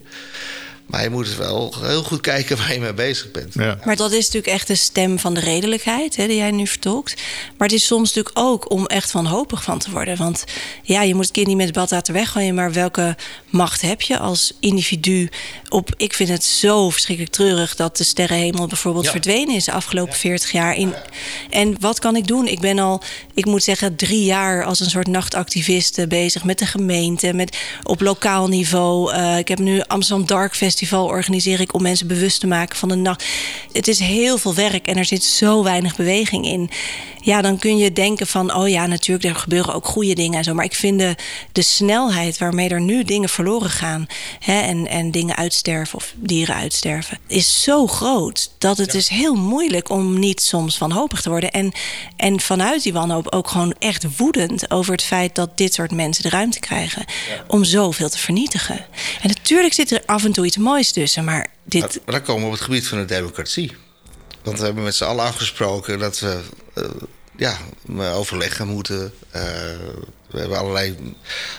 Maar 0.85 1.03
je 1.03 1.09
moet 1.09 1.35
wel 1.35 1.73
heel 1.81 2.03
goed 2.03 2.21
kijken 2.21 2.57
waar 2.57 2.73
je 2.73 2.79
mee 2.79 2.93
bezig 2.93 3.31
bent. 3.31 3.53
Ja. 3.53 3.77
Maar 3.85 3.95
dat 3.95 4.11
is 4.11 4.25
natuurlijk 4.25 4.53
echt 4.53 4.67
de 4.67 4.75
stem 4.75 5.19
van 5.19 5.33
de 5.33 5.39
redelijkheid 5.39 6.15
hè, 6.15 6.27
die 6.27 6.35
jij 6.35 6.51
nu 6.51 6.67
vertolkt. 6.67 7.15
Maar 7.57 7.67
het 7.67 7.77
is 7.77 7.85
soms 7.85 8.13
natuurlijk 8.13 8.39
ook 8.39 8.71
om 8.71 8.85
echt 8.85 9.11
wanhopig 9.11 9.63
van 9.63 9.79
te 9.79 9.91
worden. 9.91 10.17
Want 10.17 10.43
ja, 10.83 11.01
je 11.01 11.15
moet 11.15 11.23
het 11.23 11.33
kind 11.33 11.47
niet 11.47 11.57
met 11.57 11.65
het 11.65 11.75
bad 11.75 11.91
laten 11.91 12.13
weggooien. 12.13 12.55
Maar 12.55 12.73
welke 12.73 13.15
macht 13.49 13.81
heb 13.81 14.01
je 14.01 14.19
als 14.19 14.53
individu? 14.59 15.29
Op, 15.69 15.89
ik 15.97 16.13
vind 16.13 16.29
het 16.29 16.43
zo 16.43 16.89
verschrikkelijk 16.89 17.35
treurig 17.35 17.75
dat 17.75 17.97
de 17.97 18.03
sterrenhemel 18.03 18.67
bijvoorbeeld 18.67 19.09
verdwenen 19.09 19.55
is 19.55 19.65
de 19.65 19.71
afgelopen 19.71 20.15
40 20.15 20.51
jaar. 20.51 20.75
In, 20.75 20.93
en 21.49 21.75
wat 21.79 21.99
kan 21.99 22.15
ik 22.15 22.27
doen? 22.27 22.47
Ik 22.47 22.59
ben 22.59 22.79
al, 22.79 23.01
ik 23.33 23.45
moet 23.45 23.63
zeggen, 23.63 23.95
drie 23.95 24.23
jaar 24.23 24.63
als 24.63 24.79
een 24.79 24.89
soort 24.89 25.07
nachtactiviste 25.07 26.07
bezig 26.07 26.43
met 26.43 26.59
de 26.59 26.65
gemeente, 26.65 27.33
met, 27.33 27.57
op 27.83 28.01
lokaal 28.01 28.47
niveau. 28.47 29.13
Uh, 29.13 29.37
ik 29.37 29.47
heb 29.47 29.59
nu 29.59 29.81
Amsterdam 29.87 30.25
Dark 30.25 30.55
Festival 30.55 30.73
festival 30.75 31.05
organiseer 31.05 31.59
ik 31.59 31.73
om 31.73 31.81
mensen 31.81 32.07
bewust 32.07 32.39
te 32.39 32.47
maken 32.47 32.77
van 32.77 32.89
de 32.89 32.95
nacht. 32.95 33.25
Het 33.71 33.87
is 33.87 33.99
heel 33.99 34.37
veel 34.37 34.55
werk 34.55 34.87
en 34.87 34.97
er 34.97 35.05
zit 35.05 35.23
zo 35.23 35.63
weinig 35.63 35.95
beweging 35.95 36.45
in. 36.45 36.69
Ja, 37.21 37.41
dan 37.41 37.57
kun 37.57 37.77
je 37.77 37.93
denken 37.93 38.27
van, 38.27 38.55
oh 38.55 38.67
ja, 38.67 38.85
natuurlijk, 38.85 39.25
er 39.25 39.35
gebeuren 39.35 39.73
ook 39.73 39.85
goede 39.85 40.15
dingen 40.15 40.37
en 40.37 40.43
zo. 40.43 40.53
Maar 40.53 40.65
ik 40.65 40.75
vind 40.75 40.99
de, 40.99 41.15
de 41.51 41.61
snelheid 41.61 42.37
waarmee 42.37 42.69
er 42.69 42.81
nu 42.81 43.03
dingen 43.03 43.29
verloren 43.29 43.69
gaan 43.69 44.05
hè, 44.39 44.59
en, 44.61 44.87
en 44.87 45.11
dingen 45.11 45.35
uitsterven 45.35 45.97
of 45.97 46.13
dieren 46.15 46.55
uitsterven, 46.55 47.17
is 47.27 47.63
zo 47.63 47.87
groot 47.87 48.51
dat 48.57 48.77
het 48.77 48.93
is 48.93 49.07
heel 49.07 49.35
moeilijk 49.35 49.89
om 49.89 50.19
niet 50.19 50.41
soms 50.41 50.77
wanhopig 50.77 51.21
te 51.21 51.29
worden. 51.29 51.51
En, 51.51 51.71
en 52.15 52.39
vanuit 52.39 52.83
die 52.83 52.93
wanhoop 52.93 53.33
ook 53.33 53.47
gewoon 53.47 53.75
echt 53.79 54.17
woedend 54.17 54.71
over 54.71 54.91
het 54.91 55.03
feit 55.03 55.35
dat 55.35 55.57
dit 55.57 55.73
soort 55.73 55.91
mensen 55.91 56.23
de 56.23 56.29
ruimte 56.29 56.59
krijgen 56.59 57.05
om 57.47 57.63
zoveel 57.63 58.09
te 58.09 58.17
vernietigen. 58.17 58.77
En 59.21 59.27
natuurlijk 59.27 59.73
zit 59.73 59.91
er 59.91 60.03
af 60.05 60.23
en 60.23 60.31
toe 60.31 60.45
iets 60.45 60.57
moois 60.65 60.91
tussen, 60.91 61.23
maar 61.23 61.47
dit. 61.63 61.81
Maar 61.81 62.15
dan 62.15 62.21
komen 62.21 62.41
we 62.41 62.47
op 62.47 62.53
het 62.53 62.61
gebied 62.61 62.87
van 62.87 62.97
de 62.97 63.05
democratie. 63.05 63.71
Want 64.43 64.59
we 64.59 64.65
hebben 64.65 64.83
met 64.83 64.95
z'n 64.95 65.03
allen 65.03 65.25
afgesproken 65.25 65.99
dat 65.99 66.19
we 66.19 66.39
uh, 66.75 66.85
ja, 67.37 67.57
overleggen 68.13 68.67
moeten. 68.67 69.13
Uh, 69.35 69.41
we 70.31 70.39
hebben 70.39 70.57
allerlei 70.57 70.95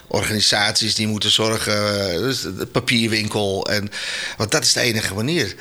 organisaties 0.06 0.94
die 0.94 1.06
moeten 1.06 1.30
zorgen. 1.30 1.74
Uh, 1.74 2.18
dus 2.18 2.40
de 2.40 2.66
papierwinkel. 2.72 3.66
En, 3.66 3.90
want 4.36 4.50
dat 4.50 4.64
is 4.64 4.72
de 4.72 4.80
enige 4.80 5.14
manier. 5.14 5.54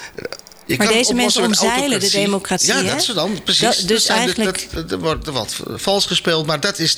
Je 0.65 0.77
maar 0.77 0.87
deze 0.87 1.13
mensen 1.13 1.43
omzeilen 1.43 1.99
de 1.99 2.09
democratie. 2.09 2.73
Ja, 2.73 2.81
dat 2.81 3.01
is 3.01 3.05
dan 3.05 3.43
precies. 3.43 3.77
Dat, 3.77 3.87
dus 3.87 4.05
eigenlijk... 4.05 4.67
Dat, 4.71 4.91
er 4.91 4.99
wordt 4.99 5.27
wat 5.27 5.55
vals 5.75 6.05
gespeeld, 6.05 6.45
maar 6.45 6.59
dat 6.59 6.79
is, 6.79 6.97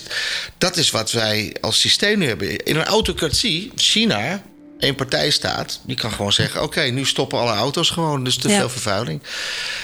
dat 0.57 0.77
is 0.77 0.91
wat 0.91 1.11
wij 1.11 1.55
als 1.61 1.79
systeem 1.79 2.19
nu 2.19 2.27
hebben. 2.27 2.57
In 2.57 2.75
een 2.75 2.85
autocratie, 2.85 3.71
China, 3.75 4.43
een 4.79 4.95
partijstaat, 4.95 5.79
die 5.83 5.95
kan 5.95 6.11
gewoon 6.11 6.33
zeggen: 6.33 6.63
oké, 6.63 6.81
nu 6.81 7.05
stoppen 7.05 7.39
alle 7.39 7.51
auto's 7.51 7.89
gewoon, 7.89 8.23
dus 8.23 8.37
te 8.37 8.49
veel 8.49 8.69
vervuiling. 8.69 9.21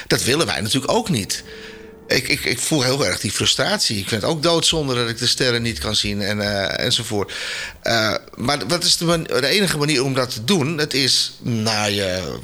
Dat 0.06 0.22
willen 0.22 0.46
wij 0.46 0.60
natuurlijk 0.60 0.92
ook 0.92 1.08
niet. 1.08 1.44
Ik, 2.06 2.28
ik, 2.28 2.44
ik, 2.44 2.58
voel 2.58 2.82
heel 2.82 3.06
erg 3.06 3.20
die 3.20 3.30
frustratie. 3.30 3.98
Ik 3.98 4.08
vind 4.08 4.22
het 4.22 4.30
ook 4.30 4.42
doodzonde 4.42 4.94
dat 4.94 5.08
ik 5.08 5.18
de 5.18 5.26
sterren 5.26 5.62
niet 5.62 5.78
kan 5.78 5.96
zien 5.96 6.22
en, 6.22 6.38
uh, 6.38 6.78
enzovoort. 6.78 7.32
Uh, 7.82 8.14
maar 8.34 8.66
wat 8.66 8.84
is 8.84 8.96
de, 8.96 9.22
de, 9.22 9.46
enige 9.46 9.78
manier 9.78 10.04
om 10.04 10.14
dat 10.14 10.30
te 10.30 10.44
doen? 10.44 10.78
Het 10.78 10.94
is 10.94 11.32
naar 11.40 11.90
je, 11.90 12.38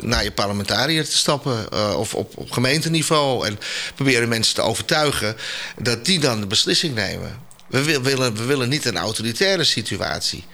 naar 0.00 0.24
je 0.24 0.32
parlementariër 0.32 1.04
te 1.04 1.16
stappen 1.16 1.66
uh, 1.72 1.98
of 1.98 2.14
op, 2.14 2.36
op 2.36 2.50
gemeenteniveau 2.50 3.46
en 3.46 3.58
proberen 3.94 4.28
mensen 4.28 4.54
te 4.54 4.62
overtuigen 4.62 5.36
dat 5.82 6.04
die 6.04 6.20
dan 6.20 6.40
de 6.40 6.46
beslissing 6.46 6.94
nemen. 6.94 7.38
We 7.68 8.00
willen, 8.00 8.36
we 8.36 8.44
willen 8.44 8.68
niet 8.68 8.84
een 8.84 8.96
autoritaire 8.96 9.64
situatie. 9.64 10.44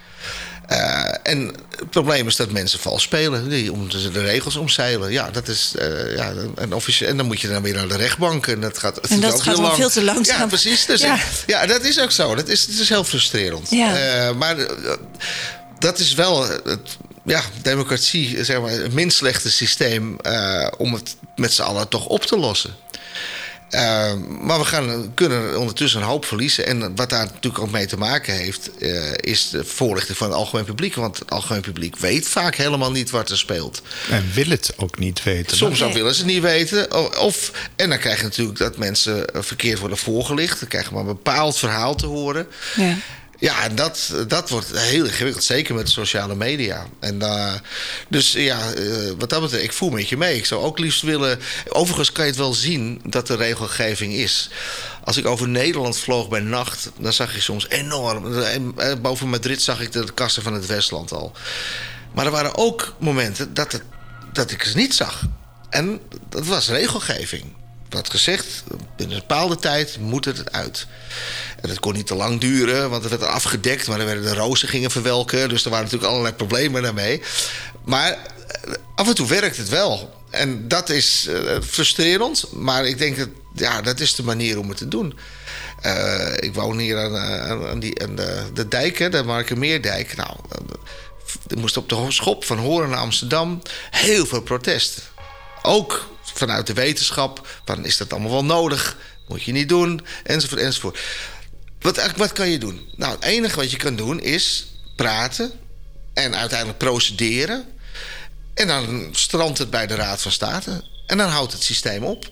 Uh, 0.70 1.14
en 1.22 1.54
het 1.76 1.90
probleem 1.90 2.26
is 2.26 2.36
dat 2.36 2.50
mensen 2.50 2.78
vals 2.78 3.02
spelen. 3.02 3.48
Die 3.48 3.72
om 3.72 3.88
de 3.88 4.20
regels 4.20 4.56
omzeilen. 4.56 5.12
Ja, 5.12 5.30
dat 5.30 5.48
is. 5.48 5.72
Uh, 5.78 6.16
ja, 6.16 6.32
en, 6.54 6.72
officieel, 6.72 7.08
en 7.08 7.16
dan 7.16 7.26
moet 7.26 7.40
je 7.40 7.48
dan 7.48 7.62
weer 7.62 7.74
naar 7.74 7.88
de 7.88 7.96
rechtbank. 7.96 8.46
En 8.46 8.60
dat 8.60 8.78
gaat, 8.78 8.98
en 8.98 9.20
dat 9.20 9.42
gaat 9.42 9.74
veel 9.74 9.90
te 9.90 10.04
langzaam. 10.04 10.40
Ja, 10.40 10.46
precies. 10.46 10.86
Dus 10.86 11.00
ja. 11.00 11.18
ja. 11.46 11.66
dat 11.66 11.84
is 11.84 12.00
ook 12.00 12.10
zo. 12.10 12.34
Dat 12.34 12.48
is, 12.48 12.66
het 12.66 12.78
is 12.78 12.88
heel 12.88 13.04
frustrerend. 13.04 13.70
Ja. 13.70 14.28
Uh, 14.28 14.36
maar 14.36 14.56
dat 15.78 15.98
is 15.98 16.14
wel 16.14 16.48
het, 16.48 16.96
ja, 17.24 17.42
democratie, 17.62 18.44
zeg 18.44 18.60
maar, 18.60 18.70
het 18.70 18.92
minst 18.92 19.16
slechte 19.16 19.50
systeem 19.50 20.16
om 20.76 20.94
het 20.94 21.16
met 21.36 21.52
z'n 21.52 21.62
allen 21.62 21.88
toch 21.88 22.06
op 22.06 22.24
te 22.24 22.38
lossen. 22.38 22.74
Uh, 23.70 24.12
maar 24.40 24.58
we 24.58 24.64
gaan, 24.64 25.14
kunnen 25.14 25.58
ondertussen 25.58 26.00
een 26.00 26.06
hoop 26.06 26.24
verliezen. 26.24 26.66
En 26.66 26.96
wat 26.96 27.10
daar 27.10 27.24
natuurlijk 27.24 27.58
ook 27.58 27.70
mee 27.70 27.86
te 27.86 27.96
maken 27.96 28.34
heeft, 28.34 28.70
uh, 28.78 29.12
is 29.16 29.50
de 29.50 29.64
voorlichting 29.64 30.16
van 30.16 30.26
het 30.26 30.36
algemeen 30.36 30.64
publiek. 30.64 30.94
Want 30.94 31.18
het 31.18 31.30
algemeen 31.30 31.60
publiek 31.60 31.96
weet 31.96 32.28
vaak 32.28 32.54
helemaal 32.54 32.90
niet 32.90 33.10
wat 33.10 33.30
er 33.30 33.38
speelt. 33.38 33.82
En 34.10 34.30
wil 34.34 34.48
het 34.48 34.72
ook 34.76 34.98
niet 34.98 35.22
weten. 35.22 35.56
Soms 35.56 35.82
ook 35.82 35.92
willen 35.92 36.14
ze 36.14 36.22
het 36.22 36.30
niet 36.30 36.42
weten. 36.42 37.18
Of, 37.20 37.52
en 37.76 37.88
dan 37.88 37.98
krijg 37.98 38.18
je 38.18 38.22
natuurlijk 38.22 38.58
dat 38.58 38.76
mensen 38.76 39.24
verkeerd 39.34 39.78
worden 39.78 39.98
voorgelicht. 39.98 40.60
Dan 40.60 40.68
krijgen 40.68 40.92
maar 40.92 41.02
een 41.02 41.08
bepaald 41.08 41.58
verhaal 41.58 41.94
te 41.94 42.06
horen. 42.06 42.46
Ja. 42.76 42.96
Ja, 43.40 43.68
dat, 43.68 44.14
dat 44.28 44.50
wordt 44.50 44.78
heel 44.78 45.04
ingewikkeld, 45.04 45.44
zeker 45.44 45.74
met 45.74 45.90
sociale 45.90 46.34
media. 46.34 46.86
En, 47.00 47.14
uh, 47.14 47.54
dus 48.08 48.32
ja, 48.32 48.74
uh, 48.74 49.10
wat 49.18 49.30
dat 49.30 49.40
betreft, 49.40 49.64
ik 49.64 49.72
voel 49.72 49.90
met 49.90 50.08
je 50.08 50.16
mee. 50.16 50.36
Ik 50.36 50.46
zou 50.46 50.62
ook 50.62 50.78
liefst 50.78 51.02
willen. 51.02 51.40
Overigens 51.68 52.12
kan 52.12 52.24
je 52.24 52.30
het 52.30 52.40
wel 52.40 52.54
zien 52.54 53.00
dat 53.04 53.28
er 53.28 53.36
regelgeving 53.36 54.12
is. 54.12 54.50
Als 55.04 55.16
ik 55.16 55.26
over 55.26 55.48
Nederland 55.48 55.98
vloog 55.98 56.28
bij 56.28 56.40
nacht, 56.40 56.90
dan 56.98 57.12
zag 57.12 57.34
je 57.34 57.40
soms 57.40 57.68
enorm. 57.68 58.38
Eh, 58.38 58.94
boven 59.00 59.28
Madrid 59.28 59.62
zag 59.62 59.80
ik 59.80 59.92
de 59.92 60.12
kassen 60.14 60.42
van 60.42 60.54
het 60.54 60.66
Westland 60.66 61.12
al. 61.12 61.32
Maar 62.14 62.26
er 62.26 62.32
waren 62.32 62.56
ook 62.56 62.94
momenten 62.98 63.54
dat, 63.54 63.80
dat 64.32 64.50
ik 64.50 64.62
het 64.62 64.74
niet 64.74 64.94
zag. 64.94 65.22
En 65.70 66.00
dat 66.28 66.46
was 66.46 66.68
regelgeving 66.68 67.57
had 67.94 68.10
gezegd, 68.10 68.46
binnen 68.96 69.16
een 69.16 69.22
bepaalde 69.26 69.56
tijd 69.56 69.98
moet 70.00 70.24
het 70.24 70.52
uit. 70.52 70.86
En 71.60 71.68
dat 71.68 71.80
kon 71.80 71.92
niet 71.92 72.06
te 72.06 72.14
lang 72.14 72.40
duren, 72.40 72.90
want 72.90 73.02
het 73.02 73.18
werd 73.18 73.30
afgedekt, 73.32 73.86
maar 73.86 74.00
er 74.00 74.06
werden 74.06 74.24
de 74.24 74.34
rozen 74.34 74.68
gingen 74.68 74.90
verwelken. 74.90 75.48
Dus 75.48 75.64
er 75.64 75.70
waren 75.70 75.84
natuurlijk 75.84 76.12
allerlei 76.12 76.34
problemen 76.34 76.82
daarmee. 76.82 77.22
Maar 77.84 78.10
eh, 78.12 78.72
af 78.94 79.08
en 79.08 79.14
toe 79.14 79.26
werkt 79.26 79.56
het 79.56 79.68
wel. 79.68 80.16
En 80.30 80.68
dat 80.68 80.88
is 80.88 81.26
uh, 81.28 81.56
frustrerend, 81.62 82.52
maar 82.52 82.86
ik 82.86 82.98
denk 82.98 83.16
dat 83.16 83.28
ja, 83.54 83.82
dat 83.82 84.00
is 84.00 84.14
de 84.14 84.22
manier 84.22 84.58
om 84.58 84.68
het 84.68 84.78
te 84.78 84.88
doen. 84.88 85.18
Uh, 85.86 86.34
ik 86.36 86.54
woon 86.54 86.78
hier 86.78 86.98
aan, 86.98 87.80
die, 87.80 87.94
de, 88.14 88.42
de 88.54 88.68
dijk, 88.68 89.12
de 89.12 89.22
Markermeerdijk. 89.22 90.16
Nou, 90.16 90.36
er 91.46 91.58
moest 91.58 91.76
op 91.76 91.88
de 91.88 92.04
schop 92.08 92.44
van 92.44 92.58
Horen 92.58 92.90
naar 92.90 92.98
Amsterdam 92.98 93.62
heel 93.90 94.26
veel 94.26 94.42
protest. 94.42 95.10
Ook 95.62 96.08
vanuit 96.34 96.66
de 96.66 96.72
wetenschap. 96.72 97.48
Dan 97.64 97.84
is 97.84 97.96
dat 97.96 98.12
allemaal 98.12 98.30
wel 98.30 98.44
nodig. 98.44 98.96
Moet 99.28 99.42
je 99.42 99.52
niet 99.52 99.68
doen. 99.68 100.06
Enzovoort, 100.24 100.60
enzovoort. 100.60 100.98
Wat, 101.80 102.12
wat 102.16 102.32
kan 102.32 102.48
je 102.48 102.58
doen? 102.58 102.88
Nou, 102.96 103.14
het 103.14 103.24
enige 103.24 103.56
wat 103.56 103.70
je 103.70 103.76
kan 103.76 103.96
doen 103.96 104.20
is 104.20 104.66
praten. 104.96 105.52
En 106.14 106.36
uiteindelijk 106.36 106.78
procederen. 106.78 107.66
En 108.54 108.66
dan 108.66 109.08
strandt 109.12 109.58
het 109.58 109.70
bij 109.70 109.86
de 109.86 109.94
Raad 109.94 110.22
van 110.22 110.32
State. 110.32 110.84
En 111.06 111.18
dan 111.18 111.28
houdt 111.28 111.52
het 111.52 111.62
systeem 111.62 112.04
op. 112.04 112.30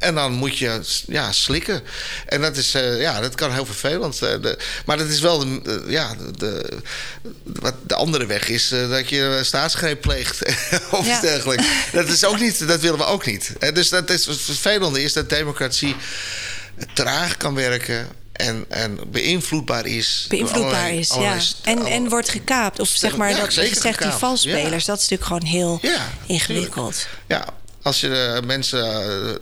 En 0.00 0.14
dan 0.14 0.32
moet 0.32 0.58
je 0.58 0.80
ja, 1.06 1.32
slikken. 1.32 1.82
En 2.26 2.40
dat, 2.40 2.56
is, 2.56 2.74
uh, 2.74 3.00
ja, 3.00 3.20
dat 3.20 3.34
kan 3.34 3.52
heel 3.52 3.66
vervelend. 3.66 4.22
Uh, 4.22 4.30
de, 4.42 4.58
maar 4.86 4.98
dat 4.98 5.08
is 5.08 5.20
wel 5.20 5.38
de, 5.38 5.84
ja, 5.88 6.16
de, 6.38 6.78
wat 7.44 7.74
de 7.86 7.94
andere 7.94 8.26
weg 8.26 8.48
is 8.48 8.68
dat 8.68 9.08
je 9.08 9.40
staatsgreep 9.42 10.00
pleegt. 10.00 10.42
of 10.90 11.06
ja. 11.06 11.20
dergelijks. 11.20 11.64
Dat, 11.92 12.08
is 12.08 12.24
ook 12.24 12.40
niet, 12.40 12.68
dat 12.68 12.80
willen 12.80 12.98
we 12.98 13.04
ook 13.04 13.26
niet. 13.26 13.52
dus 13.74 13.88
dat 13.88 14.10
is, 14.10 14.26
het 14.26 14.40
vervelende 14.40 15.02
is 15.02 15.12
dat 15.12 15.28
democratie 15.28 15.96
traag 16.94 17.36
kan 17.36 17.54
werken. 17.54 18.08
En, 18.32 18.64
en 18.68 18.98
beïnvloedbaar 19.10 19.86
is. 19.86 20.24
Beïnvloedbaar 20.28 20.92
is, 20.92 21.14
ja. 21.18 21.38
En, 21.62 21.86
en 21.86 22.08
wordt 22.08 22.28
gekaapt. 22.28 22.80
Of 22.80 22.88
zeg 22.88 23.16
maar, 23.16 23.36
dat, 23.36 23.52
zegt 23.52 24.02
die 24.02 24.10
valspelers. 24.10 24.84
Dat 24.84 25.00
is 25.00 25.08
natuurlijk 25.08 25.24
gewoon 25.24 25.44
heel 25.44 25.80
ingewikkeld. 26.26 27.06
Ja, 27.26 27.44
als 27.82 28.00
je 28.00 28.38
uh, 28.40 28.46
mensen, 28.46 28.78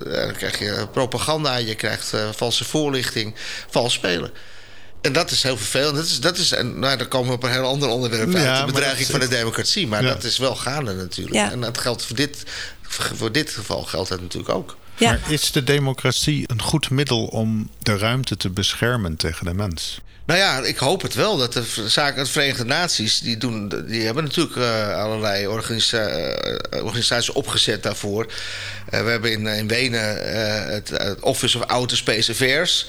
uh, 0.06 0.24
dan 0.26 0.32
krijg 0.32 0.58
je 0.58 0.88
propaganda, 0.92 1.56
je 1.56 1.74
krijgt 1.74 2.12
valse 2.32 2.64
voorlichting, 2.64 3.34
vals 3.70 3.92
spelen. 3.92 4.30
En 5.00 5.12
dat 5.12 5.30
is 5.30 5.42
heel 5.42 5.56
vervelend. 5.56 5.96
Dat 5.96 6.04
is, 6.04 6.20
dat 6.20 6.36
is, 6.36 6.52
en 6.52 6.78
nou, 6.78 6.96
dan 6.96 7.08
komen 7.08 7.28
we 7.28 7.34
op 7.34 7.42
een 7.42 7.50
heel 7.50 7.66
ander 7.66 7.88
onderwerp 7.88 8.34
uit. 8.34 8.66
de 8.66 8.72
bedreiging 8.72 9.08
van 9.08 9.20
de 9.20 9.28
democratie. 9.28 9.86
Maar 9.86 10.02
dat 10.02 10.24
is 10.24 10.38
wel 10.38 10.56
gaande 10.56 10.94
natuurlijk. 10.94 11.36
Ja. 11.36 11.50
En 11.50 11.60
dat 11.60 11.78
geldt 11.78 12.04
voor 12.04 12.16
dit, 12.16 12.42
voor 12.82 13.32
dit 13.32 13.50
geval 13.50 13.82
geldt 13.82 14.08
dat 14.08 14.20
natuurlijk 14.20 14.54
ook. 14.54 14.76
Ja. 14.96 15.10
Maar 15.10 15.32
is 15.32 15.52
de 15.52 15.64
democratie 15.64 16.44
een 16.46 16.62
goed 16.62 16.90
middel 16.90 17.26
om 17.26 17.70
de 17.82 17.98
ruimte 17.98 18.36
te 18.36 18.50
beschermen 18.50 19.16
tegen 19.16 19.46
de 19.46 19.54
mens? 19.54 20.00
Nou 20.28 20.40
ja, 20.40 20.58
ik 20.58 20.76
hoop 20.76 21.02
het 21.02 21.14
wel. 21.14 21.36
Dat 21.36 21.52
de 21.52 21.88
zaken, 21.88 22.24
de 22.24 22.30
Verenigde 22.30 22.64
Naties, 22.64 23.20
die, 23.20 23.36
doen, 23.36 23.84
die 23.86 24.02
hebben 24.02 24.24
natuurlijk 24.24 24.56
uh, 24.56 24.96
allerlei 24.96 25.44
uh, 25.44 25.50
organisaties 26.84 27.32
opgezet 27.32 27.82
daarvoor. 27.82 28.24
Uh, 28.24 29.02
we 29.02 29.10
hebben 29.10 29.32
in, 29.32 29.46
in 29.46 29.68
Wenen 29.68 30.30
het, 30.72 30.88
het, 30.88 31.20
Office 31.20 31.58
of 31.58 31.64
Outer 31.64 31.96
Space 31.96 32.30
Affairs. 32.30 32.88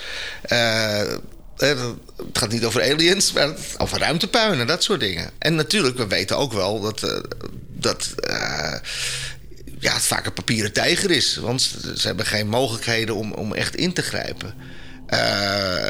het 1.57 2.37
gaat 2.37 2.51
niet 2.51 2.65
over 2.65 2.81
aliens, 2.91 3.31
maar 3.31 3.49
over 3.77 3.99
ruimtepuinen, 3.99 4.67
dat 4.67 4.83
soort 4.83 4.99
dingen. 4.99 5.29
En 5.37 5.55
natuurlijk, 5.55 5.97
we 5.97 6.07
weten 6.07 6.37
ook 6.37 6.53
wel 6.53 6.79
dat, 6.79 7.23
dat 7.67 8.13
ja, 9.79 9.93
het 9.93 10.07
vaak 10.07 10.25
een 10.25 10.33
papieren 10.33 10.73
tijger 10.73 11.11
is. 11.11 11.35
Want 11.35 11.61
ze 11.95 12.07
hebben 12.07 12.25
geen 12.25 12.47
mogelijkheden 12.47 13.15
om, 13.15 13.31
om 13.31 13.53
echt 13.53 13.75
in 13.75 13.93
te 13.93 14.01
grijpen. 14.01 14.53
Uh, 15.14 15.86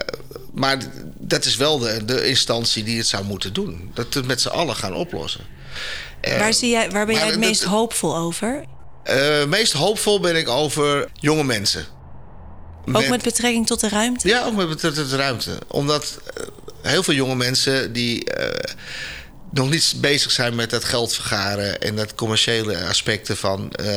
maar 0.53 0.77
dat 1.17 1.45
is 1.45 1.55
wel 1.55 1.79
de, 1.79 2.05
de 2.05 2.27
instantie 2.27 2.83
die 2.83 2.97
het 2.97 3.07
zou 3.07 3.23
moeten 3.23 3.53
doen. 3.53 3.91
Dat 3.93 4.13
we 4.13 4.19
het 4.19 4.27
met 4.27 4.41
z'n 4.41 4.47
allen 4.47 4.75
gaan 4.75 4.93
oplossen. 4.93 5.45
waar, 6.21 6.53
zie 6.53 6.69
jij, 6.69 6.89
waar 6.89 7.05
ben 7.05 7.15
jij 7.15 7.27
het 7.27 7.39
meest 7.39 7.63
hoopvol 7.63 8.17
over? 8.17 8.65
Uh, 9.09 9.45
meest 9.45 9.73
hoopvol 9.73 10.19
ben 10.19 10.35
ik 10.35 10.49
over 10.49 11.09
jonge 11.13 11.43
mensen. 11.43 11.85
Ook 12.91 13.07
met, 13.07 13.21
betrekking 13.21 13.67
tot 13.67 13.79
de 13.79 13.89
ruimte? 13.89 14.27
Ja, 14.27 14.45
ook 14.45 14.55
met 14.55 14.69
betrekking 14.69 15.03
tot 15.03 15.11
de 15.11 15.17
ruimte. 15.17 15.57
Omdat 15.67 16.19
heel 16.81 17.03
veel 17.03 17.13
jonge 17.13 17.35
mensen 17.35 17.93
die 17.93 18.23
nog 19.51 19.69
niet 19.69 19.93
bezig 19.97 20.31
zijn 20.31 20.55
met 20.55 20.69
dat 20.69 20.83
geld 20.83 21.13
vergaren 21.13 21.81
en 21.81 21.95
dat 21.95 22.15
commerciële 22.15 22.85
aspecten 22.85 23.37
van. 23.37 23.73
Uh, 23.81 23.87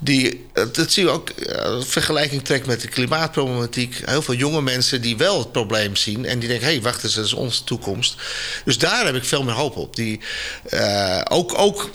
die, 0.00 0.46
dat 0.72 0.92
zie 0.92 1.04
je 1.04 1.10
ook, 1.10 1.30
uh, 1.30 1.80
vergelijking 1.80 2.44
trekt 2.44 2.66
met 2.66 2.80
de 2.80 2.88
klimaatproblematiek. 2.88 4.00
Heel 4.04 4.22
veel 4.22 4.34
jonge 4.34 4.62
mensen 4.62 5.02
die 5.02 5.16
wel 5.16 5.38
het 5.38 5.52
probleem 5.52 5.96
zien 5.96 6.24
en 6.24 6.38
die 6.38 6.48
denken: 6.48 6.66
hé, 6.66 6.72
hey, 6.72 6.82
wacht 6.82 7.04
eens, 7.04 7.14
dat 7.14 7.24
is 7.24 7.32
onze 7.32 7.64
toekomst. 7.64 8.14
Dus 8.64 8.78
daar 8.78 9.06
heb 9.06 9.14
ik 9.14 9.24
veel 9.24 9.42
meer 9.42 9.54
hoop 9.54 9.76
op. 9.76 9.96
Die 9.96 10.20
ook, 11.28 11.58
ook 11.58 11.90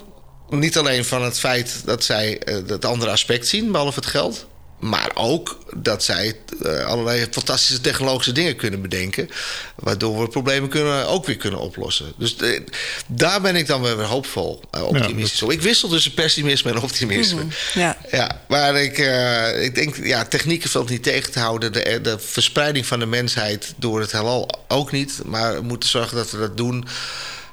niet 0.49 0.77
alleen 0.77 1.05
van 1.05 1.23
het 1.23 1.39
feit 1.39 1.82
dat 1.86 2.03
zij 2.03 2.41
het 2.45 2.86
andere 2.86 3.11
aspect 3.11 3.47
zien, 3.47 3.71
behalve 3.71 3.99
het 3.99 4.09
geld. 4.09 4.49
Maar 4.82 5.11
ook 5.13 5.57
dat 5.75 6.03
zij 6.03 6.36
uh, 6.61 6.86
allerlei 6.86 7.27
fantastische 7.32 7.82
technologische 7.82 8.32
dingen 8.32 8.55
kunnen 8.55 8.82
bedenken. 8.82 9.29
Waardoor 9.75 10.21
we 10.21 10.27
problemen 10.27 10.69
kunnen, 10.69 11.07
ook 11.07 11.25
weer 11.25 11.38
kunnen 11.38 11.59
oplossen. 11.59 12.13
Dus 12.17 12.38
de, 12.38 12.63
daar 13.07 13.41
ben 13.41 13.55
ik 13.55 13.67
dan 13.67 13.82
weer 13.82 14.03
hoopvol, 14.03 14.61
uh, 14.75 14.84
optimistisch 14.84 15.39
ja, 15.39 15.49
Ik 15.49 15.61
wissel 15.61 15.89
tussen 15.89 16.13
pessimisme 16.13 16.71
en 16.71 16.82
optimisme. 16.82 17.43
Mm, 17.43 17.51
ja. 17.73 17.97
ja. 18.11 18.41
Maar 18.47 18.75
ik, 18.75 18.97
uh, 18.97 19.63
ik 19.63 19.75
denk, 19.75 19.95
ja, 19.95 20.25
technieken 20.25 20.69
valt 20.69 20.89
niet 20.89 21.03
tegen 21.03 21.32
te 21.32 21.39
houden. 21.39 21.73
De, 21.73 21.99
de 22.01 22.19
verspreiding 22.19 22.86
van 22.86 22.99
de 22.99 23.05
mensheid 23.05 23.73
door 23.77 23.99
het 23.99 24.11
heelal 24.11 24.49
ook 24.67 24.91
niet. 24.91 25.21
Maar 25.25 25.55
we 25.55 25.61
moeten 25.61 25.89
zorgen 25.89 26.17
dat 26.17 26.32
we 26.32 26.38
dat 26.38 26.57
doen 26.57 26.88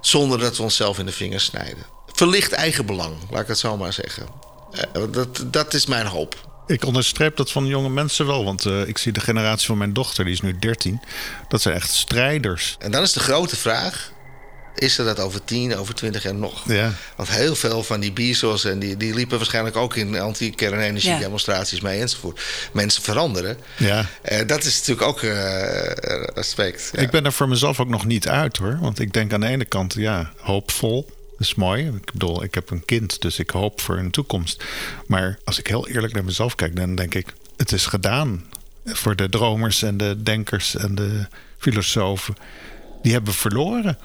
zonder 0.00 0.38
dat 0.38 0.56
we 0.56 0.62
onszelf 0.62 0.98
in 0.98 1.06
de 1.06 1.12
vingers 1.12 1.44
snijden. 1.44 1.84
Verlicht 2.12 2.52
eigenbelang, 2.52 3.16
laat 3.30 3.42
ik 3.42 3.48
het 3.48 3.58
zo 3.58 3.76
maar 3.76 3.92
zeggen. 3.92 4.26
dat, 5.10 5.44
dat 5.46 5.74
is 5.74 5.86
mijn 5.86 6.06
hoop. 6.06 6.47
Ik 6.68 6.84
onderstreep 6.84 7.36
dat 7.36 7.52
van 7.52 7.66
jonge 7.66 7.88
mensen 7.88 8.26
wel. 8.26 8.44
Want 8.44 8.64
uh, 8.64 8.88
ik 8.88 8.98
zie 8.98 9.12
de 9.12 9.20
generatie 9.20 9.66
van 9.66 9.78
mijn 9.78 9.92
dochter, 9.92 10.24
die 10.24 10.32
is 10.32 10.40
nu 10.40 10.58
13. 10.58 11.00
Dat 11.48 11.62
zijn 11.62 11.74
echt 11.74 11.90
strijders. 11.90 12.76
En 12.78 12.90
dan 12.90 13.02
is 13.02 13.12
de 13.12 13.20
grote 13.20 13.56
vraag. 13.56 14.12
Is 14.74 14.98
er 14.98 15.04
dat 15.04 15.20
over 15.20 15.44
10, 15.44 15.76
over 15.76 15.94
20 15.94 16.22
jaar 16.22 16.34
nog? 16.34 16.62
Ja. 16.66 16.92
Want 17.16 17.28
heel 17.28 17.54
veel 17.54 17.82
van 17.82 18.00
die 18.00 18.12
BISO's 18.12 18.64
en 18.64 18.78
die, 18.78 18.96
die 18.96 19.14
liepen 19.14 19.36
waarschijnlijk 19.36 19.76
ook 19.76 19.96
in 19.96 20.18
anti-kernenergie-demonstraties 20.18 21.80
mee 21.80 22.00
enzovoort. 22.00 22.40
Mensen 22.72 23.02
veranderen. 23.02 23.58
Ja. 23.76 24.06
Uh, 24.32 24.38
dat 24.46 24.64
is 24.64 24.78
natuurlijk 24.78 25.08
ook 25.08 25.22
uh, 25.22 26.24
aspect. 26.34 26.90
Ja. 26.92 27.00
Ik 27.00 27.10
ben 27.10 27.24
er 27.24 27.32
voor 27.32 27.48
mezelf 27.48 27.80
ook 27.80 27.88
nog 27.88 28.04
niet 28.04 28.28
uit 28.28 28.56
hoor. 28.56 28.78
Want 28.80 28.98
ik 29.00 29.12
denk 29.12 29.32
aan 29.32 29.40
de 29.40 29.46
ene 29.46 29.64
kant, 29.64 29.94
ja, 29.94 30.32
hoopvol. 30.36 31.08
Dat 31.38 31.46
is 31.46 31.54
mooi. 31.54 31.86
Ik 31.86 32.12
bedoel, 32.12 32.42
ik 32.42 32.54
heb 32.54 32.70
een 32.70 32.84
kind, 32.84 33.20
dus 33.20 33.38
ik 33.38 33.50
hoop 33.50 33.80
voor 33.80 33.98
een 33.98 34.10
toekomst. 34.10 34.64
Maar 35.06 35.38
als 35.44 35.58
ik 35.58 35.66
heel 35.66 35.88
eerlijk 35.88 36.12
naar 36.12 36.24
mezelf 36.24 36.54
kijk, 36.54 36.76
dan 36.76 36.94
denk 36.94 37.14
ik: 37.14 37.34
het 37.56 37.72
is 37.72 37.86
gedaan. 37.86 38.44
Voor 38.84 39.16
de 39.16 39.28
dromers 39.28 39.82
en 39.82 39.96
de 39.96 40.22
denkers 40.22 40.76
en 40.76 40.94
de 40.94 41.26
filosofen. 41.58 42.36
Die 43.02 43.12
hebben 43.12 43.32
verloren. 43.34 43.98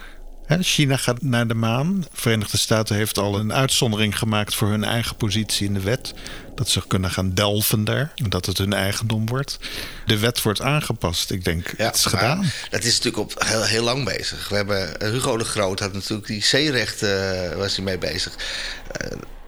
China 0.48 0.96
gaat 0.96 1.22
naar 1.22 1.46
de 1.46 1.54
maan. 1.54 2.00
De 2.00 2.06
Verenigde 2.12 2.56
Staten 2.56 2.96
heeft 2.96 3.18
al 3.18 3.38
een 3.38 3.52
uitzondering 3.52 4.18
gemaakt 4.18 4.54
voor 4.54 4.68
hun 4.68 4.84
eigen 4.84 5.16
positie 5.16 5.66
in 5.66 5.74
de 5.74 5.80
wet. 5.80 6.14
Dat 6.54 6.68
ze 6.68 6.82
kunnen 6.86 7.10
gaan 7.10 7.34
delven 7.34 7.84
daar. 7.84 8.12
En 8.14 8.30
dat 8.30 8.46
het 8.46 8.58
hun 8.58 8.72
eigendom 8.72 9.26
wordt. 9.26 9.58
De 10.06 10.18
wet 10.18 10.42
wordt 10.42 10.60
aangepast. 10.60 11.30
Ik 11.30 11.44
denk, 11.44 11.74
ja, 11.76 11.84
het 11.84 11.96
is 11.96 12.04
gedaan. 12.04 12.50
Dat 12.70 12.84
is 12.84 12.96
natuurlijk 12.96 13.18
op 13.18 13.44
heel, 13.46 13.62
heel 13.62 13.82
lang 13.82 14.04
bezig. 14.04 14.48
We 14.48 14.56
hebben, 14.56 15.10
Hugo 15.10 15.36
de 15.36 15.44
Groot 15.44 15.80
had 15.80 15.92
natuurlijk 15.92 16.26
die 16.26 16.44
zeerechten, 16.44 17.50
uh, 17.50 17.56
was 17.56 17.76
hij 17.76 17.84
mee 17.84 17.98
bezig. 17.98 18.36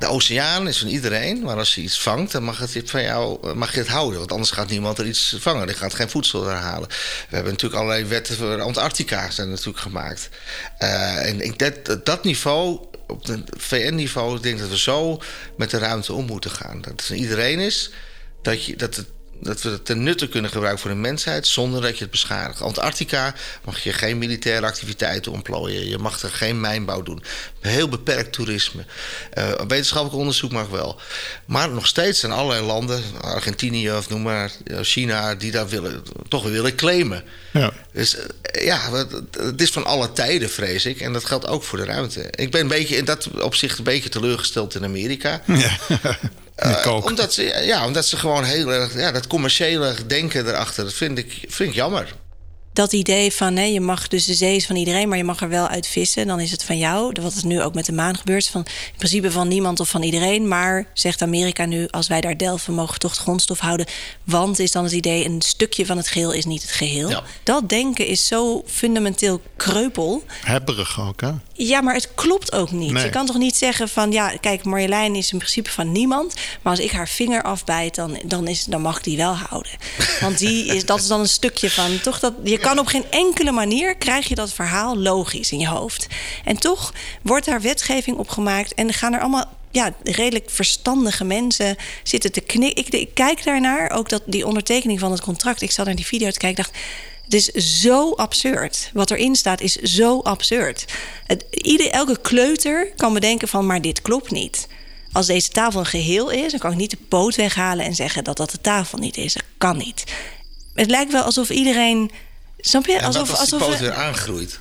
De 0.06 0.12
oceaan 0.12 0.68
is 0.68 0.78
van 0.78 0.88
iedereen, 0.88 1.42
maar 1.42 1.56
als 1.56 1.74
je 1.74 1.80
iets 1.80 2.00
vangt, 2.00 2.32
dan 2.32 2.42
mag, 2.42 2.58
het 2.58 2.90
van 2.90 3.02
jou, 3.02 3.54
mag 3.54 3.72
je 3.72 3.78
het 3.78 3.88
houden. 3.88 4.18
Want 4.18 4.32
anders 4.32 4.50
gaat 4.50 4.68
niemand 4.68 4.98
er 4.98 5.06
iets 5.06 5.36
vangen. 5.38 5.66
Die 5.66 5.76
gaat 5.76 5.94
geen 5.94 6.10
voedsel 6.10 6.44
herhalen. 6.44 6.88
We 6.88 7.34
hebben 7.34 7.52
natuurlijk 7.52 7.80
allerlei 7.80 8.04
wetten 8.04 8.36
voor 8.36 8.60
Antarctica 8.60 9.30
zijn 9.30 9.50
natuurlijk 9.50 9.78
gemaakt. 9.78 10.28
Uh, 10.78 11.28
en 11.28 11.40
ik, 11.40 11.58
dat, 11.58 12.06
dat 12.06 12.24
niveau, 12.24 12.86
op 13.06 13.26
het 13.26 13.40
VN-niveau, 13.56 14.40
denk 14.40 14.54
ik 14.54 14.60
dat 14.60 14.70
we 14.70 14.78
zo 14.78 15.20
met 15.56 15.70
de 15.70 15.78
ruimte 15.78 16.12
om 16.12 16.26
moeten 16.26 16.50
gaan. 16.50 16.80
Dat 16.80 16.92
het 16.92 17.04
van 17.04 17.16
iedereen 17.16 17.58
is, 17.58 17.90
dat, 18.42 18.64
je, 18.64 18.76
dat 18.76 18.96
het 18.96 19.08
dat 19.40 19.62
we 19.62 19.68
het 19.68 19.84
ten 19.84 20.02
nutte 20.02 20.28
kunnen 20.28 20.50
gebruiken 20.50 20.82
voor 20.82 20.90
de 20.90 20.96
mensheid 20.96 21.46
zonder 21.46 21.80
dat 21.80 21.96
je 21.96 22.02
het 22.02 22.10
beschadigt. 22.10 22.60
Antarctica 22.60 23.34
mag 23.64 23.82
je 23.82 23.92
geen 23.92 24.18
militaire 24.18 24.66
activiteiten 24.66 25.32
ontplooien. 25.32 25.88
Je 25.88 25.98
mag 25.98 26.22
er 26.22 26.30
geen 26.30 26.60
mijnbouw 26.60 27.02
doen. 27.02 27.22
Heel 27.60 27.88
beperkt 27.88 28.32
toerisme. 28.32 28.84
Uh, 29.38 29.50
wetenschappelijk 29.68 30.18
onderzoek 30.18 30.52
mag 30.52 30.68
wel. 30.68 31.00
Maar 31.44 31.70
nog 31.70 31.86
steeds 31.86 32.20
zijn 32.20 32.32
allerlei 32.32 32.66
landen, 32.66 33.02
Argentinië 33.20 33.92
of 33.92 34.08
noem 34.08 34.22
maar, 34.22 34.50
China, 34.82 35.34
die 35.34 35.50
daar 35.50 35.68
willen, 35.68 36.02
toch 36.28 36.44
willen 36.44 36.74
claimen. 36.74 37.24
Ja. 37.52 37.72
Dus 37.92 38.16
uh, 38.16 38.22
ja, 38.64 39.06
het 39.30 39.60
is 39.60 39.70
van 39.70 39.84
alle 39.84 40.12
tijden, 40.12 40.50
vrees 40.50 40.86
ik. 40.86 41.00
En 41.00 41.12
dat 41.12 41.24
geldt 41.24 41.46
ook 41.46 41.62
voor 41.62 41.78
de 41.78 41.84
ruimte. 41.84 42.28
Ik 42.30 42.50
ben 42.50 42.60
een 42.60 42.68
beetje 42.68 42.96
in 42.96 43.04
dat 43.04 43.28
opzicht 43.40 43.78
een 43.78 43.84
beetje 43.84 44.08
teleurgesteld 44.08 44.74
in 44.74 44.84
Amerika. 44.84 45.42
Ja. 45.46 45.78
Uh, 46.64 47.00
omdat, 47.04 47.34
ze, 47.34 47.42
ja, 47.42 47.86
omdat 47.86 48.06
ze 48.06 48.16
gewoon 48.16 48.44
heel 48.44 48.72
erg. 48.72 48.94
Ja, 48.94 49.12
dat 49.12 49.26
commerciële 49.26 49.94
denken 50.06 50.46
erachter, 50.46 50.84
dat 50.84 50.92
vind 50.92 51.18
ik, 51.18 51.44
vind 51.48 51.68
ik 51.68 51.74
jammer 51.74 52.14
dat 52.76 52.92
idee 52.92 53.32
van 53.32 53.56
hè, 53.56 53.62
je 53.62 53.80
mag 53.80 54.08
dus 54.08 54.24
de 54.24 54.34
zee 54.34 54.56
is 54.56 54.66
van 54.66 54.76
iedereen, 54.76 55.08
maar 55.08 55.18
je 55.18 55.24
mag 55.24 55.40
er 55.40 55.48
wel 55.48 55.68
uit 55.68 55.86
vissen. 55.86 56.26
Dan 56.26 56.40
is 56.40 56.50
het 56.50 56.64
van 56.64 56.78
jou. 56.78 57.12
Wat 57.22 57.34
is 57.34 57.42
nu 57.42 57.62
ook 57.62 57.74
met 57.74 57.86
de 57.86 57.92
maan 57.92 58.16
gebeurt. 58.16 58.48
Van, 58.48 58.60
in 58.64 58.96
principe 58.96 59.30
van 59.30 59.48
niemand 59.48 59.80
of 59.80 59.88
van 59.88 60.02
iedereen. 60.02 60.48
Maar 60.48 60.86
zegt 60.94 61.22
Amerika 61.22 61.64
nu, 61.64 61.88
als 61.90 62.08
wij 62.08 62.20
daar 62.20 62.36
delven, 62.36 62.74
mogen 62.74 62.92
we 62.92 62.98
toch 62.98 63.14
de 63.14 63.20
grondstof 63.20 63.58
houden. 63.58 63.86
Want 64.24 64.58
is 64.58 64.72
dan 64.72 64.84
het 64.84 64.92
idee, 64.92 65.24
een 65.24 65.42
stukje 65.42 65.86
van 65.86 65.96
het 65.96 66.08
geheel 66.08 66.32
is 66.32 66.44
niet 66.44 66.62
het 66.62 66.70
geheel. 66.70 67.22
Dat 67.42 67.68
denken 67.68 68.06
is 68.06 68.26
zo 68.26 68.62
fundamenteel 68.66 69.40
kreupel. 69.56 70.22
Hebberig 70.28 71.00
ook, 71.00 71.20
hè? 71.20 71.32
Ja, 71.56 71.80
maar 71.80 71.94
het 71.94 72.14
klopt 72.14 72.52
ook 72.52 72.70
niet. 72.70 73.00
Je 73.00 73.10
kan 73.10 73.26
toch 73.26 73.38
niet 73.38 73.56
zeggen 73.56 73.88
van 73.88 74.12
ja, 74.12 74.32
kijk, 74.40 74.64
Marjolein 74.64 75.14
is 75.14 75.32
in 75.32 75.38
principe 75.38 75.70
van 75.70 75.92
niemand. 75.92 76.34
Maar 76.62 76.72
als 76.72 76.82
ik 76.82 76.90
haar 76.90 77.08
vinger 77.08 77.42
afbijt, 77.42 77.94
dan, 77.94 78.18
dan, 78.24 78.48
is, 78.48 78.64
dan 78.64 78.80
mag 78.80 79.00
die 79.00 79.16
wel 79.16 79.36
houden. 79.36 79.72
Want 80.20 80.38
die 80.38 80.66
is, 80.66 80.84
dat 80.84 80.98
is 80.98 81.06
dan 81.06 81.20
een 81.20 81.28
stukje 81.28 81.70
van 81.70 82.00
toch 82.00 82.18
dat. 82.18 82.34
Je 82.44 82.58
kan 82.58 82.78
op 82.78 82.86
geen 82.86 83.10
enkele 83.10 83.50
manier 83.50 83.96
krijg 83.96 84.28
je 84.28 84.34
dat 84.34 84.52
verhaal 84.52 84.96
logisch 84.96 85.52
in 85.52 85.58
je 85.58 85.68
hoofd. 85.68 86.06
En 86.44 86.58
toch 86.58 86.92
wordt 87.22 87.46
daar 87.46 87.60
wetgeving 87.60 88.16
op 88.16 88.28
gemaakt 88.28 88.74
en 88.74 88.92
gaan 88.92 89.12
er 89.12 89.20
allemaal 89.20 89.54
ja, 89.70 89.94
redelijk 90.02 90.50
verstandige 90.50 91.24
mensen 91.24 91.76
zitten 92.02 92.32
te 92.32 92.40
knikken. 92.40 92.84
Ik, 92.84 92.88
ik, 92.88 93.14
kijk 93.14 93.44
daarnaar, 93.44 93.90
ook 93.90 94.08
dat 94.08 94.22
die 94.26 94.46
ondertekening 94.46 95.00
van 95.00 95.10
het 95.10 95.20
contract. 95.20 95.62
Ik 95.62 95.70
zat 95.70 95.86
naar 95.86 95.94
die 95.94 96.06
video 96.06 96.30
te 96.30 96.38
kijken, 96.38 96.64
dacht. 96.64 96.78
Het 97.26 97.34
is 97.34 97.80
zo 97.80 98.12
absurd. 98.12 98.90
Wat 98.92 99.10
erin 99.10 99.36
staat 99.36 99.60
is 99.60 99.74
zo 99.74 100.20
absurd. 100.20 100.84
Het, 101.26 101.44
ieder, 101.50 101.90
elke 101.90 102.18
kleuter 102.20 102.92
kan 102.96 103.14
bedenken 103.14 103.48
van, 103.48 103.66
maar 103.66 103.82
dit 103.82 104.02
klopt 104.02 104.30
niet. 104.30 104.66
Als 105.12 105.26
deze 105.26 105.48
tafel 105.48 105.80
een 105.80 105.86
geheel 105.86 106.30
is, 106.30 106.50
dan 106.50 106.60
kan 106.60 106.70
ik 106.72 106.76
niet 106.76 106.90
de 106.90 106.98
poot 107.08 107.34
weghalen 107.34 107.84
en 107.84 107.94
zeggen 107.94 108.24
dat 108.24 108.36
dat 108.36 108.50
de 108.50 108.60
tafel 108.60 108.98
niet 108.98 109.16
is. 109.16 109.32
Dat 109.34 109.42
kan 109.58 109.76
niet. 109.76 110.04
Het 110.74 110.90
lijkt 110.90 111.12
wel 111.12 111.22
alsof 111.22 111.50
iedereen 111.50 112.10
Snap 112.60 112.86
je? 112.86 113.02
alsof, 113.02 113.30
als 113.30 113.38
alsof 113.38 113.58
poot 113.58 113.78
weer 113.78 113.92
aangroeit. 113.92 114.58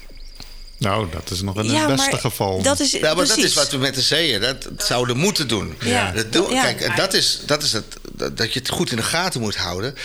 Nou, 0.78 1.08
dat 1.12 1.32
is 1.32 1.42
nog 1.42 1.58
in 1.58 1.70
het 1.70 1.96
beste 1.96 2.18
geval. 2.18 2.62
Dat 2.62 2.80
is, 2.80 2.92
ja, 2.92 3.14
maar 3.14 3.28
dat 3.28 3.38
is 3.38 3.54
wat 3.54 3.72
we 3.72 3.78
met 3.78 3.96
de 3.96 4.02
zeeën 4.02 4.42
dat 4.42 4.68
zouden 4.78 5.18
moeten 5.18 5.48
doen. 5.48 5.76
Ja. 5.80 6.12
Dat 6.12 6.34
doen 6.34 6.48
kijk, 6.48 6.96
dat 6.96 7.14
is, 7.14 7.42
dat 7.46 7.64
is 7.64 7.72
het, 7.74 7.98
dat 8.34 8.54
je 8.54 8.60
het 8.60 8.70
goed 8.70 8.92
in 8.92 8.98
de 8.98 9.04
gaten 9.04 9.42
moet 9.42 9.56
houden. 9.56 9.96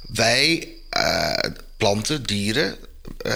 Wij, 0.00 0.68
uh, 0.98 1.32
planten, 1.80 2.22
dieren, 2.22 2.76
uh, 3.26 3.32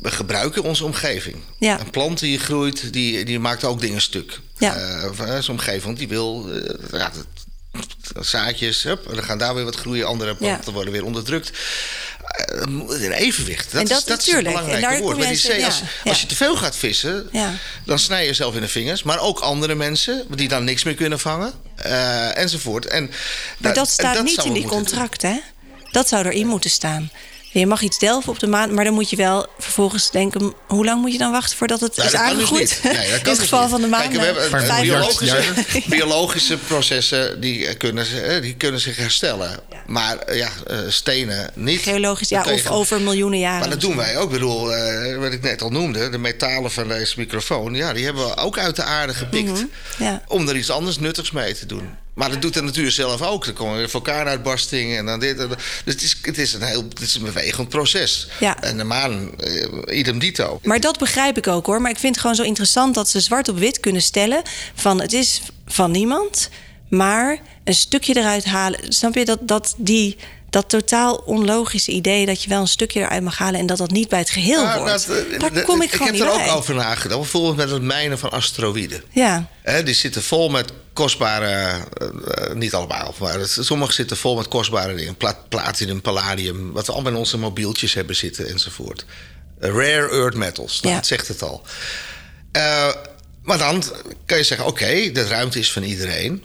we 0.00 0.10
gebruiken 0.10 0.62
onze 0.62 0.84
omgeving. 0.84 1.36
Ja. 1.58 1.80
Een 1.80 1.90
plant 1.90 2.18
die 2.18 2.38
groeit, 2.38 2.92
die, 2.92 3.24
die 3.24 3.38
maakt 3.38 3.64
ook 3.64 3.80
dingen 3.80 4.00
stuk. 4.00 4.40
Ja. 4.58 4.76
Uh, 4.76 5.18
zijn 5.18 5.48
omgeving, 5.48 5.98
die 5.98 6.08
wil 6.08 6.50
ja, 6.92 7.10
zaadjes, 8.20 8.82
hup, 8.82 9.14
dan 9.14 9.24
gaan 9.24 9.38
daar 9.38 9.54
weer 9.54 9.64
wat 9.64 9.76
groeien. 9.76 10.06
Andere 10.06 10.34
planten 10.34 10.72
worden 10.72 10.92
weer 10.92 11.04
onderdrukt. 11.04 11.50
Uh, 12.54 13.02
in 13.02 13.12
evenwicht. 13.12 13.72
Dat, 13.72 13.90
is, 13.90 14.04
dat 14.04 14.20
is 14.20 14.32
het 14.32 14.44
belangrijke 14.44 15.02
woord. 15.02 15.20
die 15.20 15.36
zee, 15.36 15.64
als, 15.64 15.82
als, 16.04 16.20
je 16.20 16.26
te 16.26 16.36
veel 16.36 16.56
gaat 16.56 16.76
vissen, 16.76 17.30
dan 17.84 17.98
snij 17.98 18.20
je 18.20 18.26
jezelf 18.26 18.54
in 18.54 18.60
de 18.60 18.68
vingers. 18.68 19.02
Maar 19.02 19.20
ook 19.20 19.38
andere 19.38 19.74
mensen 19.74 20.24
die 20.34 20.48
dan 20.48 20.64
niks 20.64 20.84
meer 20.84 20.94
kunnen 20.94 21.20
vangen. 21.20 21.52
Uh, 21.86 22.38
enzovoort. 22.38 22.86
En 22.86 23.10
maar 23.58 23.74
dat 23.74 23.88
staat 23.88 24.22
niet 24.22 24.44
in 24.44 24.52
die 24.52 24.66
contracten, 24.66 25.30
hè? 25.30 25.40
Dat 25.90 26.08
zou 26.08 26.26
erin 26.26 26.46
moeten 26.46 26.70
staan. 26.70 27.10
Je 27.50 27.66
mag 27.66 27.80
iets 27.80 27.98
delven 27.98 28.32
op 28.32 28.38
de 28.38 28.46
maan, 28.46 28.74
maar 28.74 28.84
dan 28.84 28.94
moet 28.94 29.10
je 29.10 29.16
wel 29.16 29.46
vervolgens 29.58 30.10
denken... 30.10 30.54
hoe 30.66 30.84
lang 30.84 31.00
moet 31.00 31.12
je 31.12 31.18
dan 31.18 31.32
wachten 31.32 31.56
voordat 31.56 31.80
het 31.80 31.96
is 31.96 32.02
dus 32.02 32.14
aangegroeid? 32.14 32.80
Nee, 32.82 32.92
In 33.06 33.12
het 33.12 33.24
dus 33.24 33.38
geval 33.38 33.68
van 33.68 33.80
de 33.80 33.86
maan. 33.86 34.00
Kijk, 34.08 34.12
we 34.12 34.20
hebben 34.20 34.82
biologische, 34.82 35.42
biologische 35.88 36.56
processen 36.56 37.40
die 37.40 37.74
kunnen, 37.74 38.06
die 38.42 38.54
kunnen 38.54 38.80
zich 38.80 38.96
herstellen. 38.96 39.60
Maar 39.86 40.18
eh, 40.18 40.36
ja, 40.36 40.50
eh, 40.66 40.78
stenen 40.88 41.50
niet. 41.54 41.80
Geologisch, 41.80 42.28
ja, 42.28 42.44
of 42.44 42.66
over 42.70 43.00
miljoenen 43.00 43.38
jaren. 43.38 43.60
Maar 43.60 43.70
dat 43.70 43.80
doen 43.80 43.96
wij 43.96 44.16
ook. 44.16 44.26
Ik 44.26 44.32
bedoel, 44.32 44.76
uh, 44.76 45.18
wat 45.18 45.32
ik 45.32 45.42
net 45.42 45.62
al 45.62 45.70
noemde, 45.70 46.08
de 46.08 46.18
metalen 46.18 46.70
van 46.70 46.88
deze 46.88 47.14
microfoon... 47.16 47.74
Ja, 47.74 47.92
die 47.92 48.04
hebben 48.04 48.26
we 48.26 48.36
ook 48.36 48.58
uit 48.58 48.76
de 48.76 48.82
aarde 48.82 49.14
gepikt. 49.14 49.50
Mhm, 49.50 49.64
ja. 49.98 50.22
Om 50.26 50.48
er 50.48 50.56
iets 50.56 50.70
anders 50.70 50.98
nuttigs 50.98 51.30
mee 51.30 51.54
te 51.54 51.66
doen. 51.66 51.88
Maar 52.18 52.30
dat 52.30 52.42
doet 52.42 52.54
de 52.54 52.62
natuur 52.62 52.90
zelf 52.90 53.22
ook. 53.22 53.46
Er 53.46 53.52
komen 53.52 53.76
weer 53.76 53.88
vulkaanuitbarstingen 53.88 54.98
en 54.98 55.06
dan 55.06 55.20
dit. 55.20 55.36
Dus 55.36 55.48
het 55.84 56.02
is, 56.02 56.16
het 56.22 56.38
is 56.38 56.52
een 56.52 56.62
heel 56.62 56.84
het 56.88 57.00
is 57.00 57.14
een 57.14 57.24
bewegend 57.24 57.68
proces. 57.68 58.28
Ja. 58.40 58.60
En 58.62 58.76
de 58.76 58.84
maan, 58.84 59.30
uh, 59.44 59.98
idem 59.98 60.18
dito. 60.18 60.60
Maar 60.62 60.80
dat 60.80 60.98
begrijp 60.98 61.36
ik 61.36 61.46
ook 61.46 61.66
hoor. 61.66 61.80
Maar 61.80 61.90
ik 61.90 61.98
vind 61.98 62.12
het 62.12 62.20
gewoon 62.20 62.36
zo 62.36 62.42
interessant 62.42 62.94
dat 62.94 63.08
ze 63.08 63.20
zwart 63.20 63.48
op 63.48 63.58
wit 63.58 63.80
kunnen 63.80 64.02
stellen: 64.02 64.42
van 64.74 65.00
het 65.00 65.12
is 65.12 65.40
van 65.66 65.90
niemand, 65.90 66.48
maar 66.88 67.38
een 67.64 67.74
stukje 67.74 68.16
eruit 68.16 68.44
halen. 68.44 68.80
Snap 68.92 69.14
je 69.14 69.24
dat, 69.24 69.38
dat 69.42 69.74
die 69.76 70.16
dat 70.50 70.68
totaal 70.68 71.14
onlogische 71.14 71.90
idee 71.90 72.26
dat 72.26 72.42
je 72.42 72.48
wel 72.48 72.60
een 72.60 72.68
stukje 72.68 73.00
eruit 73.00 73.22
mag 73.22 73.38
halen 73.38 73.60
en 73.60 73.66
dat 73.66 73.78
dat 73.78 73.90
niet 73.90 74.08
bij 74.08 74.18
het 74.18 74.30
geheel 74.30 74.62
ja, 74.62 74.78
wordt. 74.78 75.08
Nou, 75.08 75.38
Daar 75.38 75.62
kom 75.62 75.82
ik, 75.82 75.92
ik 75.92 76.00
heb 76.00 76.14
er 76.14 76.32
ook 76.32 76.56
over 76.56 76.74
nagedacht. 76.74 77.20
Bijvoorbeeld 77.20 77.56
met 77.56 77.70
het 77.70 77.82
mijnen 77.82 78.18
van 78.18 78.30
asteroïden. 78.30 79.02
Ja. 79.10 79.48
die 79.84 79.94
zitten 79.94 80.22
vol 80.22 80.48
met 80.48 80.72
kostbare, 80.92 81.78
uh, 82.02 82.54
niet 82.54 82.74
allemaal, 82.74 83.14
maar 83.18 83.38
sommige 83.44 83.92
zitten 83.92 84.16
vol 84.16 84.36
met 84.36 84.48
kostbare 84.48 84.94
dingen. 84.94 85.16
platinum, 85.48 86.00
palladium, 86.00 86.72
wat 86.72 86.86
we 86.86 86.92
allemaal 86.92 87.12
in 87.12 87.18
onze 87.18 87.38
mobieltjes 87.38 87.94
hebben 87.94 88.16
zitten 88.16 88.48
enzovoort. 88.48 89.04
rare 89.58 90.10
earth 90.10 90.34
metals, 90.34 90.80
nou, 90.80 90.94
ja. 90.94 91.00
dat 91.00 91.08
zegt 91.08 91.28
het 91.28 91.42
al. 91.42 91.62
Uh, 92.56 92.88
maar 93.42 93.58
dan 93.58 93.82
kan 94.26 94.38
je 94.38 94.44
zeggen, 94.44 94.66
oké, 94.66 95.10
de 95.12 95.26
ruimte 95.26 95.58
is 95.58 95.72
van 95.72 95.82
iedereen. 95.82 96.42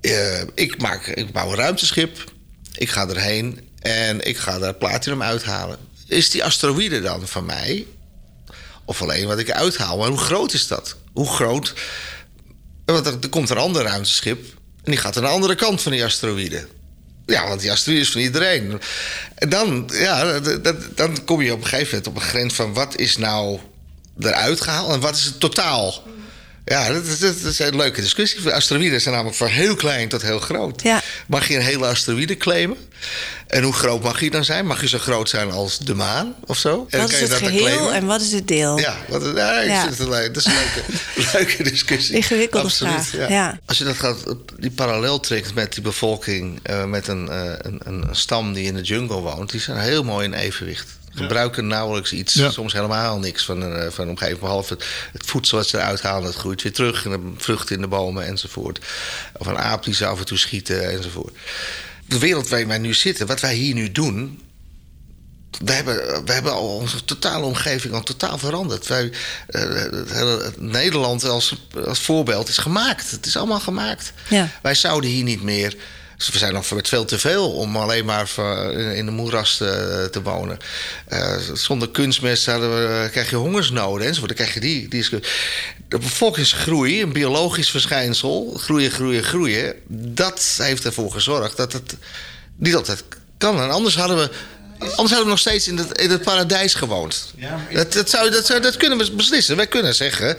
Uh, 0.00 0.40
ik, 0.54 0.80
maak, 0.80 1.06
ik 1.06 1.32
bouw 1.32 1.50
een 1.50 1.56
ruimteschip 1.56 2.34
ik 2.76 2.90
ga 2.90 3.08
erheen 3.08 3.68
en 3.80 4.26
ik 4.26 4.36
ga 4.36 4.58
daar 4.58 4.74
platinum 4.74 5.22
uithalen. 5.22 5.78
Is 6.06 6.30
die 6.30 6.44
asteroïde 6.44 7.00
dan 7.00 7.28
van 7.28 7.44
mij? 7.44 7.86
Of 8.84 9.02
alleen 9.02 9.26
wat 9.26 9.38
ik 9.38 9.50
uithaal? 9.50 9.98
Maar 9.98 10.08
hoe 10.08 10.18
groot 10.18 10.52
is 10.52 10.66
dat? 10.66 10.96
Hoe 11.12 11.28
groot? 11.28 11.74
Want 12.84 13.06
er, 13.06 13.28
komt 13.28 13.50
een 13.50 13.56
ander 13.56 13.82
ruimteschip 13.82 14.44
en 14.84 14.90
die 14.90 15.00
gaat 15.00 15.16
aan 15.16 15.22
de 15.22 15.28
andere 15.28 15.54
kant 15.54 15.82
van 15.82 15.92
die 15.92 16.04
asteroïde. 16.04 16.66
Ja, 17.26 17.48
want 17.48 17.60
die 17.60 17.70
asteroïde 17.70 18.04
is 18.04 18.10
van 18.10 18.20
iedereen. 18.20 18.80
En 19.34 19.48
dan, 19.48 19.90
ja, 19.92 20.40
dan 20.94 21.24
kom 21.24 21.42
je 21.42 21.52
op 21.52 21.58
een 21.62 21.66
gegeven 21.66 21.88
moment 21.88 22.06
op 22.06 22.14
een 22.16 22.28
grens 22.28 22.54
van 22.54 22.74
wat 22.74 22.96
is 22.96 23.16
nou 23.16 23.60
eruit 24.18 24.60
gehaald 24.60 24.92
en 24.92 25.00
wat 25.00 25.16
is 25.16 25.24
het 25.24 25.40
totaal? 25.40 26.02
Ja, 26.68 26.92
dat 26.92 27.06
is, 27.06 27.18
dat 27.18 27.34
is, 27.44 27.58
een 27.58 27.76
leuke 27.76 28.00
discussie. 28.00 28.52
Asteroïden 28.52 29.00
zijn 29.00 29.14
namelijk 29.14 29.36
van 29.36 29.48
heel 29.48 29.74
klein 29.74 30.08
tot 30.08 30.22
heel 30.22 30.38
groot. 30.38 30.82
Ja. 30.82 31.02
Mag 31.26 31.48
je 31.48 31.54
een 31.54 31.62
hele 31.62 31.86
asteroïde 31.86 32.36
claimen? 32.36 32.76
En 33.46 33.62
hoe 33.62 33.72
groot 33.72 34.02
mag 34.02 34.20
je 34.20 34.30
dan 34.30 34.44
zijn? 34.44 34.66
Mag 34.66 34.80
je 34.80 34.88
zo 34.88 34.98
groot 34.98 35.28
zijn 35.28 35.50
als 35.50 35.78
de 35.78 35.94
maan 35.94 36.34
of 36.46 36.58
zo? 36.58 36.86
En 36.90 37.00
wat 37.00 37.12
is 37.12 37.20
het 37.20 37.32
geheel 37.32 37.92
en 37.92 38.06
wat 38.06 38.20
is 38.20 38.32
het 38.32 38.48
deel? 38.48 38.78
Ja, 38.78 38.96
wat, 39.08 39.22
ja, 39.34 39.60
ja. 39.60 39.84
Dat 39.84 39.92
is 39.92 39.98
een 39.98 40.08
leuke, 40.08 40.40
leuke 41.32 41.62
discussie. 41.62 42.14
Ingewikkelde 42.14 42.70
vraag. 42.70 43.28
Ja. 43.28 43.58
Als 43.64 43.78
je 43.78 43.84
dat 43.84 43.96
gaat, 43.96 44.16
die 44.56 44.70
parallel 44.70 45.20
trekt 45.20 45.54
met 45.54 45.72
die 45.72 45.82
bevolking... 45.82 46.60
Uh, 46.70 46.84
met 46.84 47.08
een, 47.08 47.26
uh, 47.30 47.52
een, 47.58 47.80
een, 47.84 48.08
stam 48.10 48.52
die 48.52 48.64
in 48.64 48.74
de 48.74 48.82
jungle 48.82 49.20
woont... 49.20 49.50
die 49.50 49.60
zijn 49.60 49.78
heel 49.78 50.04
mooi 50.04 50.24
in 50.24 50.34
evenwicht. 50.34 50.88
Gebruiken 51.16 51.66
nauwelijks 51.66 52.12
iets, 52.12 52.52
soms 52.52 52.72
helemaal 52.72 53.18
niks 53.18 53.44
van, 53.44 53.62
uh, 53.62 53.90
van 53.90 54.08
omgeving. 54.08 54.38
Behalve 54.38 54.72
het, 54.72 54.84
het, 55.12 55.26
voedsel 55.26 55.58
wat 55.58 55.66
ze 55.66 55.76
eruit 55.76 56.02
halen, 56.02 56.24
dat 56.24 56.34
groeit 56.34 56.62
weer 56.62 56.72
terug. 56.72 57.04
En 57.04 57.10
de 57.10 57.32
vruchten 57.36 57.74
in 57.74 57.80
de 57.80 57.88
bomen 57.88 58.26
enzovoort. 58.26 58.78
Of 59.36 59.46
een 59.46 59.58
aap 59.58 59.84
die 59.84 59.94
ze 59.94 60.06
af 60.06 60.18
en 60.18 60.24
toe 60.24 60.38
schieten 60.38 60.90
enzovoort. 60.90 61.36
De 62.06 62.18
wereld 62.18 62.48
waar 62.48 62.66
wij 62.66 62.78
nu 62.78 62.94
zitten, 62.94 63.26
wat 63.26 63.40
wij 63.40 63.54
hier 63.54 63.74
nu 63.74 63.92
doen, 63.92 64.40
we 65.64 65.72
hebben, 65.72 66.24
we 66.24 66.32
hebben 66.32 66.52
al 66.52 66.76
onze 66.76 67.04
totale 67.04 67.44
omgeving 67.44 67.94
al 67.94 68.02
totaal 68.02 68.38
veranderd. 68.38 68.86
Wij, 68.86 69.12
uh, 69.50 70.36
Nederland 70.58 71.24
als, 71.24 71.54
als 71.86 71.98
voorbeeld 71.98 72.48
is 72.48 72.58
gemaakt. 72.58 73.10
Het 73.10 73.26
is 73.26 73.36
allemaal 73.36 73.60
gemaakt. 73.60 74.12
Ja. 74.28 74.48
Wij 74.62 74.74
zouden 74.74 75.10
hier 75.10 75.24
niet 75.24 75.42
meer. 75.42 75.76
We 76.16 76.38
zijn 76.38 76.52
nog 76.52 76.70
met 76.70 76.88
veel 76.88 77.04
te 77.04 77.18
veel 77.18 77.52
om 77.52 77.76
alleen 77.76 78.04
maar 78.04 78.30
in 78.94 79.04
de 79.04 79.12
moeras 79.12 79.56
te, 79.56 80.08
te 80.10 80.22
wonen. 80.22 80.58
Uh, 81.12 81.36
zonder 81.52 81.90
kunstmest 81.90 82.46
hadden 82.46 82.70
we, 82.70 83.08
krijg 83.10 83.30
je 83.30 83.36
hongersnoden 83.36 84.06
enzovoort. 84.06 84.36
Dan 84.36 84.46
krijg 84.46 84.54
je 84.54 84.60
die, 84.60 84.88
die 84.88 85.08
de 85.88 85.98
bevolkingsgroei, 85.98 87.02
een 87.02 87.12
biologisch 87.12 87.70
verschijnsel, 87.70 88.54
groeien, 88.56 88.90
groeien, 88.90 89.24
groeien. 89.24 89.74
Dat 89.88 90.56
heeft 90.62 90.84
ervoor 90.84 91.12
gezorgd 91.12 91.56
dat 91.56 91.72
het 91.72 91.96
niet 92.56 92.74
altijd 92.74 93.04
kan. 93.38 93.60
En 93.60 93.70
anders 93.70 93.96
hadden 93.96 94.16
we 94.16 94.30
Anders 94.78 94.98
hadden 94.98 95.22
we 95.22 95.28
nog 95.28 95.38
steeds 95.38 95.68
in 95.68 95.76
het, 95.76 96.00
in 96.00 96.10
het 96.10 96.22
paradijs 96.22 96.74
gewoond. 96.74 97.32
Ja, 97.36 97.66
dat, 97.72 97.92
dat, 97.92 98.10
zou, 98.10 98.30
dat, 98.30 98.46
zou, 98.46 98.60
dat 98.60 98.76
kunnen 98.76 98.98
we 98.98 99.12
beslissen. 99.12 99.56
Wij 99.56 99.66
kunnen 99.66 99.94
zeggen... 99.94 100.36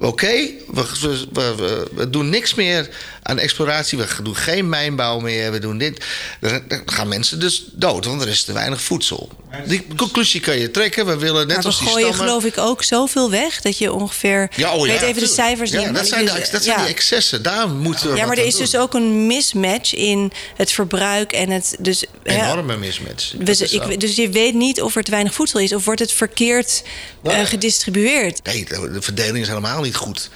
Oké, 0.00 0.50
we, 0.72 0.84
we, 1.32 1.86
we, 1.94 2.10
doen 2.10 2.28
niks 2.28 2.54
meer 2.54 2.88
aan 3.22 3.38
exploratie. 3.38 3.98
We 3.98 4.06
doen 4.22 4.36
geen 4.36 4.68
mijnbouw 4.68 5.18
meer. 5.18 5.52
We 5.52 5.58
doen 5.58 5.78
dit. 5.78 6.04
Dan 6.40 6.62
gaan 6.86 7.08
mensen 7.08 7.40
dus 7.40 7.64
dood, 7.72 8.04
want 8.04 8.22
er 8.22 8.28
is 8.28 8.42
te 8.42 8.52
weinig 8.52 8.82
voedsel. 8.82 9.28
Die 9.66 9.86
conclusie 9.96 10.40
kan 10.40 10.58
je 10.58 10.70
trekken. 10.70 11.06
We 11.06 11.16
willen 11.16 11.46
net 11.46 11.56
maar 11.56 11.66
als 11.66 11.78
die 11.78 11.88
gooien 11.88 12.06
stammen... 12.06 12.26
geloof 12.26 12.44
ik 12.44 12.58
ook 12.58 12.82
zoveel 12.82 13.30
weg... 13.30 13.60
dat 13.60 13.78
je 13.78 13.92
ongeveer... 13.92 14.50
Ja, 14.56 14.74
oh, 14.74 14.86
ja, 14.86 14.92
weet 14.92 15.02
even 15.02 15.22
de 15.22 15.28
cijfers 15.28 15.70
ja, 15.70 15.92
Dat 15.92 16.06
zijn, 16.06 16.24
de, 16.24 16.48
dat 16.52 16.62
zijn 16.62 16.78
die 16.78 16.88
excessen. 16.88 17.42
Daar 17.42 17.68
moeten 17.68 18.10
we 18.10 18.16
Ja, 18.16 18.26
maar 18.26 18.38
er 18.38 18.46
is 18.46 18.56
dus 18.56 18.76
ook 18.76 18.94
een 18.94 19.26
mismatch 19.26 19.94
in 19.94 20.32
het 20.56 20.72
verbruik 20.72 21.32
en 21.32 21.50
het... 21.50 21.76
Dus, 21.78 22.04
Enorme 22.22 22.76
mismatch. 22.76 23.32
ik, 23.32 24.00
dus 24.00 24.16
je 24.16 24.28
weet 24.28 24.54
niet 24.54 24.82
of 24.82 24.96
er 24.96 25.02
te 25.02 25.10
weinig 25.10 25.34
voedsel 25.34 25.60
is... 25.60 25.72
of 25.72 25.84
wordt 25.84 26.00
het 26.00 26.12
verkeerd 26.12 26.82
uh, 27.22 27.40
gedistribueerd. 27.44 28.44
Nee, 28.44 28.64
de 28.64 29.02
verdeling 29.02 29.38
is 29.38 29.48
helemaal 29.48 29.82
niet 29.82 29.89
goed. 29.94 30.30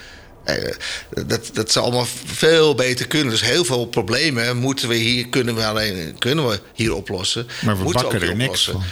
Eh, 0.45 0.75
dat, 1.27 1.51
dat 1.53 1.73
zou 1.73 1.85
allemaal 1.85 2.07
veel 2.25 2.75
beter 2.75 3.07
kunnen. 3.07 3.31
Dus 3.31 3.43
heel 3.43 3.65
veel 3.65 3.87
problemen 3.87 4.57
moeten 4.57 4.89
we 4.89 4.95
hier, 4.95 5.29
kunnen 5.29 5.55
we 5.55 5.67
alleen, 5.67 6.17
kunnen 6.19 6.49
we 6.49 6.61
hier 6.75 6.95
oplossen. 6.95 7.47
Maar 7.65 7.79
we 7.85 7.93
bakken 7.93 8.23
er 8.23 8.37
niks 8.37 8.65
van. 8.65 8.83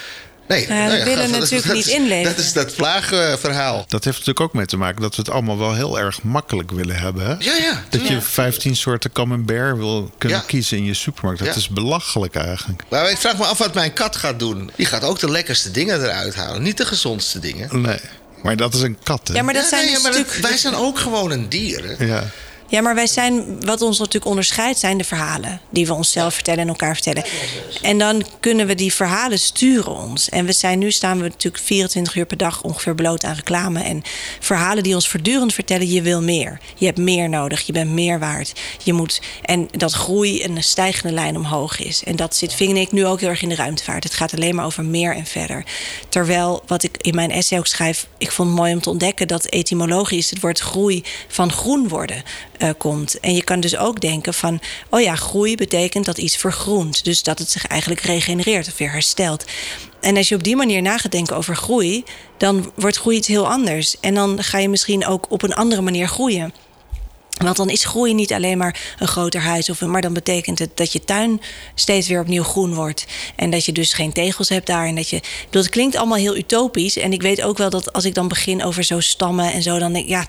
Nee, 0.49 0.63
uh, 0.63 0.87
we 0.87 1.05
willen 1.05 1.31
natuurlijk 1.31 1.73
niet 1.73 1.87
inleveren. 1.87 2.37
Dat 2.37 2.45
is 2.45 2.53
dat 2.53 2.75
plaagverhaal. 2.75 3.85
Dat 3.89 4.05
heeft 4.05 4.17
natuurlijk 4.19 4.41
ook 4.41 4.53
mee 4.53 4.67
te 4.67 4.77
maken 4.77 5.03
dat 5.03 5.17
we 5.17 5.23
het 5.23 5.31
allemaal 5.31 5.59
wel 5.59 5.75
heel 5.75 5.99
erg 5.99 6.23
makkelijk 6.23 6.71
willen 6.71 6.97
hebben. 6.97 7.27
Hè? 7.27 7.35
Ja, 7.39 7.57
ja. 7.57 7.85
Dat 7.89 8.09
je 8.09 8.21
15 8.21 8.77
soorten 8.77 9.13
camembert 9.13 9.77
wil 9.77 10.11
kunnen 10.19 10.45
kiezen 10.47 10.77
in 10.77 10.85
je 10.85 10.95
supermarkt. 10.95 11.45
Dat 11.45 11.57
is 11.57 11.69
belachelijk 11.69 12.35
eigenlijk. 12.35 12.83
Maar 12.89 13.11
ik 13.11 13.17
vraag 13.17 13.39
me 13.39 13.45
af 13.45 13.59
wat 13.59 13.75
mijn 13.75 13.93
kat 13.93 14.17
gaat 14.17 14.39
doen. 14.39 14.71
Die 14.77 14.87
gaat 14.87 15.05
ook 15.05 15.19
de 15.19 15.31
lekkerste 15.31 15.71
dingen 15.71 16.03
eruit 16.03 16.35
halen. 16.35 16.63
Niet 16.63 16.77
de 16.77 16.87
gezondste 16.87 17.39
dingen. 17.39 17.83
Nee. 17.83 18.01
Maar 18.43 18.57
dat 18.57 18.75
is 18.75 18.81
een 18.81 18.99
kat, 19.03 19.29
hè? 19.29 19.35
Ja, 19.35 19.43
maar 19.43 19.55
dat 19.55 19.65
zijn 19.65 19.85
nee, 19.85 19.95
dus 19.95 20.03
maar 20.03 20.41
wij 20.41 20.57
zijn 20.57 20.75
ook 20.75 20.99
gewoon 20.99 21.31
een 21.31 21.49
dier. 21.49 22.07
Ja. 22.07 22.25
Ja, 22.73 22.81
maar 22.81 22.95
wij 22.95 23.07
zijn, 23.07 23.61
wat 23.65 23.83
ons 23.83 23.99
natuurlijk 23.99 24.27
onderscheidt, 24.27 24.79
zijn 24.79 24.99
de 24.99 25.05
verhalen 25.05 25.61
die 25.71 25.87
we 25.87 25.95
onszelf 25.95 26.35
vertellen 26.35 26.61
en 26.61 26.69
elkaar 26.69 26.95
vertellen. 26.95 27.25
En 27.83 27.99
dan 27.99 28.25
kunnen 28.41 28.67
we 28.67 28.75
die 28.75 28.93
verhalen 28.93 29.39
sturen 29.39 29.97
ons. 29.97 30.29
En 30.29 30.47
we 30.47 30.53
zijn 30.53 30.79
nu 30.79 30.91
staan 30.91 31.21
we 31.21 31.29
natuurlijk 31.29 31.63
24 31.63 32.15
uur 32.15 32.27
per 32.27 32.37
dag 32.37 32.63
ongeveer 32.63 32.95
bloot 32.95 33.25
aan 33.25 33.35
reclame. 33.35 33.83
En 33.83 34.03
verhalen 34.41 34.83
die 34.83 34.95
ons 34.95 35.09
voortdurend 35.09 35.55
vertellen: 35.55 35.89
je 35.89 36.03
wil 36.03 36.23
meer. 36.23 36.61
Je 36.75 36.87
hebt 36.87 36.99
meer 36.99 37.29
nodig, 37.29 37.61
je 37.61 37.73
bent 37.73 37.91
meer 37.91 38.19
waard. 38.19 38.53
Je 38.85 38.93
moet, 38.93 39.21
en 39.43 39.69
dat 39.71 39.93
groei 39.93 40.45
een 40.45 40.63
stijgende 40.63 41.15
lijn 41.15 41.37
omhoog 41.37 41.79
is. 41.79 42.05
En 42.05 42.17
dat 42.17 42.37
zit, 42.37 42.55
vind 42.55 42.77
ik, 42.77 42.93
nu 42.93 43.07
ook 43.07 43.21
heel 43.21 43.29
erg 43.29 43.43
in 43.43 43.49
de 43.49 43.55
ruimtevaart. 43.55 44.05
Het 44.05 44.15
gaat 44.15 44.35
alleen 44.35 44.55
maar 44.55 44.65
over 44.65 44.85
meer 44.85 45.15
en 45.15 45.27
verder. 45.27 45.65
Terwijl, 46.09 46.63
wat 46.67 46.83
ik 46.83 46.97
in 47.01 47.15
mijn 47.15 47.31
essay 47.31 47.59
ook 47.59 47.67
schrijf, 47.67 48.07
ik 48.19 48.33
vond 48.33 48.49
het 48.49 48.59
mooi 48.59 48.73
om 48.73 48.81
te 48.81 48.91
ontdekken 48.91 49.29
dat 49.29 49.45
etymologisch 49.45 50.31
het 50.31 50.41
woord 50.41 50.59
groei 50.59 51.05
van 51.29 51.53
groen 51.53 51.89
worden 51.89 52.23
uh, 52.63 52.71
komt. 52.79 53.21
En 53.21 53.35
je 53.35 53.45
kan 53.45 53.61
dus 53.61 53.77
ook 53.77 54.01
denken 54.01 54.35
van, 54.35 54.61
oh 54.91 55.01
ja, 55.01 55.15
groei 55.15 55.57
betekent 55.57 56.05
dat 56.05 56.19
iets 56.19 56.37
vergroent. 56.37 57.05
Dus 57.05 57.23
dat 57.23 57.39
het 57.39 57.51
zich 57.51 57.67
eigenlijk 57.67 58.01
regenereert 58.01 58.69
of 58.69 58.79
weer 58.79 58.93
herstelt. 58.93 59.45
En 60.01 60.17
als 60.17 60.29
je 60.29 60.35
op 60.35 60.43
die 60.43 60.57
manier 60.57 60.83
na 60.83 60.99
gaat 60.99 61.13
denken 61.13 61.37
over 61.37 61.57
groei, 61.57 62.05
dan 62.37 62.73
wordt 62.75 62.97
groei 62.97 63.17
iets 63.17 63.29
heel 63.29 63.49
anders. 63.49 63.97
En 64.01 64.15
dan 64.15 64.43
ga 64.43 64.59
je 64.59 64.69
misschien 64.69 65.07
ook 65.07 65.31
op 65.31 65.43
een 65.43 65.55
andere 65.55 65.83
manier 65.83 66.09
groeien. 66.09 66.53
Want 67.43 67.57
dan 67.57 67.71
is 67.71 67.85
groei 67.85 68.15
niet 68.15 68.33
alleen 68.33 68.59
maar 68.59 68.95
een 68.99 69.09
groter 69.09 69.41
huis, 69.41 69.71
of, 69.71 69.81
maar 69.81 70.01
dan 70.01 70.13
betekent 70.13 70.59
het 70.59 70.71
dat 70.75 70.93
je 70.93 71.05
tuin 71.05 71.41
steeds 71.75 72.09
weer 72.09 72.21
opnieuw 72.21 72.43
groen 72.43 72.75
wordt. 72.75 73.07
En 73.37 73.51
dat 73.51 73.65
je 73.65 73.73
dus 73.73 73.93
geen 73.93 74.13
tegels 74.13 74.49
hebt 74.49 74.67
daar. 74.67 74.87
En 74.87 74.95
dat 74.95 75.09
je. 75.09 75.21
Dat 75.51 75.69
klinkt 75.69 75.97
allemaal 75.97 76.19
heel 76.19 76.37
utopisch. 76.37 76.97
En 76.97 77.13
ik 77.13 77.23
weet 77.23 77.43
ook 77.43 77.59
wel 77.59 77.71
dat 77.71 77.93
als 77.93 78.05
ik 78.05 78.15
dan 78.15 78.29
begin 78.29 78.65
over 78.65 78.85
zo 78.85 79.01
stammen 79.01 79.53
en 79.53 79.63
zo, 79.63 79.79
dan 79.79 79.93
denk 79.93 80.05
ik, 80.05 80.11
ja, 80.11 80.27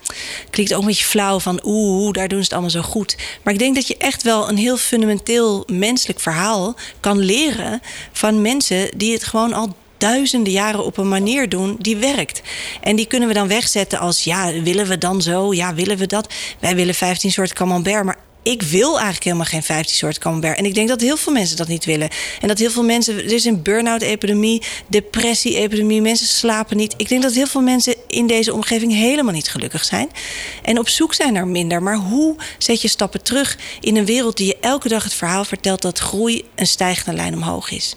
klinkt 0.49 0.73
ook 0.73 0.81
een 0.81 0.87
beetje 0.87 1.05
flauw 1.05 1.39
van 1.39 1.59
oeh, 1.63 2.13
daar 2.13 2.27
doen 2.27 2.37
ze 2.37 2.43
het 2.43 2.53
allemaal 2.53 2.69
zo 2.69 2.81
goed. 2.81 3.15
Maar 3.43 3.53
ik 3.53 3.59
denk 3.59 3.75
dat 3.75 3.87
je 3.87 3.97
echt 3.97 4.23
wel 4.23 4.49
een 4.49 4.57
heel 4.57 4.77
fundamenteel 4.77 5.63
menselijk 5.71 6.19
verhaal 6.19 6.75
kan 6.99 7.19
leren 7.19 7.81
van 8.11 8.41
mensen 8.41 8.97
die 8.97 9.13
het 9.13 9.23
gewoon 9.23 9.53
al 9.53 9.75
duizenden 10.03 10.53
jaren 10.53 10.85
op 10.85 10.97
een 10.97 11.07
manier 11.07 11.49
doen 11.49 11.75
die 11.79 11.97
werkt. 11.97 12.41
En 12.81 12.95
die 12.95 13.07
kunnen 13.07 13.27
we 13.27 13.33
dan 13.33 13.47
wegzetten 13.47 13.99
als 13.99 14.23
ja, 14.23 14.61
willen 14.61 14.87
we 14.87 14.97
dan 14.97 15.21
zo? 15.21 15.53
Ja, 15.53 15.73
willen 15.73 15.97
we 15.97 16.07
dat? 16.07 16.33
Wij 16.59 16.75
willen 16.75 16.95
15 16.95 17.31
soorten 17.31 17.55
camembert, 17.55 18.03
maar 18.03 18.17
ik 18.43 18.61
wil 18.61 18.91
eigenlijk 18.91 19.23
helemaal 19.23 19.45
geen 19.45 19.63
15 19.63 19.95
soorten 19.95 20.21
camembert. 20.21 20.57
En 20.57 20.65
ik 20.65 20.73
denk 20.73 20.87
dat 20.87 21.01
heel 21.01 21.17
veel 21.17 21.33
mensen 21.33 21.57
dat 21.57 21.67
niet 21.67 21.85
willen. 21.85 22.09
En 22.41 22.47
dat 22.47 22.59
heel 22.59 22.71
veel 22.71 22.83
mensen. 22.83 23.17
Er 23.17 23.31
is 23.31 23.45
een 23.45 23.61
burn-out-epidemie, 23.61 24.61
depressie-epidemie. 24.87 26.01
Mensen 26.01 26.27
slapen 26.27 26.77
niet. 26.77 26.93
Ik 26.97 27.09
denk 27.09 27.21
dat 27.21 27.33
heel 27.33 27.47
veel 27.47 27.61
mensen 27.61 27.92
in 28.13 28.27
deze 28.27 28.53
omgeving 28.53 28.91
helemaal 28.91 29.33
niet 29.33 29.49
gelukkig 29.49 29.83
zijn. 29.83 30.09
En 30.61 30.79
op 30.79 30.89
zoek 30.89 31.13
zijn 31.13 31.33
naar 31.33 31.47
minder. 31.47 31.83
Maar 31.83 31.97
hoe 31.97 32.35
zet 32.57 32.81
je 32.81 32.87
stappen 32.87 33.23
terug 33.23 33.57
in 33.79 33.97
een 33.97 34.05
wereld 34.05 34.37
die 34.37 34.47
je 34.47 34.57
elke 34.61 34.87
dag 34.87 35.03
het 35.03 35.13
verhaal 35.13 35.45
vertelt 35.45 35.81
dat 35.81 35.99
groei 35.99 36.45
een 36.55 36.67
stijgende 36.67 37.17
lijn 37.17 37.33
omhoog 37.33 37.71
is? 37.71 37.95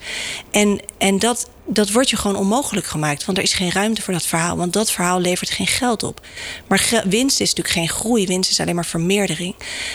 En, 0.50 0.80
en 0.98 1.18
dat 1.18 1.48
dat 1.66 1.90
wordt 1.90 2.10
je 2.10 2.16
gewoon 2.16 2.36
onmogelijk 2.36 2.86
gemaakt. 2.86 3.24
Want 3.24 3.38
er 3.38 3.44
is 3.44 3.52
geen 3.52 3.72
ruimte 3.72 4.02
voor 4.02 4.12
dat 4.12 4.26
verhaal. 4.26 4.56
Want 4.56 4.72
dat 4.72 4.90
verhaal 4.90 5.20
levert 5.20 5.50
geen 5.50 5.66
geld 5.66 6.02
op. 6.02 6.26
Maar 6.66 7.02
winst 7.08 7.40
is 7.40 7.54
natuurlijk 7.54 7.74
geen 7.74 7.88
groei. 7.88 8.26
Winst 8.26 8.50
is 8.50 8.60
alleen 8.60 8.74
maar 8.74 8.86
vermeerdering. 8.86 9.54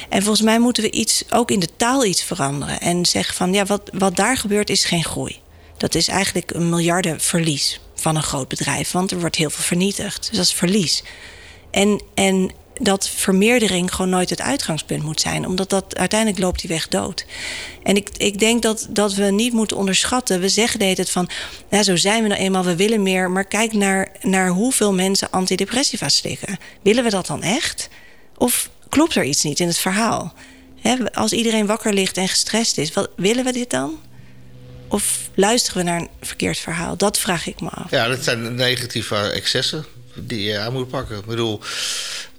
En 0.10 0.22
volgens 0.22 0.46
mij 0.46 0.60
moeten 0.60 0.84
we 0.84 0.92
iets, 0.92 1.24
ook 1.30 1.52
in 1.52 1.60
de 1.60 1.76
taal 1.78 2.06
iets 2.06 2.24
veranderen. 2.24 2.80
En 2.80 3.06
zeggen 3.06 3.36
van 3.36 3.54
ja, 3.54 3.66
wat, 3.66 3.90
wat 3.94 4.16
daar 4.16 4.38
gebeurt 4.38 4.70
is 4.70 4.86
geen 4.86 5.04
groei. 5.04 5.40
Dat 5.78 5.96
is 5.96 6.08
eigenlijk 6.08 6.54
een 6.54 6.70
miljardenverlies 6.70 7.80
van 8.02 8.16
een 8.16 8.24
groot 8.24 8.48
bedrijf. 8.48 8.92
Want 8.92 9.12
er 9.12 9.20
wordt 9.20 9.36
heel 9.36 9.50
veel 9.50 9.64
vernietigd. 9.64 10.28
Dus 10.28 10.38
dat 10.38 10.46
is 10.46 10.54
verlies. 10.54 11.04
En, 11.72 12.02
en 12.14 12.52
dat 12.74 13.10
vermeerdering 13.10 13.94
gewoon 13.94 14.12
nooit 14.12 14.30
het 14.30 14.42
uitgangspunt 14.42 15.04
moet 15.04 15.22
zijn. 15.22 15.48
Omdat 15.48 15.70
dat 15.70 15.98
uiteindelijk 15.98 16.40
loopt 16.40 16.60
die 16.60 16.70
weg 16.70 16.88
dood. 16.88 17.26
En 17.84 17.96
ik, 17.96 18.10
ik 18.18 18.40
denk 18.40 18.62
dat, 18.62 18.88
dat 18.90 19.14
we 19.14 19.24
niet 19.24 19.54
moeten 19.54 19.78
onderschatten. 19.78 20.40
We 20.40 20.50
zeggen 20.50 20.80
de 20.80 20.86
het 20.86 21.10
van, 21.10 21.30
ja, 21.70 21.84
zo 21.84 21.96
zijn 21.96 22.24
we 22.24 22.30
nou 22.30 22.42
eenmaal, 22.42 22.64
we 22.64 22.76
willen 22.76 23.04
meer. 23.04 23.32
Maar 23.32 23.46
kijk 23.46 23.74
naar, 23.74 24.12
naar 24.22 24.50
hoeveel 24.50 24.94
mensen 24.94 25.32
antidepressiva 25.32 26.10
slikken. 26.10 26.58
Willen 26.82 27.04
we 27.04 27.10
dat 27.10 27.28
dan 27.28 27.44
echt? 27.44 27.90
Of 28.38 28.70
klopt 28.90 29.16
er 29.16 29.24
iets 29.24 29.44
niet 29.44 29.60
in 29.60 29.68
het 29.68 29.78
verhaal? 29.78 30.34
als 31.14 31.34
iedereen 31.34 31.66
wakker 31.66 31.94
ligt 31.94 32.18
en 32.18 32.28
gestrest 32.28 32.78
is, 32.78 32.94
wat, 32.94 33.10
willen 33.16 33.44
we 33.44 33.52
dit 33.52 33.70
dan? 33.70 34.00
Of 34.92 35.30
luisteren 35.34 35.78
we 35.78 35.90
naar 35.90 36.00
een 36.00 36.10
verkeerd 36.22 36.58
verhaal? 36.58 36.98
Dat 36.98 37.18
vraag 37.20 37.48
ik 37.48 37.62
me 37.62 37.70
af. 37.70 37.92
Ja, 37.92 38.08
dat 38.08 38.24
zijn 38.24 38.56
negatieve 38.56 39.16
excessen 39.16 39.86
die 40.16 40.44
je 40.44 40.60
aan 40.60 40.74
moet 40.74 40.90
pakken. 40.90 41.18
Ik 41.18 41.26
bedoel, 41.26 41.60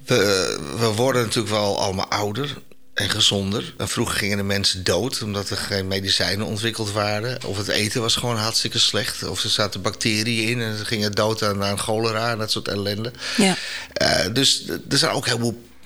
we, 0.05 0.59
we 0.79 0.87
worden 0.87 1.23
natuurlijk 1.23 1.55
wel 1.55 1.81
allemaal 1.81 2.09
ouder 2.09 2.57
en 2.95 3.11
gezonder. 3.11 3.75
En 3.79 3.89
vroeger 3.89 4.17
gingen 4.17 4.37
de 4.37 4.43
mensen 4.43 4.85
dood 4.85 5.23
omdat 5.23 5.51
er 5.51 5.57
geen 5.57 5.89
medicijnen 5.89 6.47
ontwikkeld 6.47 6.93
waren. 6.93 7.45
Of 7.45 7.57
het 7.57 7.69
eten 7.69 8.01
was 8.01 8.17
gewoon 8.17 8.37
hartstikke 8.37 8.79
slecht. 8.79 9.29
Of 9.29 9.43
er 9.43 9.51
zaten 9.51 9.83
bacteriën 9.83 10.49
in 10.49 10.61
en 10.61 10.79
ze 10.79 10.85
gingen 10.85 11.13
dood 11.13 11.43
aan, 11.43 11.65
aan 11.65 11.79
cholera 11.79 12.31
en 12.31 12.39
dat 12.39 12.51
soort 12.51 12.69
ellende. 12.69 13.13
Ja. 13.37 13.57
Uh, 14.03 14.35
dus 14.35 14.69
er 14.69 14.99
zijn 14.99 15.13
ook 15.13 15.27
heel 15.27 15.39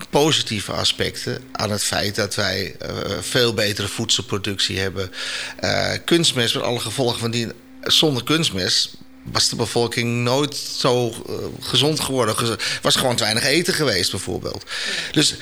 positieve 0.09 0.71
aspecten 0.71 1.43
aan 1.51 1.71
het 1.71 1.83
feit 1.83 2.15
dat 2.15 2.35
wij 2.35 2.75
uh, 2.81 2.89
veel 3.19 3.53
betere 3.53 3.87
voedselproductie 3.87 4.79
hebben. 4.79 5.11
Uh, 5.63 5.91
kunstmest 6.05 6.53
met 6.55 6.63
alle 6.63 6.79
gevolgen 6.79 7.19
van 7.19 7.31
die. 7.31 7.47
Zonder 7.81 8.23
kunstmest 8.23 8.97
was 9.23 9.49
de 9.49 9.55
bevolking 9.55 10.23
nooit 10.23 10.55
zo 10.55 11.15
gezond 11.59 11.99
geworden. 11.99 12.57
Was 12.81 12.95
gewoon 12.95 13.15
te 13.15 13.23
weinig 13.23 13.43
eten 13.43 13.73
geweest, 13.73 14.11
bijvoorbeeld. 14.11 14.63
Dus 15.11 15.35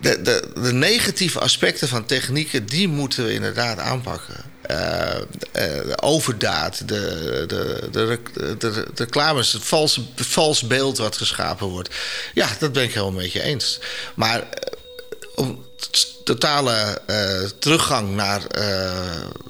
de, 0.00 0.22
de, 0.22 0.48
de, 0.54 0.72
negatieve 0.72 1.40
aspecten 1.40 1.88
van 1.88 2.04
technieken, 2.06 2.66
die 2.66 2.88
moeten 2.88 3.24
we 3.24 3.32
inderdaad 3.32 3.78
aanpakken. 3.78 4.54
Uh, 4.70 4.76
de 5.52 6.02
overdaad, 6.02 6.88
de, 6.88 7.44
de, 7.46 7.88
de, 8.58 8.82
reclames, 8.94 9.52
het 9.52 9.64
vals, 9.64 10.00
vals 10.14 10.66
beeld 10.66 10.98
wat 10.98 11.16
geschapen 11.16 11.66
wordt. 11.66 11.94
Ja, 12.34 12.48
dat 12.58 12.72
ben 12.72 12.82
ik 12.82 12.92
helemaal 12.92 13.20
met 13.20 13.32
je 13.32 13.42
eens. 13.42 13.78
Maar 14.14 14.48
om 15.34 15.64
totale 16.24 17.02
teruggang 17.58 18.14
naar 18.14 18.42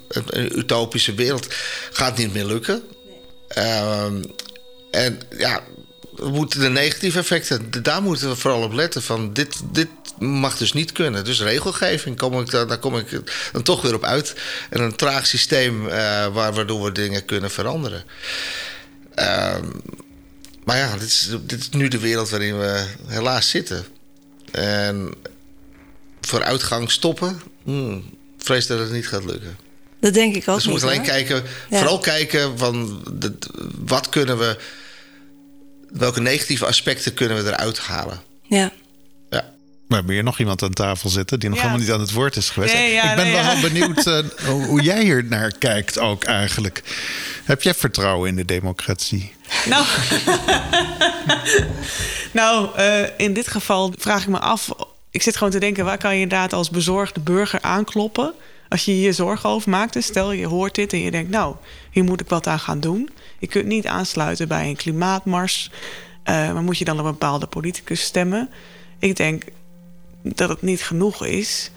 een, 0.07 0.57
utopische 0.57 1.13
wereld 1.13 1.47
gaat 1.91 2.17
niet 2.17 2.33
meer 2.33 2.45
lukken. 2.45 2.83
Ehm, 3.47 4.23
en 4.91 5.19
ja, 5.37 5.63
moeten 6.23 6.59
de 6.59 6.69
negatieve 6.69 7.19
effecten, 7.19 7.83
daar 7.83 8.01
moeten 8.01 8.29
we 8.29 8.35
vooral 8.35 8.63
op 8.63 8.73
letten. 8.73 9.01
Van 9.01 9.33
dit, 9.33 9.55
dit 9.71 9.87
mag 10.19 10.57
dus 10.57 10.73
niet 10.73 10.91
kunnen. 10.91 11.25
Dus 11.25 11.41
regelgeving, 11.41 12.17
kom 12.17 12.39
ik, 12.39 12.51
daar 12.51 12.77
kom 12.77 12.97
ik 12.97 13.21
dan 13.51 13.63
toch 13.63 13.81
weer 13.81 13.93
op 13.93 14.03
uit. 14.03 14.35
En 14.69 14.81
een 14.81 14.95
traag 14.95 15.27
systeem 15.27 15.85
uh, 15.85 15.91
waar, 16.27 16.53
waardoor 16.53 16.83
we 16.83 16.91
dingen 16.91 17.25
kunnen 17.25 17.51
veranderen. 17.51 18.03
Ehm, 19.15 19.65
maar 20.63 20.77
ja, 20.77 20.97
dit 20.97 21.07
is, 21.07 21.29
dit 21.41 21.59
is 21.59 21.69
nu 21.69 21.87
de 21.87 21.99
wereld 21.99 22.29
waarin 22.29 22.59
we 22.59 22.85
helaas 23.07 23.49
zitten. 23.49 23.85
En 24.51 25.13
vooruitgang 26.21 26.91
stoppen, 26.91 27.41
hmm, 27.63 28.03
vrees 28.37 28.67
dat 28.67 28.79
het 28.79 28.91
niet 28.91 29.07
gaat 29.07 29.25
lukken. 29.25 29.57
Dat 29.99 30.13
denk 30.13 30.35
ik 30.35 30.47
ook. 30.47 30.55
Dus 30.55 30.65
we 30.65 30.71
moeten 30.71 30.89
alleen 30.89 31.01
kijken, 31.01 31.43
vooral 31.69 31.99
kijken 31.99 32.57
van 32.57 33.03
de, 33.13 33.37
wat 33.85 34.09
kunnen 34.09 34.37
we, 34.37 34.57
welke 35.89 36.21
negatieve 36.21 36.65
aspecten 36.65 37.13
kunnen 37.13 37.43
we 37.43 37.49
eruit 37.51 37.79
halen. 37.79 38.21
Ja. 38.41 38.71
We 39.87 39.95
hebben 39.95 40.13
hier 40.13 40.23
nog 40.23 40.39
iemand 40.39 40.63
aan 40.63 40.73
tafel 40.73 41.09
zitten 41.09 41.39
die 41.39 41.49
nog 41.49 41.57
helemaal 41.57 41.79
niet 41.79 41.91
aan 41.91 41.99
het 41.99 42.11
woord 42.11 42.35
is 42.35 42.49
geweest. 42.49 42.73
ik 42.73 43.15
ben 43.15 43.31
wel 43.31 43.59
benieuwd 43.61 44.05
uh, 44.07 44.19
hoe 44.65 44.81
jij 44.81 45.03
hier 45.03 45.25
naar 45.25 45.51
kijkt 45.57 45.99
ook 45.99 46.23
eigenlijk. 46.23 46.83
Heb 47.43 47.61
jij 47.61 47.73
vertrouwen 47.73 48.29
in 48.29 48.35
de 48.35 48.45
democratie? 48.45 49.33
Nou, 49.65 49.85
nou 52.31 52.79
uh, 52.79 53.07
in 53.17 53.33
dit 53.33 53.47
geval 53.47 53.93
vraag 53.97 54.21
ik 54.21 54.27
me 54.27 54.39
af. 54.39 54.69
Ik 55.11 55.21
zit 55.21 55.37
gewoon 55.37 55.53
te 55.53 55.59
denken, 55.59 55.85
waar 55.85 55.97
kan 55.97 56.15
je 56.15 56.21
inderdaad 56.21 56.53
als 56.53 56.69
bezorgde 56.69 57.19
burger 57.19 57.61
aankloppen? 57.61 58.33
Als 58.69 58.85
je 58.85 59.01
je 59.01 59.11
zorgen 59.11 59.49
over 59.49 59.69
maakt, 59.69 59.93
dus 59.93 60.05
stel 60.05 60.31
je 60.31 60.47
hoort 60.47 60.75
dit 60.75 60.93
en 60.93 60.99
je 60.99 61.11
denkt, 61.11 61.29
nou, 61.31 61.55
hier 61.91 62.03
moet 62.03 62.21
ik 62.21 62.29
wat 62.29 62.47
aan 62.47 62.59
gaan 62.59 62.79
doen. 62.79 63.09
Je 63.39 63.47
kunt 63.47 63.65
niet 63.65 63.87
aansluiten 63.87 64.47
bij 64.47 64.67
een 64.67 64.75
klimaatmars. 64.75 65.69
Uh, 66.29 66.53
maar 66.53 66.63
moet 66.63 66.77
je 66.77 66.85
dan 66.85 66.99
op 66.99 67.05
een 67.05 67.11
bepaalde 67.11 67.47
politicus 67.47 68.01
stemmen? 68.01 68.49
Ik 68.99 69.15
denk, 69.15 69.43
dat 70.35 70.49
het 70.49 70.61
niet 70.61 70.83
genoeg 70.83 71.25
is. 71.25 71.71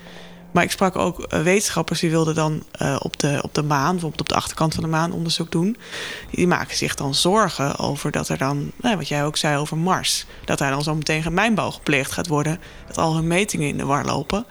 Maar 0.51 0.62
ik 0.62 0.70
sprak 0.70 0.96
ook 0.96 1.22
eh, 1.22 1.42
wetenschappers 1.42 2.01
die 2.01 2.11
wilden 2.11 2.34
dan 2.34 2.62
uh, 2.82 2.96
op, 3.03 3.18
de, 3.18 3.38
op 3.42 3.55
de 3.55 3.62
maan, 3.62 3.90
bijvoorbeeld 3.90 4.20
op 4.20 4.28
de 4.28 4.34
achterkant 4.34 4.74
van 4.74 4.82
de 4.82 4.88
maan, 4.88 5.12
onderzoek 5.12 5.51
doen. 5.51 5.76
Die 6.30 6.46
maken 6.46 6.76
zich 6.76 6.94
dan 6.94 7.14
zorgen 7.14 7.78
over 7.78 8.11
dat 8.11 8.28
er 8.28 8.38
dan, 8.38 8.72
nou, 8.76 8.96
wat 8.96 9.09
jij 9.09 9.24
ook 9.24 9.36
zei 9.36 9.57
over 9.57 9.76
Mars, 9.76 10.26
dat 10.44 10.59
daar 10.59 10.70
dan 10.70 10.82
zo 10.82 10.94
meteen 10.94 11.22
gemijnbouw 11.22 11.70
gepleegd 11.70 12.12
gaat 12.12 12.26
worden. 12.26 12.61
Dat 12.86 12.98
al 12.98 13.14
hun 13.14 13.26
metingen 13.26 13.68
in 13.68 13.76
de 13.76 13.84
war 13.84 14.05
lopen. 14.05 14.44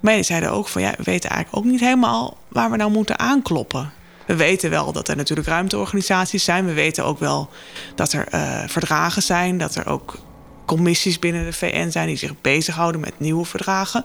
Maar 0.00 0.14
die 0.14 0.22
zeiden 0.22 0.50
ook 0.50 0.68
van 0.68 0.82
ja, 0.82 0.94
we 0.96 1.02
weten 1.02 1.30
eigenlijk 1.30 1.64
ook 1.64 1.72
niet 1.72 1.80
helemaal 1.80 2.36
waar 2.48 2.70
we 2.70 2.76
nou 2.76 2.90
moeten 2.90 3.18
aankloppen. 3.18 3.92
We 4.26 4.36
weten 4.36 4.70
wel 4.70 4.92
dat 4.92 5.08
er 5.08 5.16
natuurlijk 5.16 5.48
ruimteorganisaties 5.48 6.44
zijn. 6.44 6.66
We 6.66 6.72
weten 6.72 7.04
ook 7.04 7.18
wel 7.18 7.50
dat 7.94 8.12
er 8.12 8.26
uh, 8.34 8.62
verdragen 8.66 9.22
zijn, 9.22 9.58
dat 9.58 9.74
er 9.74 9.86
ook 9.86 10.18
commissies 10.64 11.18
binnen 11.18 11.44
de 11.44 11.52
VN 11.52 11.90
zijn 11.90 12.06
die 12.06 12.16
zich 12.16 12.40
bezighouden 12.40 13.00
met 13.00 13.20
nieuwe 13.20 13.44
verdragen. 13.44 14.04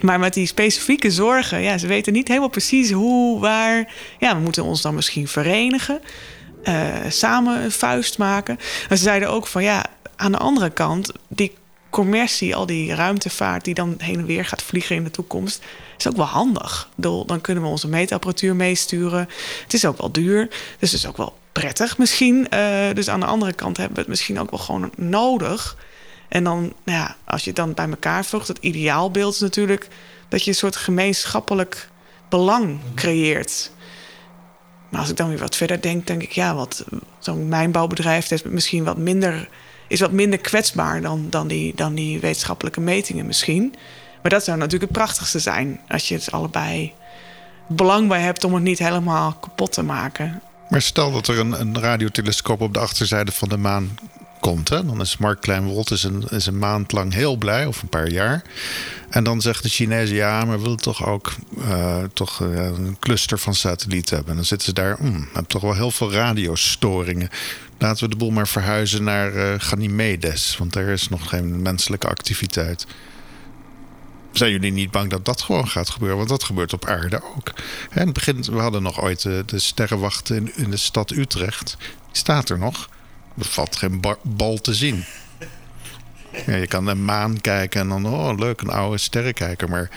Maar 0.00 0.18
met 0.18 0.34
die 0.34 0.46
specifieke 0.46 1.10
zorgen, 1.10 1.60
ja, 1.60 1.78
ze 1.78 1.86
weten 1.86 2.12
niet 2.12 2.28
helemaal 2.28 2.48
precies 2.48 2.90
hoe, 2.90 3.40
waar. 3.40 3.92
Ja, 4.18 4.36
we 4.36 4.42
moeten 4.42 4.64
ons 4.64 4.82
dan 4.82 4.94
misschien 4.94 5.28
verenigen, 5.28 6.00
uh, 6.64 6.86
samen 7.08 7.62
een 7.62 7.72
vuist 7.72 8.18
maken. 8.18 8.58
En 8.88 8.96
ze 8.96 9.02
zeiden 9.02 9.30
ook 9.30 9.46
van 9.46 9.62
ja, 9.62 9.84
aan 10.16 10.32
de 10.32 10.38
andere 10.38 10.70
kant, 10.70 11.12
die 11.28 11.52
commercie, 11.90 12.56
al 12.56 12.66
die 12.66 12.94
ruimtevaart 12.94 13.64
die 13.64 13.74
dan 13.74 13.94
heen 13.98 14.18
en 14.18 14.26
weer 14.26 14.44
gaat 14.44 14.62
vliegen 14.62 14.96
in 14.96 15.04
de 15.04 15.10
toekomst, 15.10 15.62
is 15.98 16.08
ook 16.08 16.16
wel 16.16 16.24
handig. 16.24 16.88
Dan 16.96 17.40
kunnen 17.40 17.62
we 17.62 17.68
onze 17.68 17.88
meetapparatuur 17.88 18.56
meesturen. 18.56 19.28
Het 19.62 19.74
is 19.74 19.84
ook 19.84 19.98
wel 19.98 20.12
duur, 20.12 20.48
dus 20.78 20.90
het 20.90 21.00
is 21.00 21.06
ook 21.06 21.16
wel 21.16 21.34
prettig 21.52 21.98
misschien. 21.98 22.46
Uh, 22.54 22.94
dus 22.94 23.08
aan 23.08 23.20
de 23.20 23.26
andere 23.26 23.52
kant 23.52 23.76
hebben 23.76 23.94
we 23.94 24.00
het 24.00 24.10
misschien 24.10 24.40
ook 24.40 24.50
wel 24.50 24.58
gewoon 24.58 24.92
nodig. 24.96 25.76
En 26.28 26.44
dan, 26.44 26.60
nou 26.60 26.98
ja, 26.98 27.16
als 27.24 27.42
je 27.42 27.46
het 27.46 27.56
dan 27.56 27.74
bij 27.74 27.88
elkaar 27.88 28.24
voegt, 28.24 28.48
het 28.48 28.58
ideaalbeeld 28.58 29.34
is 29.34 29.40
natuurlijk 29.40 29.88
dat 30.28 30.44
je 30.44 30.50
een 30.50 30.56
soort 30.56 30.76
gemeenschappelijk 30.76 31.88
belang 32.28 32.78
creëert. 32.94 33.70
Maar 34.88 35.00
als 35.00 35.10
ik 35.10 35.16
dan 35.16 35.28
weer 35.28 35.38
wat 35.38 35.56
verder 35.56 35.80
denk, 35.80 36.06
denk 36.06 36.22
ik, 36.22 36.32
ja, 36.32 36.54
wat 36.54 36.84
zo'n 37.18 37.48
mijnbouwbedrijf 37.48 38.30
is 38.30 38.42
misschien 38.42 38.84
wat 38.84 38.96
minder, 38.96 39.48
is 39.88 40.00
wat 40.00 40.12
minder 40.12 40.38
kwetsbaar 40.38 41.00
dan, 41.00 41.26
dan, 41.30 41.48
die, 41.48 41.74
dan 41.74 41.94
die 41.94 42.20
wetenschappelijke 42.20 42.80
metingen 42.80 43.26
misschien. 43.26 43.74
Maar 44.22 44.30
dat 44.30 44.44
zou 44.44 44.58
natuurlijk 44.58 44.90
het 44.90 45.00
prachtigste 45.00 45.38
zijn 45.38 45.80
als 45.88 46.08
je 46.08 46.14
het 46.14 46.32
allebei 46.32 46.92
belang 47.68 48.08
bij 48.08 48.20
hebt 48.20 48.44
om 48.44 48.54
het 48.54 48.62
niet 48.62 48.78
helemaal 48.78 49.32
kapot 49.32 49.72
te 49.72 49.82
maken. 49.82 50.42
Maar 50.72 50.82
stel 50.82 51.12
dat 51.12 51.28
er 51.28 51.38
een, 51.38 51.60
een 51.60 51.80
radiotelescoop 51.80 52.60
op 52.60 52.74
de 52.74 52.78
achterzijde 52.78 53.32
van 53.32 53.48
de 53.48 53.56
maan 53.56 53.98
komt. 54.40 54.68
Hè? 54.68 54.84
Dan 54.86 55.00
is 55.00 55.16
Mark 55.16 55.40
Kleinwold 55.40 55.90
is 55.90 56.02
een, 56.02 56.24
is 56.28 56.46
een 56.46 56.58
maand 56.58 56.92
lang 56.92 57.12
heel 57.12 57.36
blij, 57.36 57.66
of 57.66 57.82
een 57.82 57.88
paar 57.88 58.08
jaar. 58.08 58.42
En 59.10 59.24
dan 59.24 59.40
zegt 59.40 59.62
de 59.62 59.68
Chinezen, 59.68 60.16
ja, 60.16 60.44
maar 60.44 60.56
we 60.56 60.62
willen 60.62 60.76
toch 60.76 61.06
ook 61.06 61.32
uh, 61.58 61.96
toch, 62.12 62.40
uh, 62.40 62.64
een 62.64 62.96
cluster 63.00 63.38
van 63.38 63.54
satellieten 63.54 64.14
hebben. 64.14 64.30
En 64.30 64.38
dan 64.38 64.48
zitten 64.48 64.66
ze 64.66 64.74
daar, 64.74 64.96
mm, 65.00 65.24
hebben 65.24 65.46
toch 65.46 65.62
wel 65.62 65.74
heel 65.74 65.90
veel 65.90 66.12
radiostoringen. 66.12 67.30
Laten 67.78 68.04
we 68.04 68.10
de 68.10 68.16
boel 68.16 68.30
maar 68.30 68.48
verhuizen 68.48 69.04
naar 69.04 69.34
uh, 69.34 69.54
Ganymedes, 69.58 70.56
want 70.58 70.72
daar 70.72 70.88
is 70.88 71.08
nog 71.08 71.28
geen 71.28 71.62
menselijke 71.62 72.08
activiteit 72.08 72.86
zijn 74.32 74.50
jullie 74.50 74.72
niet 74.72 74.90
bang 74.90 75.10
dat 75.10 75.24
dat 75.24 75.42
gewoon 75.42 75.68
gaat 75.68 75.90
gebeuren? 75.90 76.16
Want 76.16 76.28
dat 76.28 76.44
gebeurt 76.44 76.72
op 76.72 76.86
aarde 76.86 77.22
ook. 77.36 77.52
En 77.90 78.04
het 78.04 78.12
begin, 78.12 78.42
we 78.42 78.58
hadden 78.58 78.82
nog 78.82 79.02
ooit 79.02 79.22
de, 79.22 79.42
de 79.46 79.58
sterrenwacht 79.58 80.30
in, 80.30 80.56
in, 80.56 80.70
de 80.70 80.76
stad 80.76 81.10
Utrecht. 81.10 81.76
Die 81.78 81.88
staat 82.12 82.48
er 82.48 82.58
nog. 82.58 82.88
Er 83.38 83.44
valt 83.44 83.76
geen 83.76 84.02
bal 84.22 84.56
te 84.56 84.74
zien. 84.74 85.04
Ja, 86.46 86.56
je 86.56 86.66
kan 86.66 86.84
naar 86.84 86.96
maan 86.96 87.40
kijken 87.40 87.80
en 87.80 87.88
dan, 87.88 88.06
oh 88.06 88.38
leuk, 88.38 88.60
een 88.60 88.70
oude 88.70 88.98
sterrenkijker. 88.98 89.68
Maar 89.68 89.90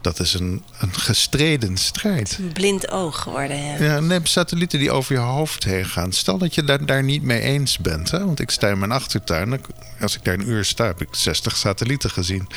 dat 0.00 0.20
is 0.20 0.34
een, 0.34 0.62
een 0.78 0.94
gestreden 0.94 1.76
strijd. 1.76 2.38
Een 2.40 2.52
blind 2.52 2.90
oog 2.90 3.22
geworden, 3.22 3.56
ja. 3.56 3.82
Ja, 3.84 4.00
neem 4.00 4.26
satellieten 4.26 4.78
die 4.78 4.90
over 4.90 5.14
je 5.14 5.20
hoofd 5.20 5.64
heen 5.64 5.84
gaan. 5.84 6.12
Stel 6.12 6.38
dat 6.38 6.54
je 6.54 6.64
daar, 6.64 6.86
daar 6.86 7.02
niet 7.02 7.22
mee 7.22 7.40
eens 7.40 7.78
bent. 7.78 8.10
Hè? 8.10 8.24
Want 8.24 8.40
ik 8.40 8.50
sta 8.50 8.68
in 8.68 8.78
mijn 8.78 8.92
achtertuin. 8.92 9.60
Als 10.00 10.16
ik 10.16 10.24
daar 10.24 10.34
een 10.34 10.48
uur 10.48 10.64
sta, 10.64 10.86
heb 10.86 11.00
ik 11.00 11.08
60 11.10 11.56
satellieten 11.56 12.10
gezien. 12.10 12.48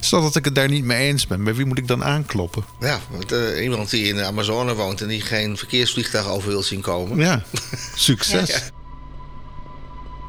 Stel 0.00 0.22
dat 0.22 0.36
ik 0.36 0.44
het 0.44 0.54
daar 0.54 0.68
niet 0.68 0.84
mee 0.84 1.08
eens 1.08 1.26
ben. 1.26 1.44
Bij 1.44 1.54
wie 1.54 1.66
moet 1.66 1.78
ik 1.78 1.86
dan 1.86 2.04
aankloppen? 2.04 2.64
Ja, 2.80 3.00
uh, 3.32 3.62
iemand 3.62 3.90
die 3.90 4.04
in 4.04 4.16
de 4.16 4.24
Amazone 4.24 4.74
woont... 4.74 5.00
en 5.00 5.08
die 5.08 5.20
geen 5.20 5.56
verkeersvliegtuig 5.56 6.26
over 6.26 6.48
wil 6.48 6.62
zien 6.62 6.80
komen. 6.80 7.18
Ja, 7.18 7.42
succes. 7.94 8.70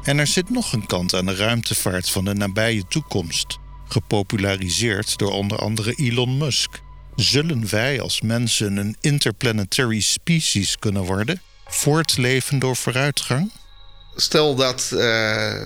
En 0.02 0.18
er 0.18 0.26
zit 0.26 0.50
nog 0.50 0.72
een 0.72 0.86
kant 0.86 1.14
aan 1.14 1.26
de 1.26 1.36
ruimtevaart 1.36 2.10
van 2.10 2.24
de 2.24 2.34
nabije 2.34 2.84
toekomst 2.88 3.60
gepopulariseerd 3.92 5.18
door 5.18 5.32
onder 5.32 5.58
andere 5.58 5.92
Elon 5.94 6.36
Musk. 6.38 6.80
Zullen 7.16 7.70
wij 7.70 8.00
als 8.00 8.20
mensen 8.20 8.76
een 8.76 8.96
interplanetary 9.00 10.00
species 10.00 10.78
kunnen 10.78 11.02
worden? 11.02 11.40
Voortleven 11.66 12.58
door 12.58 12.76
vooruitgang? 12.76 13.52
Stel 14.16 14.54
dat 14.54 14.90
uh, 14.94 15.64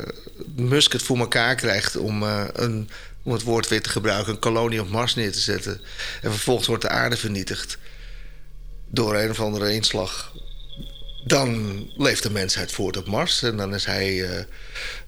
Musk 0.57 0.93
het 0.93 1.03
voor 1.03 1.19
elkaar 1.19 1.55
krijgt 1.55 1.97
om, 1.97 2.23
uh, 2.23 2.45
een, 2.53 2.91
om 3.23 3.33
het 3.33 3.43
woord 3.43 3.69
weer 3.69 3.83
te 3.83 3.89
gebruiken, 3.89 4.33
een 4.33 4.39
kolonie 4.39 4.81
op 4.81 4.89
Mars 4.89 5.15
neer 5.15 5.33
te 5.33 5.41
zetten. 5.41 5.81
En 6.23 6.31
vervolgens 6.31 6.67
wordt 6.67 6.83
de 6.83 6.89
aarde 6.89 7.17
vernietigd 7.17 7.79
door 8.91 9.17
een 9.17 9.31
of 9.31 9.41
andere 9.41 9.73
inslag 9.73 10.33
dan 11.27 11.83
leeft 11.97 12.23
de 12.23 12.31
mensheid 12.31 12.73
voort 12.73 12.97
op 12.97 13.07
Mars. 13.07 13.43
En 13.43 13.57
dan 13.57 13.75
is 13.75 13.85
hij 13.85 14.13
uh, 14.13 14.31
uh, 14.31 14.45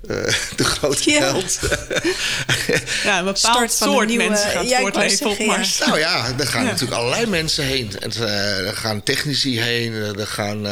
de 0.56 0.64
grote 0.64 1.10
ja. 1.10 1.20
held. 1.20 1.58
ja, 3.04 3.18
een 3.18 3.24
bepaald 3.24 3.72
soort 3.72 4.08
nieuwe, 4.08 4.24
mensen 4.24 4.50
gaat 4.50 4.68
ja, 4.68 4.80
voortleven 4.80 5.30
op 5.30 5.38
Mars. 5.38 5.78
Nou 5.78 5.98
ja, 5.98 6.32
er 6.38 6.46
gaan 6.46 6.64
natuurlijk 6.64 6.92
allerlei 6.92 7.26
mensen 7.26 7.64
heen. 7.64 7.92
Uh, 8.16 8.66
er 8.66 8.76
gaan 8.76 9.02
technici 9.02 9.60
heen. 9.60 9.92
Er 9.92 10.26
gaan, 10.26 10.62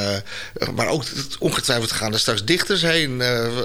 maar 0.75 0.89
ook 0.89 1.05
ongetwijfeld 1.39 1.93
gaan 1.93 2.13
er 2.13 2.19
straks 2.19 2.45
dichters 2.45 2.83
heen. 2.83 3.19
de 3.19 3.61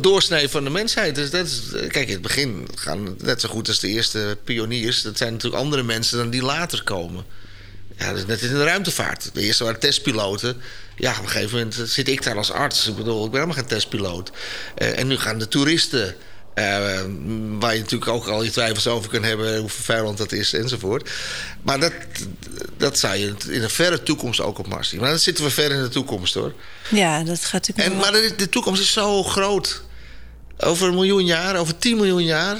doorsnee 0.00 0.48
van 0.48 0.64
de 0.64 0.70
mensheid. 0.70 1.14
Dus 1.14 1.30
dat 1.30 1.46
is, 1.46 1.62
kijk, 1.88 2.06
in 2.06 2.12
het 2.12 2.22
begin 2.22 2.68
gaan 2.74 3.16
net 3.18 3.40
zo 3.40 3.48
goed 3.48 3.68
als 3.68 3.80
de 3.80 3.88
eerste 3.88 4.38
pioniers. 4.44 5.02
Dat 5.02 5.16
zijn 5.16 5.32
natuurlijk 5.32 5.62
andere 5.62 5.82
mensen 5.82 6.18
dan 6.18 6.30
die 6.30 6.42
later 6.42 6.82
komen. 6.84 7.24
Ja, 7.98 8.08
dat 8.08 8.16
is 8.16 8.26
net 8.26 8.42
in 8.42 8.48
de 8.48 8.64
ruimtevaart. 8.64 9.30
De 9.32 9.40
eerste 9.40 9.64
waren 9.64 9.80
testpiloten. 9.80 10.62
Ja, 10.96 11.10
op 11.10 11.22
een 11.22 11.28
gegeven 11.28 11.58
moment 11.58 11.90
zit 11.90 12.08
ik 12.08 12.22
daar 12.22 12.36
als 12.36 12.50
arts. 12.50 12.88
Ik 12.88 12.96
bedoel, 12.96 13.24
ik 13.24 13.30
ben 13.30 13.40
helemaal 13.40 13.60
geen 13.60 13.70
testpiloot. 13.70 14.30
Uh, 14.78 14.98
en 14.98 15.06
nu 15.06 15.18
gaan 15.18 15.38
de 15.38 15.48
toeristen 15.48 16.16
waar 17.58 17.74
je 17.74 17.80
natuurlijk 17.80 18.10
ook 18.10 18.26
al 18.26 18.42
je 18.42 18.50
twijfels 18.50 18.86
over 18.86 19.10
kunt 19.10 19.24
hebben 19.24 19.58
hoe 19.58 19.68
vervuilend 19.68 20.18
dat 20.18 20.32
is 20.32 20.52
enzovoort. 20.52 21.10
Maar 21.62 21.80
dat, 21.80 21.92
dat 22.76 22.98
zou 22.98 23.16
je 23.16 23.34
in 23.48 23.60
de 23.60 23.68
verre 23.68 24.02
toekomst 24.02 24.40
ook 24.40 24.58
op 24.58 24.66
Mars 24.66 24.88
zien. 24.88 25.00
Maar 25.00 25.10
dan 25.10 25.18
zitten 25.18 25.44
we 25.44 25.50
ver 25.50 25.70
in 25.70 25.82
de 25.82 25.88
toekomst 25.88 26.34
hoor. 26.34 26.54
Ja, 26.90 27.22
dat 27.22 27.44
gaat 27.44 27.68
natuurlijk. 27.68 27.96
En, 27.96 27.96
maar 27.96 28.12
de, 28.12 28.32
de 28.36 28.48
toekomst 28.48 28.82
is 28.82 28.92
zo 28.92 29.22
groot. 29.22 29.82
Over 30.58 30.88
een 30.88 30.94
miljoen 30.94 31.24
jaar, 31.24 31.56
over 31.56 31.78
10 31.78 31.96
miljoen 31.96 32.24
jaar. 32.24 32.56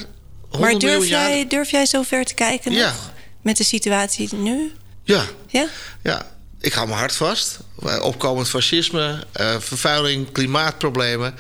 Maar 0.61 0.79
durf 0.79 1.07
jij, 1.07 1.47
durf 1.49 1.71
jij 1.71 1.87
zo 1.87 2.03
ver 2.03 2.25
te 2.25 2.35
kijken 2.35 2.73
ja. 2.73 2.87
nog? 2.87 3.11
Met 3.43 3.57
de 3.57 3.65
situatie 3.65 4.35
nu? 4.35 4.73
Ja. 5.03 5.25
Ja? 5.47 5.69
Ja. 6.03 6.31
Ik 6.61 6.73
hou 6.73 6.87
mijn 6.87 6.99
hart 6.99 7.17
vast. 7.17 7.59
Opkomend 8.01 8.49
fascisme, 8.49 9.25
uh, 9.41 9.55
vervuiling, 9.59 10.33
klimaatproblemen. 10.33 11.35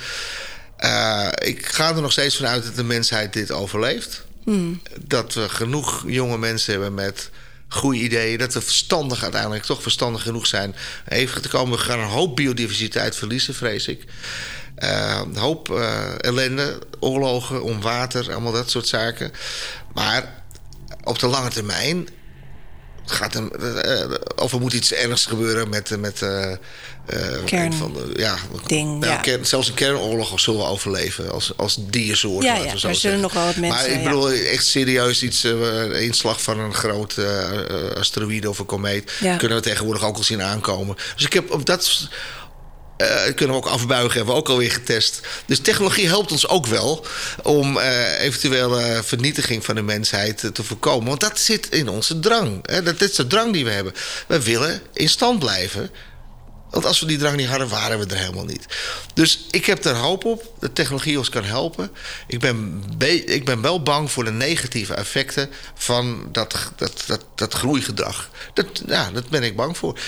Uh, 0.84 1.28
ik 1.34 1.66
ga 1.66 1.94
er 1.94 2.00
nog 2.00 2.12
steeds 2.12 2.36
van 2.36 2.46
uit 2.46 2.64
dat 2.64 2.76
de 2.76 2.84
mensheid 2.84 3.32
dit 3.32 3.52
overleeft. 3.52 4.24
Hmm. 4.44 4.82
Dat 5.00 5.34
we 5.34 5.48
genoeg 5.48 6.04
jonge 6.06 6.38
mensen 6.38 6.72
hebben 6.72 6.94
met 6.94 7.30
goede 7.68 7.98
ideeën. 7.98 8.38
Dat 8.38 8.54
we 8.54 8.60
verstandig 8.60 9.22
uiteindelijk 9.22 9.64
toch 9.64 9.82
verstandig 9.82 10.22
genoeg 10.22 10.46
zijn. 10.46 10.74
Even 11.08 11.42
te 11.42 11.48
komen, 11.48 11.78
we 11.78 11.84
gaan 11.84 11.98
een 11.98 12.06
hoop 12.06 12.36
biodiversiteit 12.36 13.16
verliezen, 13.16 13.54
vrees 13.54 13.88
ik. 13.88 14.04
Uh, 14.78 15.20
een 15.24 15.36
hoop 15.36 15.70
uh, 15.70 16.24
ellende, 16.24 16.78
oorlogen 17.00 17.62
om 17.62 17.80
water, 17.80 18.32
allemaal 18.32 18.52
dat 18.52 18.70
soort 18.70 18.86
zaken. 18.86 19.32
Maar 19.94 20.42
op 21.04 21.18
de 21.18 21.26
lange 21.26 21.50
termijn 21.50 22.08
gaat 23.07 23.34
er, 23.34 23.42
uh, 24.09 24.16
of 24.36 24.53
er 24.53 24.61
moet 24.61 24.72
iets 24.72 24.92
ernstigs 24.92 25.26
gebeuren 25.26 25.68
met, 25.68 26.00
met 26.00 26.18
Kern 27.44 27.72
van 27.72 27.92
de, 27.92 28.12
ja, 28.16 28.36
ding, 28.66 29.00
nou, 29.00 29.12
ja. 29.12 29.16
Kern, 29.18 29.46
zelfs 29.46 29.68
een 29.68 29.74
kernoorlog 29.74 30.40
zullen 30.40 30.61
we 30.61 30.66
overleven 30.66 31.30
als, 31.30 31.53
als 31.57 31.76
diersoort. 31.78 32.44
Ja, 32.44 32.55
ja 32.55 32.72
er 32.82 32.94
zullen 32.94 33.20
nog 33.20 33.32
wel 33.32 33.44
wat 33.44 33.57
mensen... 33.57 33.90
Maar 33.90 33.98
ik 33.98 34.05
bedoel, 34.05 34.30
echt 34.30 34.66
serieus 34.66 35.22
iets, 35.22 35.42
een 35.42 36.03
inslag 36.03 36.42
van 36.42 36.59
een 36.59 36.74
grote 36.74 37.94
asteroïde 37.98 38.48
of 38.48 38.59
een 38.59 38.66
komeet... 38.66 39.12
kunnen 39.18 39.57
we 39.57 39.62
tegenwoordig 39.62 40.05
ook 40.05 40.16
al 40.16 40.22
zien 40.22 40.42
aankomen. 40.42 40.96
Dus 41.16 41.24
ik 41.24 41.32
heb 41.32 41.50
op 41.50 41.66
dat 41.66 42.09
uh, 42.99 43.34
kunnen 43.34 43.57
we 43.57 43.62
ook 43.62 43.72
afbuigen, 43.72 44.16
hebben 44.16 44.34
we 44.34 44.40
ook 44.40 44.49
alweer 44.49 44.70
getest. 44.70 45.20
Dus 45.47 45.61
technologie 45.61 46.07
helpt 46.07 46.32
ons 46.32 46.49
ook 46.49 46.66
wel 46.66 47.07
om 47.43 47.76
uh, 47.76 48.20
eventuele 48.20 49.01
vernietiging 49.05 49.64
van 49.64 49.74
de 49.74 49.82
mensheid 49.82 50.51
te 50.53 50.62
voorkomen. 50.62 51.09
Want 51.09 51.20
dat 51.20 51.38
zit 51.38 51.68
in 51.68 51.88
onze 51.88 52.20
drang. 52.20 52.59
Hè? 52.62 52.82
Dat, 52.82 53.01
is 53.01 53.14
de 53.14 53.26
drang 53.26 53.53
die 53.53 53.64
we 53.64 53.70
hebben. 53.70 53.93
We 54.26 54.43
willen 54.43 54.82
in 54.93 55.09
stand 55.09 55.38
blijven. 55.38 55.90
Want 56.72 56.86
als 56.86 57.01
we 57.01 57.07
die 57.07 57.18
drang 57.18 57.36
niet 57.36 57.49
hadden, 57.49 57.68
waren 57.68 57.99
we 57.99 58.07
er 58.07 58.20
helemaal 58.20 58.45
niet. 58.45 58.66
Dus 59.14 59.47
ik 59.51 59.66
heb 59.66 59.84
er 59.84 59.95
hoop 59.95 60.24
op 60.24 60.55
dat 60.59 60.74
technologie 60.74 61.18
ons 61.18 61.28
kan 61.28 61.45
helpen. 61.45 61.90
Ik 62.26 62.40
ben, 62.40 62.82
ik 63.26 63.45
ben 63.45 63.62
wel 63.62 63.82
bang 63.82 64.11
voor 64.11 64.24
de 64.24 64.30
negatieve 64.30 64.95
effecten 64.95 65.51
van 65.74 66.28
dat, 66.32 66.70
dat, 66.76 67.05
dat, 67.07 67.24
dat 67.34 67.55
groeigedrag. 67.55 68.30
Dat, 68.55 68.66
ja, 68.86 69.11
dat 69.11 69.28
ben 69.28 69.43
ik 69.43 69.57
bang 69.57 69.76
voor. 69.76 69.99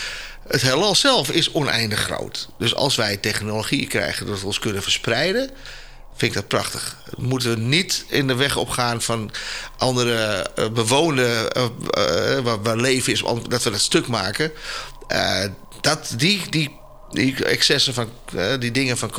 Het 0.49 0.63
heelal 0.63 0.95
zelf 0.95 1.31
is 1.31 1.53
oneindig 1.53 2.01
groot. 2.01 2.49
Dus 2.59 2.75
als 2.75 2.97
wij 2.97 3.17
technologie 3.17 3.87
krijgen 3.87 4.27
dat 4.27 4.41
we 4.41 4.47
ons 4.47 4.59
kunnen 4.59 4.83
verspreiden, 4.83 5.51
vind 6.15 6.31
ik 6.31 6.33
dat 6.33 6.49
prachtig. 6.49 6.97
Moeten 7.17 7.51
we 7.51 7.57
niet 7.57 8.05
in 8.09 8.27
de 8.27 8.35
weg 8.35 8.57
opgaan 8.57 9.03
van 9.03 9.31
andere 9.79 10.47
uh, 10.59 10.67
waar, 12.63 12.77
leven 12.77 13.13
is, 13.13 13.23
dat 13.49 13.63
we 13.63 13.71
dat 13.71 13.81
stuk 13.81 14.07
maken. 14.07 14.53
dat, 15.81 16.15
die, 16.17 16.51
die, 16.51 16.81
die 17.11 17.45
excessen 17.45 17.95
van 17.95 18.11
die 18.59 18.71
dingen 18.71 18.97
van 18.97 19.11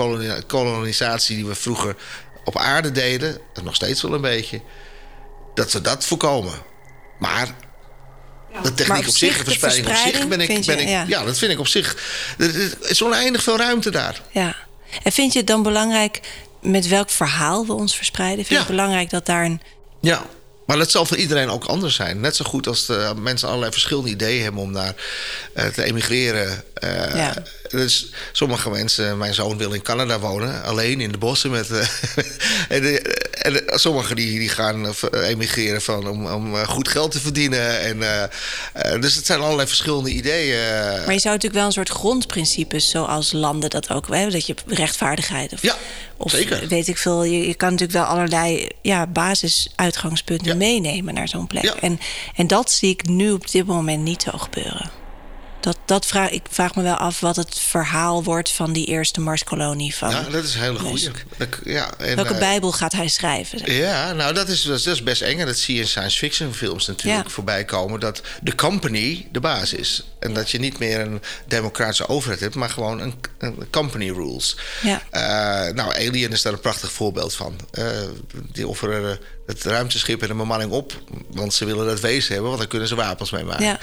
kolonisatie 0.47 1.35
die 1.35 1.45
we 1.45 1.55
vroeger 1.55 1.95
op 2.43 2.57
aarde 2.57 2.91
deden, 2.91 3.37
nog 3.63 3.75
steeds 3.75 4.01
wel 4.01 4.13
een 4.13 4.21
beetje, 4.21 4.61
dat 5.53 5.71
we 5.71 5.81
dat 5.81 6.05
voorkomen. 6.05 6.53
Maar 7.19 7.55
de 8.63 8.73
techniek 8.73 9.07
op, 9.07 9.15
zich, 9.15 9.37
de 9.37 9.43
verspreiding, 9.43 9.87
op 9.87 9.95
zich, 9.95 10.27
ben 10.27 10.41
ik, 10.41 10.65
ben 10.65 10.79
ik 10.79 10.87
ja. 11.07 11.23
dat 11.23 11.37
vind 11.37 11.51
ik 11.51 11.59
op 11.59 11.67
zich. 11.67 11.97
Er 12.37 12.77
is 12.89 13.03
oneindig 13.03 13.43
veel 13.43 13.57
ruimte 13.57 13.91
daar. 13.91 14.21
Ja. 14.31 14.55
En 15.03 15.11
vind 15.11 15.33
je 15.33 15.39
het 15.39 15.47
dan 15.47 15.63
belangrijk 15.63 16.19
met 16.61 16.87
welk 16.87 17.09
verhaal 17.09 17.65
we 17.65 17.73
ons 17.73 17.95
verspreiden? 17.95 18.45
Vind 18.45 18.49
je 18.49 18.57
het 18.57 18.67
belangrijk 18.67 19.09
dat 19.09 19.25
daar 19.25 19.45
een. 19.45 19.61
Ja. 20.01 20.25
Maar 20.65 20.77
dat 20.77 20.91
zal 20.91 21.05
voor 21.05 21.17
iedereen 21.17 21.49
ook 21.49 21.65
anders 21.65 21.95
zijn. 21.95 22.19
Net 22.19 22.35
zo 22.35 22.45
goed 22.45 22.67
als 22.67 22.85
de 22.85 23.13
mensen 23.17 23.47
allerlei 23.47 23.71
verschillende 23.71 24.09
ideeën 24.09 24.43
hebben 24.43 24.61
om 24.61 24.71
naar 24.71 24.93
uh, 25.55 25.65
te 25.65 25.83
emigreren. 25.83 26.63
Uh, 26.83 27.15
ja. 27.15 27.33
Dus 27.75 28.09
sommige 28.31 28.69
mensen, 28.69 29.17
mijn 29.17 29.33
zoon 29.33 29.57
wil 29.57 29.73
in 29.73 29.81
Canada 29.81 30.19
wonen, 30.19 30.63
alleen 30.63 31.01
in 31.01 31.11
de 31.11 31.17
bossen. 31.17 31.51
Met, 31.51 31.69
uh, 31.69 31.87
en, 32.75 33.01
en 33.37 33.79
sommigen 33.79 34.15
die, 34.15 34.39
die 34.39 34.49
gaan 34.49 34.93
emigreren 35.11 35.81
van, 35.81 36.07
om, 36.07 36.25
om 36.25 36.55
goed 36.55 36.87
geld 36.87 37.11
te 37.11 37.19
verdienen. 37.19 37.79
En, 37.81 38.29
dus 39.01 39.15
het 39.15 39.25
zijn 39.25 39.39
allerlei 39.39 39.67
verschillende 39.67 40.09
ideeën. 40.09 40.57
Maar 41.05 41.13
je 41.13 41.19
zou 41.19 41.33
natuurlijk 41.33 41.53
wel 41.53 41.65
een 41.65 41.71
soort 41.71 41.89
grondprincipes, 41.89 42.89
zoals 42.89 43.31
landen 43.31 43.69
dat 43.69 43.89
ook 43.89 44.07
hebben, 44.07 44.31
dat 44.31 44.45
je 44.45 44.55
rechtvaardigheid 44.67 45.53
of, 45.53 45.61
ja, 45.61 45.75
of 46.17 46.31
zeker. 46.31 46.67
weet 46.67 46.87
ik 46.87 46.97
veel. 46.97 47.23
Je, 47.23 47.47
je 47.47 47.55
kan 47.55 47.71
natuurlijk 47.71 47.99
wel 47.99 48.07
allerlei 48.07 48.67
ja, 48.81 49.07
basisuitgangspunten 49.07 50.57
meenemen 50.57 51.13
naar 51.13 51.27
zo'n 51.27 51.47
plek. 51.47 51.63
En, 51.63 51.99
en 52.35 52.47
dat 52.47 52.71
zie 52.71 52.89
ik 52.89 53.07
nu 53.07 53.31
op 53.31 53.51
dit 53.51 53.65
moment 53.65 54.03
niet 54.03 54.21
zo 54.21 54.37
gebeuren. 54.37 55.03
Dat, 55.65 55.77
dat 55.85 56.05
vraag, 56.05 56.29
ik 56.29 56.41
vraag 56.49 56.75
me 56.75 56.83
wel 56.83 56.95
af 56.95 57.19
wat 57.19 57.35
het 57.35 57.59
verhaal 57.59 58.23
wordt 58.23 58.51
van 58.51 58.73
die 58.73 58.85
eerste 58.85 59.21
Marskolonie. 59.21 59.95
Van 59.95 60.09
ja, 60.09 60.21
dat 60.21 60.43
is 60.43 60.55
een 60.55 60.61
hele 60.61 60.79
goede. 60.79 61.11
Ja, 61.63 61.97
en, 61.97 62.15
Welke 62.15 62.33
uh, 62.33 62.39
Bijbel 62.39 62.71
gaat 62.71 62.91
hij 62.91 63.07
schrijven? 63.07 63.73
Ja, 63.73 64.13
nou 64.13 64.33
dat 64.33 64.47
is, 64.47 64.61
dat 64.61 64.85
is 64.85 65.03
best 65.03 65.21
eng. 65.21 65.39
En 65.39 65.45
dat 65.45 65.57
zie 65.57 65.75
je 65.75 65.81
in 65.81 65.87
science 65.87 66.17
fiction 66.17 66.53
films 66.53 66.87
natuurlijk 66.87 67.29
voorbij 67.29 67.65
komen. 67.65 67.99
Dat 67.99 68.21
de 68.41 68.55
company 68.55 69.27
de 69.31 69.39
baas 69.39 69.73
is. 69.73 70.03
En 70.19 70.33
dat 70.33 70.51
je 70.51 70.59
niet 70.59 70.79
meer 70.79 70.99
een 70.99 71.21
democratische 71.47 72.07
overheid 72.07 72.39
hebt, 72.39 72.55
maar 72.55 72.69
gewoon 72.69 72.99
een, 72.99 73.13
een 73.37 73.67
company 73.69 74.11
rules. 74.11 74.57
Ja. 74.81 75.01
Uh, 75.11 75.73
nou, 75.73 75.93
Alien 75.93 76.31
is 76.31 76.41
daar 76.41 76.53
een 76.53 76.59
prachtig 76.59 76.91
voorbeeld 76.91 77.35
van. 77.35 77.55
Uh, 77.71 77.85
die 78.51 78.67
offeren 78.67 79.19
het 79.45 79.63
ruimteschip 79.63 80.21
en 80.21 80.27
de 80.27 80.33
bemanning 80.33 80.71
op. 80.71 81.01
Want 81.27 81.53
ze 81.53 81.65
willen 81.65 81.85
dat 81.85 81.99
wezen 81.99 82.31
hebben, 82.31 82.47
want 82.47 82.59
dan 82.59 82.69
kunnen 82.69 82.87
ze 82.87 82.95
wapens 82.95 83.31
mee 83.31 83.43
maken. 83.43 83.65
Ja, 83.65 83.79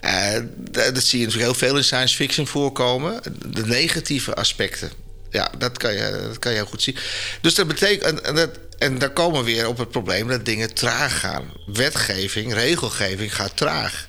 ja. 0.00 0.36
Uh, 0.36 0.42
dat 0.72 1.02
zie 1.02 1.18
je 1.18 1.24
natuurlijk 1.24 1.52
heel 1.52 1.68
veel 1.68 1.76
in 1.76 1.84
science 1.84 2.16
fiction 2.16 2.46
voorkomen. 2.46 3.20
De 3.46 3.66
negatieve 3.66 4.34
aspecten. 4.34 4.90
Ja, 5.30 5.50
dat 5.58 5.78
kan 5.78 5.92
je, 5.92 6.24
dat 6.28 6.38
kan 6.38 6.52
je 6.52 6.58
heel 6.58 6.66
goed 6.66 6.82
zien. 6.82 6.96
Dus 7.40 7.54
dat 7.54 7.66
betekent. 7.66 8.20
En, 8.20 8.34
dat, 8.34 8.50
en 8.78 8.98
daar 8.98 9.10
komen 9.10 9.44
we 9.44 9.52
weer 9.52 9.68
op 9.68 9.78
het 9.78 9.90
probleem 9.90 10.28
dat 10.28 10.44
dingen 10.44 10.74
traag 10.74 11.20
gaan. 11.20 11.52
Wetgeving, 11.66 12.54
regelgeving 12.54 13.34
gaat 13.34 13.56
traag. 13.56 14.06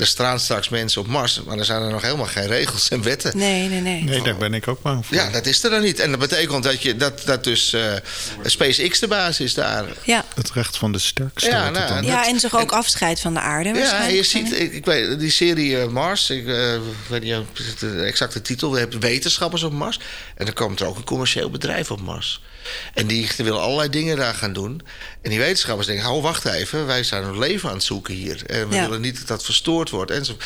Er 0.00 0.06
staan 0.06 0.40
straks 0.40 0.68
mensen 0.68 1.00
op 1.00 1.06
Mars, 1.06 1.42
maar 1.42 1.58
er 1.58 1.64
zijn 1.64 1.82
er 1.82 1.90
nog 1.90 2.02
helemaal 2.02 2.26
geen 2.26 2.46
regels 2.46 2.88
en 2.88 3.02
wetten. 3.02 3.36
Nee, 3.36 3.68
nee, 3.68 3.80
nee. 3.80 4.02
Nee, 4.02 4.22
daar 4.22 4.36
ben 4.36 4.54
ik 4.54 4.68
ook 4.68 4.82
bang 4.82 5.06
voor. 5.06 5.16
Ja, 5.16 5.30
dat 5.30 5.46
is 5.46 5.64
er 5.64 5.70
dan 5.70 5.82
niet. 5.82 5.98
En 5.98 6.10
dat 6.10 6.20
betekent 6.20 6.62
dat, 6.62 6.82
je, 6.82 6.96
dat, 6.96 7.22
dat 7.24 7.44
dus 7.44 7.72
uh, 7.72 7.92
SpaceX 8.44 8.98
de 8.98 9.08
baas 9.08 9.40
is 9.40 9.54
daar. 9.54 9.84
Ja. 10.04 10.24
Het 10.34 10.50
recht 10.50 10.76
van 10.76 10.92
de 10.92 10.98
sterkste. 10.98 11.50
Ja, 11.50 11.70
nou, 11.70 12.04
ja 12.04 12.26
en 12.26 12.40
zich 12.40 12.54
ook 12.54 12.70
en, 12.70 12.76
afscheid 12.76 13.20
van 13.20 13.34
de 13.34 13.40
aarde. 13.40 13.68
Ja, 13.68 14.04
je 14.04 14.22
ziet, 14.22 14.60
ik, 14.60 14.72
ik, 14.72 14.84
weet, 14.84 15.18
die 15.18 15.30
serie 15.30 15.70
uh, 15.70 15.86
Mars, 15.86 16.30
ik 16.30 16.46
uh, 16.46 16.78
weet 17.08 17.22
niet 17.22 17.34
de 17.78 18.02
exacte 18.02 18.42
titel, 18.42 18.72
we 18.72 18.78
hebben 18.78 19.00
wetenschappers 19.00 19.62
op 19.62 19.72
Mars. 19.72 20.00
En 20.34 20.44
dan 20.44 20.54
komt 20.54 20.80
er 20.80 20.86
ook 20.86 20.96
een 20.96 21.04
commercieel 21.04 21.50
bedrijf 21.50 21.90
op 21.90 22.00
Mars. 22.00 22.40
En 22.94 23.06
die 23.06 23.30
willen 23.36 23.60
allerlei 23.60 23.88
dingen 23.88 24.16
daar 24.16 24.34
gaan 24.34 24.52
doen. 24.52 24.82
En 25.22 25.30
die 25.30 25.38
wetenschappers 25.38 25.86
denken: 25.86 26.04
hou, 26.04 26.20
wacht 26.20 26.44
even, 26.44 26.86
wij 26.86 27.02
zijn 27.02 27.22
een 27.22 27.38
leven 27.38 27.68
aan 27.68 27.74
het 27.74 27.84
zoeken 27.84 28.14
hier. 28.14 28.42
En 28.46 28.68
we 28.68 28.80
willen 28.80 29.00
niet 29.00 29.18
dat 29.18 29.28
dat 29.28 29.44
verstoord 29.44 29.90
wordt. 29.90 30.10
En 30.10 30.24
zo. 30.24 30.36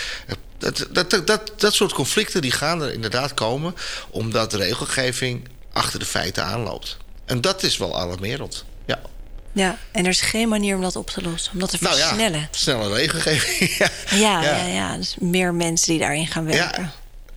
Dat, 0.59 0.87
dat, 0.91 1.27
dat, 1.27 1.53
dat, 1.57 1.75
soort 1.75 1.93
conflicten 1.93 2.41
die 2.43 2.51
gaan 2.51 2.83
er 2.83 2.93
inderdaad 2.93 3.35
komen, 3.35 3.75
omdat 4.11 4.51
de 4.51 4.57
regelgeving 4.57 5.49
achter 5.73 5.99
de 5.99 6.05
feiten 6.05 6.45
aanloopt. 6.45 6.97
En 7.25 7.41
dat 7.41 7.62
is 7.62 7.77
wel 7.77 8.01
alarmerend. 8.01 8.65
Ja. 8.87 9.01
Ja, 9.53 9.79
en 9.91 10.05
er 10.05 10.11
is 10.11 10.21
geen 10.21 10.49
manier 10.49 10.77
om 10.77 10.83
dat 10.83 10.97
op 10.97 11.11
te 11.11 11.23
lossen, 11.23 11.53
om 11.53 11.59
dat 11.59 11.71
te 11.71 11.77
nou 11.81 11.97
versnellen. 11.97 12.41
Ja, 12.41 12.49
snelle 12.51 12.95
regelgeving. 12.95 13.71
ja. 13.79 13.89
Ja, 14.11 14.43
ja. 14.43 14.57
ja, 14.57 14.67
ja, 14.67 14.97
Dus 14.97 15.17
meer 15.19 15.55
mensen 15.55 15.91
die 15.91 15.99
daarin 15.99 16.27
gaan 16.27 16.45
werken. 16.45 16.93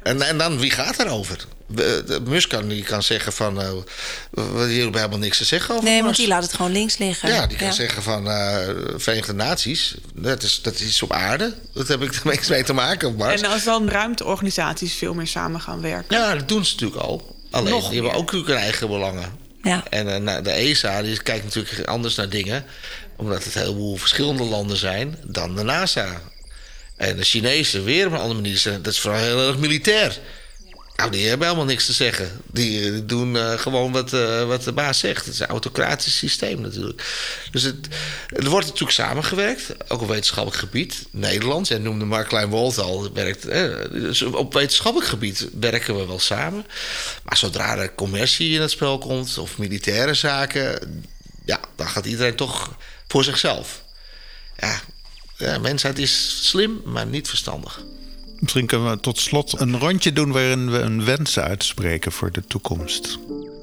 En, 0.07 0.21
en 0.21 0.37
dan, 0.37 0.59
wie 0.59 0.71
gaat 0.71 0.99
erover? 0.99 1.45
Musk 2.23 2.49
kan, 2.49 2.67
die 2.67 2.83
kan 2.83 3.03
zeggen 3.03 3.33
van... 3.33 3.61
Uh, 3.61 3.69
jullie 4.31 4.81
hebben 4.81 4.99
helemaal 4.99 5.17
niks 5.17 5.37
te 5.37 5.45
zeggen 5.45 5.75
over 5.75 5.89
Nee, 5.89 6.03
want 6.03 6.15
die 6.15 6.27
laat 6.27 6.43
het 6.43 6.53
gewoon 6.53 6.71
links 6.71 6.97
liggen. 6.97 7.29
Ja, 7.29 7.47
die 7.47 7.57
kan 7.57 7.73
zeggen 7.73 8.03
van 8.03 8.27
uh, 8.27 8.57
Verenigde 8.95 9.33
Naties... 9.33 9.95
Dat 10.13 10.43
is, 10.43 10.61
dat 10.61 10.79
is 10.79 11.01
op 11.01 11.11
aarde. 11.11 11.53
Dat 11.73 11.87
heb 11.87 12.01
ik 12.01 12.13
er 12.13 12.21
niks 12.23 12.47
mee 12.47 12.63
te 12.63 12.73
maken 12.73 13.07
op 13.07 13.17
Mars. 13.17 13.41
En 13.41 13.49
als 13.49 13.63
dan 13.63 13.89
ruimteorganisaties 13.89 14.93
veel 14.93 15.13
meer 15.13 15.27
samen 15.27 15.61
gaan 15.61 15.81
werken? 15.81 16.17
Ja, 16.17 16.35
dat 16.35 16.47
doen 16.47 16.65
ze 16.65 16.73
natuurlijk 16.73 17.01
al. 17.01 17.35
Alleen, 17.51 17.73
Nog 17.73 17.89
die 17.89 18.01
hebben 18.01 18.19
ook 18.19 18.31
hun 18.31 18.47
eigen 18.47 18.87
belangen. 18.87 19.31
Ja. 19.61 19.83
En 19.89 20.27
uh, 20.27 20.37
de 20.43 20.51
ESA 20.51 21.01
die 21.01 21.23
kijkt 21.23 21.43
natuurlijk 21.43 21.87
anders 21.87 22.15
naar 22.15 22.29
dingen... 22.29 22.65
omdat 23.15 23.43
het 23.43 23.55
een 23.55 23.61
heleboel 23.61 23.97
verschillende 23.97 24.43
landen 24.43 24.77
zijn... 24.77 25.17
dan 25.23 25.55
de 25.55 25.63
NASA. 25.63 26.21
En 26.97 27.17
de 27.17 27.23
Chinezen 27.23 27.83
weer 27.83 28.05
op 28.05 28.11
een 28.11 28.19
andere 28.19 28.41
manier. 28.41 28.81
Dat 28.81 28.93
is 28.93 28.99
vooral 28.99 29.19
heel 29.19 29.47
erg 29.47 29.57
militair. 29.57 30.19
Nou, 30.97 31.11
die 31.11 31.27
hebben 31.27 31.47
helemaal 31.47 31.67
niks 31.67 31.85
te 31.85 31.93
zeggen. 31.93 32.41
Die 32.51 32.91
eh, 32.91 32.99
doen 33.03 33.35
uh, 33.35 33.53
gewoon 33.53 33.91
wat, 33.91 34.13
uh, 34.13 34.43
wat 34.43 34.63
de 34.63 34.71
baas 34.71 34.99
zegt. 34.99 35.25
Het 35.25 35.33
is 35.33 35.39
een 35.39 35.47
autocratisch 35.47 36.17
systeem 36.17 36.61
natuurlijk. 36.61 37.03
Dus 37.51 37.63
het, 37.63 37.87
er 38.29 38.49
wordt 38.49 38.65
natuurlijk 38.65 38.93
samengewerkt, 38.93 39.91
ook 39.91 40.01
op 40.01 40.07
wetenschappelijk 40.07 40.61
gebied. 40.61 41.05
Nederland, 41.11 41.71
en 41.71 41.81
noemde 41.81 42.05
Mark 42.05 42.27
Klein-Wolt 42.27 42.77
al, 42.77 43.13
werkt, 43.13 43.43
dus 43.91 44.21
op 44.21 44.53
wetenschappelijk 44.53 45.09
gebied 45.09 45.49
werken 45.59 45.97
we 45.97 46.05
wel 46.05 46.19
samen. 46.19 46.65
Maar 47.23 47.37
zodra 47.37 47.77
er 47.77 47.95
commercie 47.95 48.53
in 48.53 48.61
het 48.61 48.71
spel 48.71 48.97
komt, 48.97 49.37
of 49.37 49.57
militaire 49.57 50.13
zaken, 50.13 51.01
ja, 51.45 51.59
dan 51.75 51.87
gaat 51.87 52.05
iedereen 52.05 52.35
toch 52.35 52.77
voor 53.07 53.23
zichzelf. 53.23 53.83
Ja, 54.59 54.81
ja 55.37 55.57
mensheid 55.59 55.99
is 55.99 56.39
slim, 56.49 56.81
maar 56.85 57.07
niet 57.07 57.27
verstandig. 57.27 57.83
Misschien 58.39 58.65
kunnen 58.65 58.91
we 58.91 58.99
tot 58.99 59.19
slot 59.19 59.59
een 59.59 59.79
rondje 59.79 60.13
doen 60.13 60.31
waarin 60.31 60.71
we 60.71 60.77
een 60.77 61.05
wens 61.05 61.39
uitspreken 61.39 62.11
voor 62.11 62.31
de 62.31 62.43
toekomst. 62.47 63.19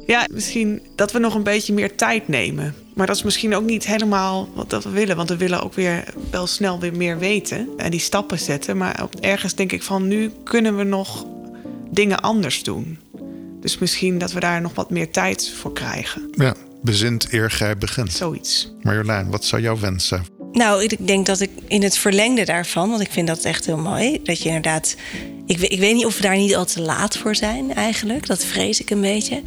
Ja, 0.06 0.26
misschien 0.30 0.82
dat 0.94 1.12
we 1.12 1.18
nog 1.18 1.34
een 1.34 1.42
beetje 1.42 1.72
meer 1.72 1.96
tijd 1.96 2.28
nemen. 2.28 2.74
Maar 2.94 3.06
dat 3.06 3.16
is 3.16 3.22
misschien 3.22 3.54
ook 3.54 3.64
niet 3.64 3.86
helemaal 3.86 4.48
wat 4.54 4.84
we 4.84 4.90
willen. 4.90 5.16
Want 5.16 5.28
we 5.28 5.36
willen 5.36 5.62
ook 5.62 5.74
weer 5.74 6.04
wel 6.30 6.46
snel 6.46 6.80
weer 6.80 6.96
meer 6.96 7.18
weten 7.18 7.68
en 7.76 7.90
die 7.90 8.00
stappen 8.00 8.38
zetten. 8.38 8.76
Maar 8.76 9.08
ergens 9.20 9.54
denk 9.54 9.72
ik 9.72 9.82
van 9.82 10.08
nu 10.08 10.32
kunnen 10.44 10.76
we 10.76 10.82
nog 10.82 11.26
dingen 11.90 12.20
anders 12.20 12.62
doen. 12.62 12.98
Dus 13.60 13.78
misschien 13.78 14.18
dat 14.18 14.32
we 14.32 14.40
daar 14.40 14.60
nog 14.60 14.74
wat 14.74 14.90
meer 14.90 15.10
tijd 15.10 15.50
voor 15.60 15.72
krijgen. 15.72 16.30
Ja, 16.30 16.54
bezint 16.82 17.32
eer 17.32 17.50
gij 17.50 17.78
begint. 17.78 18.12
Zoiets. 18.12 18.72
Marjolein, 18.82 19.30
wat 19.30 19.44
zou 19.44 19.62
jouw 19.62 19.78
wens 19.78 20.06
zijn? 20.06 20.33
Nou, 20.54 20.82
ik 20.82 21.06
denk 21.06 21.26
dat 21.26 21.40
ik 21.40 21.50
in 21.68 21.82
het 21.82 21.98
verlengde 21.98 22.44
daarvan, 22.44 22.90
want 22.90 23.00
ik 23.00 23.10
vind 23.10 23.26
dat 23.26 23.44
echt 23.44 23.66
heel 23.66 23.76
mooi, 23.76 24.20
dat 24.22 24.42
je 24.42 24.46
inderdaad. 24.46 24.96
Ik, 25.46 25.60
ik 25.60 25.78
weet 25.78 25.94
niet 25.94 26.06
of 26.06 26.16
we 26.16 26.22
daar 26.22 26.36
niet 26.36 26.56
al 26.56 26.64
te 26.64 26.80
laat 26.80 27.16
voor 27.16 27.34
zijn 27.34 27.74
eigenlijk. 27.74 28.26
Dat 28.26 28.44
vrees 28.44 28.80
ik 28.80 28.90
een 28.90 29.00
beetje. 29.00 29.42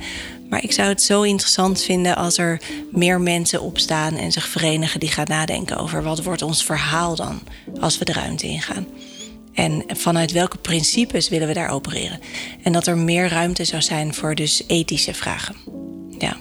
Maar 0.50 0.64
ik 0.64 0.72
zou 0.72 0.88
het 0.88 1.02
zo 1.02 1.22
interessant 1.22 1.84
vinden 1.84 2.16
als 2.16 2.38
er 2.38 2.62
meer 2.92 3.22
mensen 3.22 3.62
opstaan 3.62 4.16
en 4.16 4.32
zich 4.32 4.48
verenigen 4.48 5.00
die 5.00 5.10
gaan 5.10 5.26
nadenken 5.28 5.78
over 5.78 6.04
wat 6.04 6.24
wordt 6.24 6.42
ons 6.42 6.64
verhaal 6.64 7.16
dan 7.16 7.42
als 7.80 7.98
we 7.98 8.06
de 8.06 8.14
ruimte 8.14 8.48
ingaan. 8.48 8.88
En 9.54 9.84
vanuit 9.88 10.32
welke 10.32 10.58
principes 10.58 11.30
willen 11.30 11.48
we 11.48 11.54
daar 11.54 11.70
opereren? 11.70 12.20
En 12.64 12.72
dat 12.72 12.88
er 12.88 12.98
meer 12.98 13.30
ruimte 13.30 13.66
zou 13.66 13.82
zijn 13.82 14.14
voor 14.14 14.36
dus 14.36 14.64
ethische 14.68 15.14
vragen. 15.14 15.56
Ja. 16.18 16.38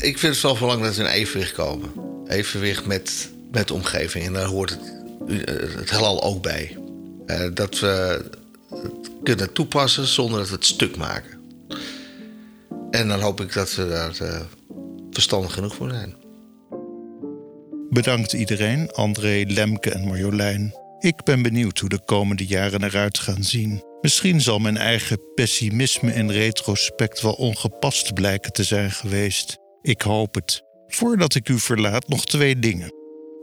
Ik 0.00 0.18
vind 0.18 0.32
het 0.32 0.42
wel 0.42 0.54
belangrijk 0.54 0.96
dat 0.96 1.06
we 1.06 1.12
in 1.12 1.20
evenwicht 1.20 1.52
komen. 1.52 1.90
Evenwicht 2.26 2.86
met 2.86 3.30
met 3.50 3.68
de 3.68 3.74
omgeving. 3.74 4.24
En 4.24 4.32
daar 4.32 4.46
hoort 4.46 4.70
het, 5.26 5.48
het 5.78 5.90
heelal 5.90 6.22
ook 6.22 6.42
bij. 6.42 6.76
Uh, 7.26 7.54
dat 7.54 7.78
we 7.78 8.24
het 8.70 9.10
kunnen 9.22 9.52
toepassen 9.52 10.06
zonder 10.06 10.38
dat 10.38 10.48
we 10.48 10.54
het 10.54 10.64
stuk 10.64 10.96
maken. 10.96 11.38
En 12.90 13.08
dan 13.08 13.20
hoop 13.20 13.40
ik 13.40 13.52
dat 13.52 13.74
we 13.74 13.88
daar 13.88 14.18
uh, 14.22 14.40
verstandig 15.10 15.52
genoeg 15.52 15.74
voor 15.74 15.90
zijn. 15.90 16.14
Bedankt 17.90 18.32
iedereen, 18.32 18.90
André, 18.90 19.44
Lemke 19.46 19.90
en 19.90 20.06
Marjolein. 20.06 20.74
Ik 20.98 21.22
ben 21.24 21.42
benieuwd 21.42 21.78
hoe 21.78 21.88
de 21.88 22.04
komende 22.04 22.46
jaren 22.46 22.84
eruit 22.84 23.18
gaan 23.18 23.42
zien. 23.42 23.82
Misschien 24.00 24.40
zal 24.40 24.58
mijn 24.58 24.76
eigen 24.76 25.20
pessimisme 25.34 26.14
in 26.14 26.30
retrospect 26.30 27.20
wel 27.20 27.32
ongepast 27.32 28.14
blijken 28.14 28.52
te 28.52 28.64
zijn 28.64 28.90
geweest. 28.90 29.56
Ik 29.82 30.02
hoop 30.02 30.34
het. 30.34 30.62
Voordat 30.86 31.34
ik 31.34 31.48
u 31.48 31.58
verlaat, 31.58 32.08
nog 32.08 32.24
twee 32.24 32.58
dingen. 32.58 32.99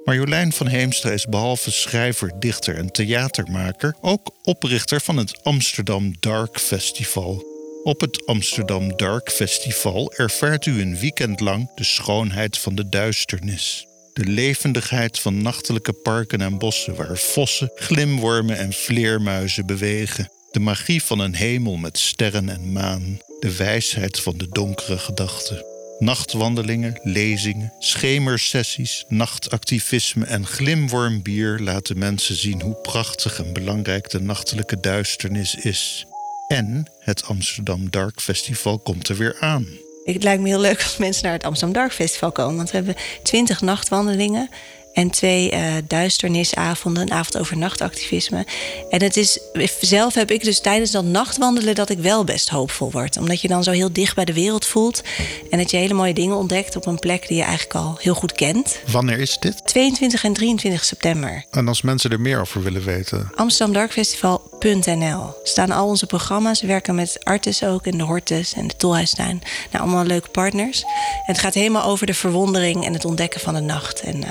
Marjolein 0.08 0.54
van 0.54 0.68
Heemstra 0.68 1.12
is 1.12 1.26
behalve 1.26 1.72
schrijver, 1.72 2.32
dichter 2.40 2.76
en 2.76 2.92
theatermaker 2.92 3.96
ook 4.02 4.30
oprichter 4.44 5.02
van 5.02 5.18
het 5.18 5.44
Amsterdam 5.44 6.14
Dark 6.20 6.60
Festival. 6.60 7.44
Op 7.84 8.02
het 8.02 8.26
Amsterdam 8.26 8.96
Dark 8.96 9.32
Festival 9.32 10.14
ervaart 10.14 10.66
u 10.66 10.82
een 10.82 10.98
weekend 10.98 11.40
lang 11.40 11.72
de 11.76 11.84
schoonheid 11.84 12.58
van 12.58 12.76
de 12.76 12.90
duisternis. 12.90 13.88
De 14.14 14.26
levendigheid 14.26 15.20
van 15.20 15.42
nachtelijke 15.42 15.94
parken 15.94 16.42
en 16.42 16.58
bossen 16.58 16.96
waar 16.96 17.18
vossen, 17.18 17.72
glimwormen 17.76 18.58
en 18.58 18.74
vleermuizen 18.74 19.66
bewegen. 19.66 20.32
De 20.52 20.60
magie 20.60 21.04
van 21.04 21.20
een 21.20 21.36
hemel 21.36 21.78
met 21.78 21.98
sterren 21.98 22.50
en 22.50 22.72
maan. 22.72 23.20
De 23.40 23.56
wijsheid 23.56 24.20
van 24.20 24.38
de 24.38 24.48
donkere 24.50 24.98
gedachten. 24.98 25.77
Nachtwandelingen, 26.00 27.00
lezingen, 27.04 27.74
schemersessies, 27.80 29.06
nachtactivisme 29.08 30.26
en 30.26 30.46
glimwormbier 30.46 31.60
laten 31.60 31.98
mensen 31.98 32.36
zien 32.36 32.62
hoe 32.62 32.76
prachtig 32.76 33.40
en 33.40 33.54
belangrijk 33.54 34.10
de 34.10 34.22
nachtelijke 34.22 34.80
duisternis 34.80 35.56
is. 35.56 36.06
En 36.48 36.86
het 37.00 37.26
Amsterdam 37.26 37.90
Dark 37.90 38.22
Festival 38.22 38.80
komt 38.80 39.08
er 39.10 39.16
weer 39.16 39.38
aan. 39.40 39.68
Het 40.04 40.24
lijkt 40.24 40.42
me 40.42 40.48
heel 40.48 40.60
leuk 40.60 40.84
als 40.84 40.98
mensen 40.98 41.24
naar 41.24 41.34
het 41.34 41.44
Amsterdam 41.44 41.82
Dark 41.82 41.94
Festival 41.94 42.32
komen. 42.32 42.56
Want 42.56 42.72
we 42.72 42.76
hebben 42.76 42.96
twintig 43.24 43.62
nachtwandelingen 43.62 44.50
en 44.98 45.10
twee 45.10 45.52
uh, 45.52 45.60
duisternisavonden, 45.88 47.04
een 47.04 47.12
avond 47.12 47.38
over 47.38 47.58
nachtactivisme. 47.58 48.46
En 48.90 49.04
het 49.04 49.18
is, 49.18 49.40
zelf 49.82 50.14
heb 50.14 50.32
ik 50.32 50.44
dus 50.44 50.62
tijdens 50.62 50.92
dat 50.92 51.04
nachtwandelen 51.04 51.76
dat 51.76 51.90
ik 51.90 52.00
wel 52.00 52.24
best 52.24 52.50
hoopvol 52.50 52.92
word. 52.92 53.18
Omdat 53.18 53.42
je 53.42 53.48
dan 53.48 53.64
zo 53.64 53.72
heel 53.72 53.94
dicht 53.94 54.16
bij 54.16 54.26
de 54.26 54.34
wereld 54.34 54.66
voelt. 54.66 55.02
En 55.50 55.58
dat 55.58 55.72
je 55.72 55.78
hele 55.78 55.94
mooie 55.94 56.14
dingen 56.14 56.36
ontdekt 56.36 56.76
op 56.76 56.86
een 56.86 57.00
plek 57.00 57.28
die 57.28 57.38
je 57.38 57.44
eigenlijk 57.44 57.76
al 57.76 57.98
heel 58.00 58.14
goed 58.14 58.32
kent. 58.32 58.80
Wanneer 58.92 59.20
is 59.20 59.38
dit? 59.40 59.68
22 59.68 60.24
en 60.24 60.34
23 60.34 60.86
september. 60.86 61.46
En 61.52 61.68
als 61.68 61.82
mensen 61.82 62.12
er 62.12 62.22
meer 62.22 62.40
over 62.40 62.64
willen 62.64 62.84
weten? 62.84 63.32
AmsterdamDarkFestival.nl 63.36 65.34
staan 65.44 65.72
al 65.72 65.88
onze 65.88 66.06
programma's. 66.06 66.62
We 66.62 66.68
werken 66.68 66.96
met 66.96 67.18
Artis 67.24 67.64
ook 67.64 67.86
en 67.86 67.98
de 67.98 68.04
Hortus 68.04 68.54
en 68.54 68.68
de 68.68 68.76
Tolhuistuin. 68.76 69.42
Nou, 69.72 69.84
allemaal 69.84 70.06
leuke 70.06 70.30
partners. 70.30 70.82
En 70.82 71.34
het 71.34 71.40
gaat 71.40 71.54
helemaal 71.54 71.84
over 71.84 72.06
de 72.06 72.14
verwondering 72.14 72.86
en 72.86 72.94
het 72.94 73.06
ontdekken 73.06 73.40
van 73.40 73.54
de 73.54 73.62
nacht. 73.62 74.02
En 74.02 74.18
uh, 74.18 74.30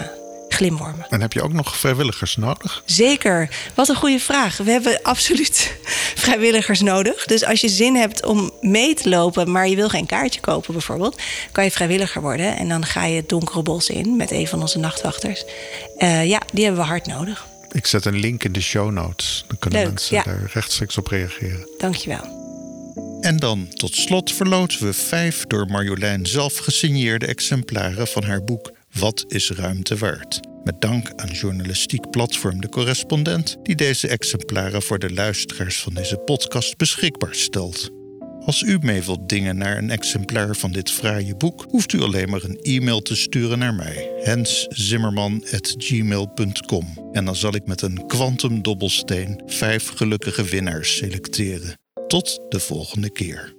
glimwormen. 0.56 1.06
En 1.08 1.20
heb 1.20 1.32
je 1.32 1.42
ook 1.42 1.52
nog 1.52 1.76
vrijwilligers 1.76 2.36
nodig? 2.36 2.82
Zeker. 2.84 3.48
Wat 3.74 3.88
een 3.88 3.96
goede 3.96 4.18
vraag. 4.18 4.56
We 4.56 4.70
hebben 4.70 5.02
absoluut 5.02 5.76
vrijwilligers 6.24 6.80
nodig. 6.80 7.24
Dus 7.24 7.44
als 7.44 7.60
je 7.60 7.68
zin 7.68 7.94
hebt 7.94 8.24
om 8.24 8.50
mee 8.60 8.94
te 8.94 9.08
lopen, 9.08 9.50
maar 9.50 9.68
je 9.68 9.76
wil 9.76 9.88
geen 9.88 10.06
kaartje 10.06 10.40
kopen 10.40 10.72
bijvoorbeeld, 10.72 11.20
kan 11.52 11.64
je 11.64 11.70
vrijwilliger 11.70 12.20
worden. 12.20 12.56
En 12.56 12.68
dan 12.68 12.86
ga 12.86 13.04
je 13.04 13.16
het 13.16 13.28
donkere 13.28 13.62
bos 13.62 13.88
in 13.88 14.16
met 14.16 14.30
een 14.30 14.48
van 14.48 14.60
onze 14.60 14.78
nachtwachters. 14.78 15.44
Uh, 15.98 16.26
ja, 16.26 16.40
die 16.52 16.64
hebben 16.64 16.82
we 16.82 16.88
hard 16.88 17.06
nodig. 17.06 17.46
Ik 17.72 17.86
zet 17.86 18.04
een 18.04 18.18
link 18.18 18.44
in 18.44 18.52
de 18.52 18.60
show 18.60 18.90
notes. 18.90 19.44
Dan 19.48 19.58
kunnen 19.58 19.82
mensen 19.82 20.22
daar 20.24 20.50
rechtstreeks 20.52 20.98
op 20.98 21.06
reageren. 21.06 21.68
Dankjewel. 21.78 22.44
En 23.20 23.36
dan 23.36 23.68
tot 23.68 23.94
slot 23.94 24.32
verloten 24.32 24.86
we 24.86 24.92
vijf 24.92 25.46
door 25.46 25.66
Marjolein 25.66 26.26
zelf 26.26 26.56
gesigneerde 26.56 27.26
exemplaren 27.26 28.06
van 28.06 28.24
haar 28.24 28.44
boek 28.44 28.74
wat 28.98 29.24
is 29.28 29.50
ruimte 29.50 29.96
waard? 29.96 30.40
Met 30.66 30.80
dank 30.80 31.12
aan 31.16 31.28
journalistiek 31.28 32.10
platform 32.10 32.60
De 32.60 32.68
Correspondent, 32.68 33.56
die 33.62 33.74
deze 33.74 34.08
exemplaren 34.08 34.82
voor 34.82 34.98
de 34.98 35.12
luisteraars 35.12 35.82
van 35.82 35.94
deze 35.94 36.16
podcast 36.16 36.76
beschikbaar 36.76 37.34
stelt. 37.34 37.90
Als 38.44 38.62
u 38.62 38.78
mee 38.80 39.02
wilt 39.02 39.28
dingen 39.28 39.56
naar 39.56 39.76
een 39.76 39.90
exemplaar 39.90 40.56
van 40.56 40.72
dit 40.72 40.90
fraaie 40.90 41.36
boek, 41.36 41.66
hoeft 41.68 41.92
u 41.92 42.00
alleen 42.00 42.30
maar 42.30 42.42
een 42.42 42.60
e-mail 42.60 43.02
te 43.02 43.16
sturen 43.16 43.58
naar 43.58 43.74
mij, 43.74 44.10
henszimmerman.gmail.com. 44.22 47.10
En 47.12 47.24
dan 47.24 47.36
zal 47.36 47.54
ik 47.54 47.66
met 47.66 47.82
een 47.82 48.06
kwantumdobbelsteen 48.06 49.42
vijf 49.46 49.88
gelukkige 49.88 50.44
winnaars 50.44 50.96
selecteren. 50.96 51.78
Tot 52.06 52.40
de 52.48 52.60
volgende 52.60 53.10
keer. 53.10 53.55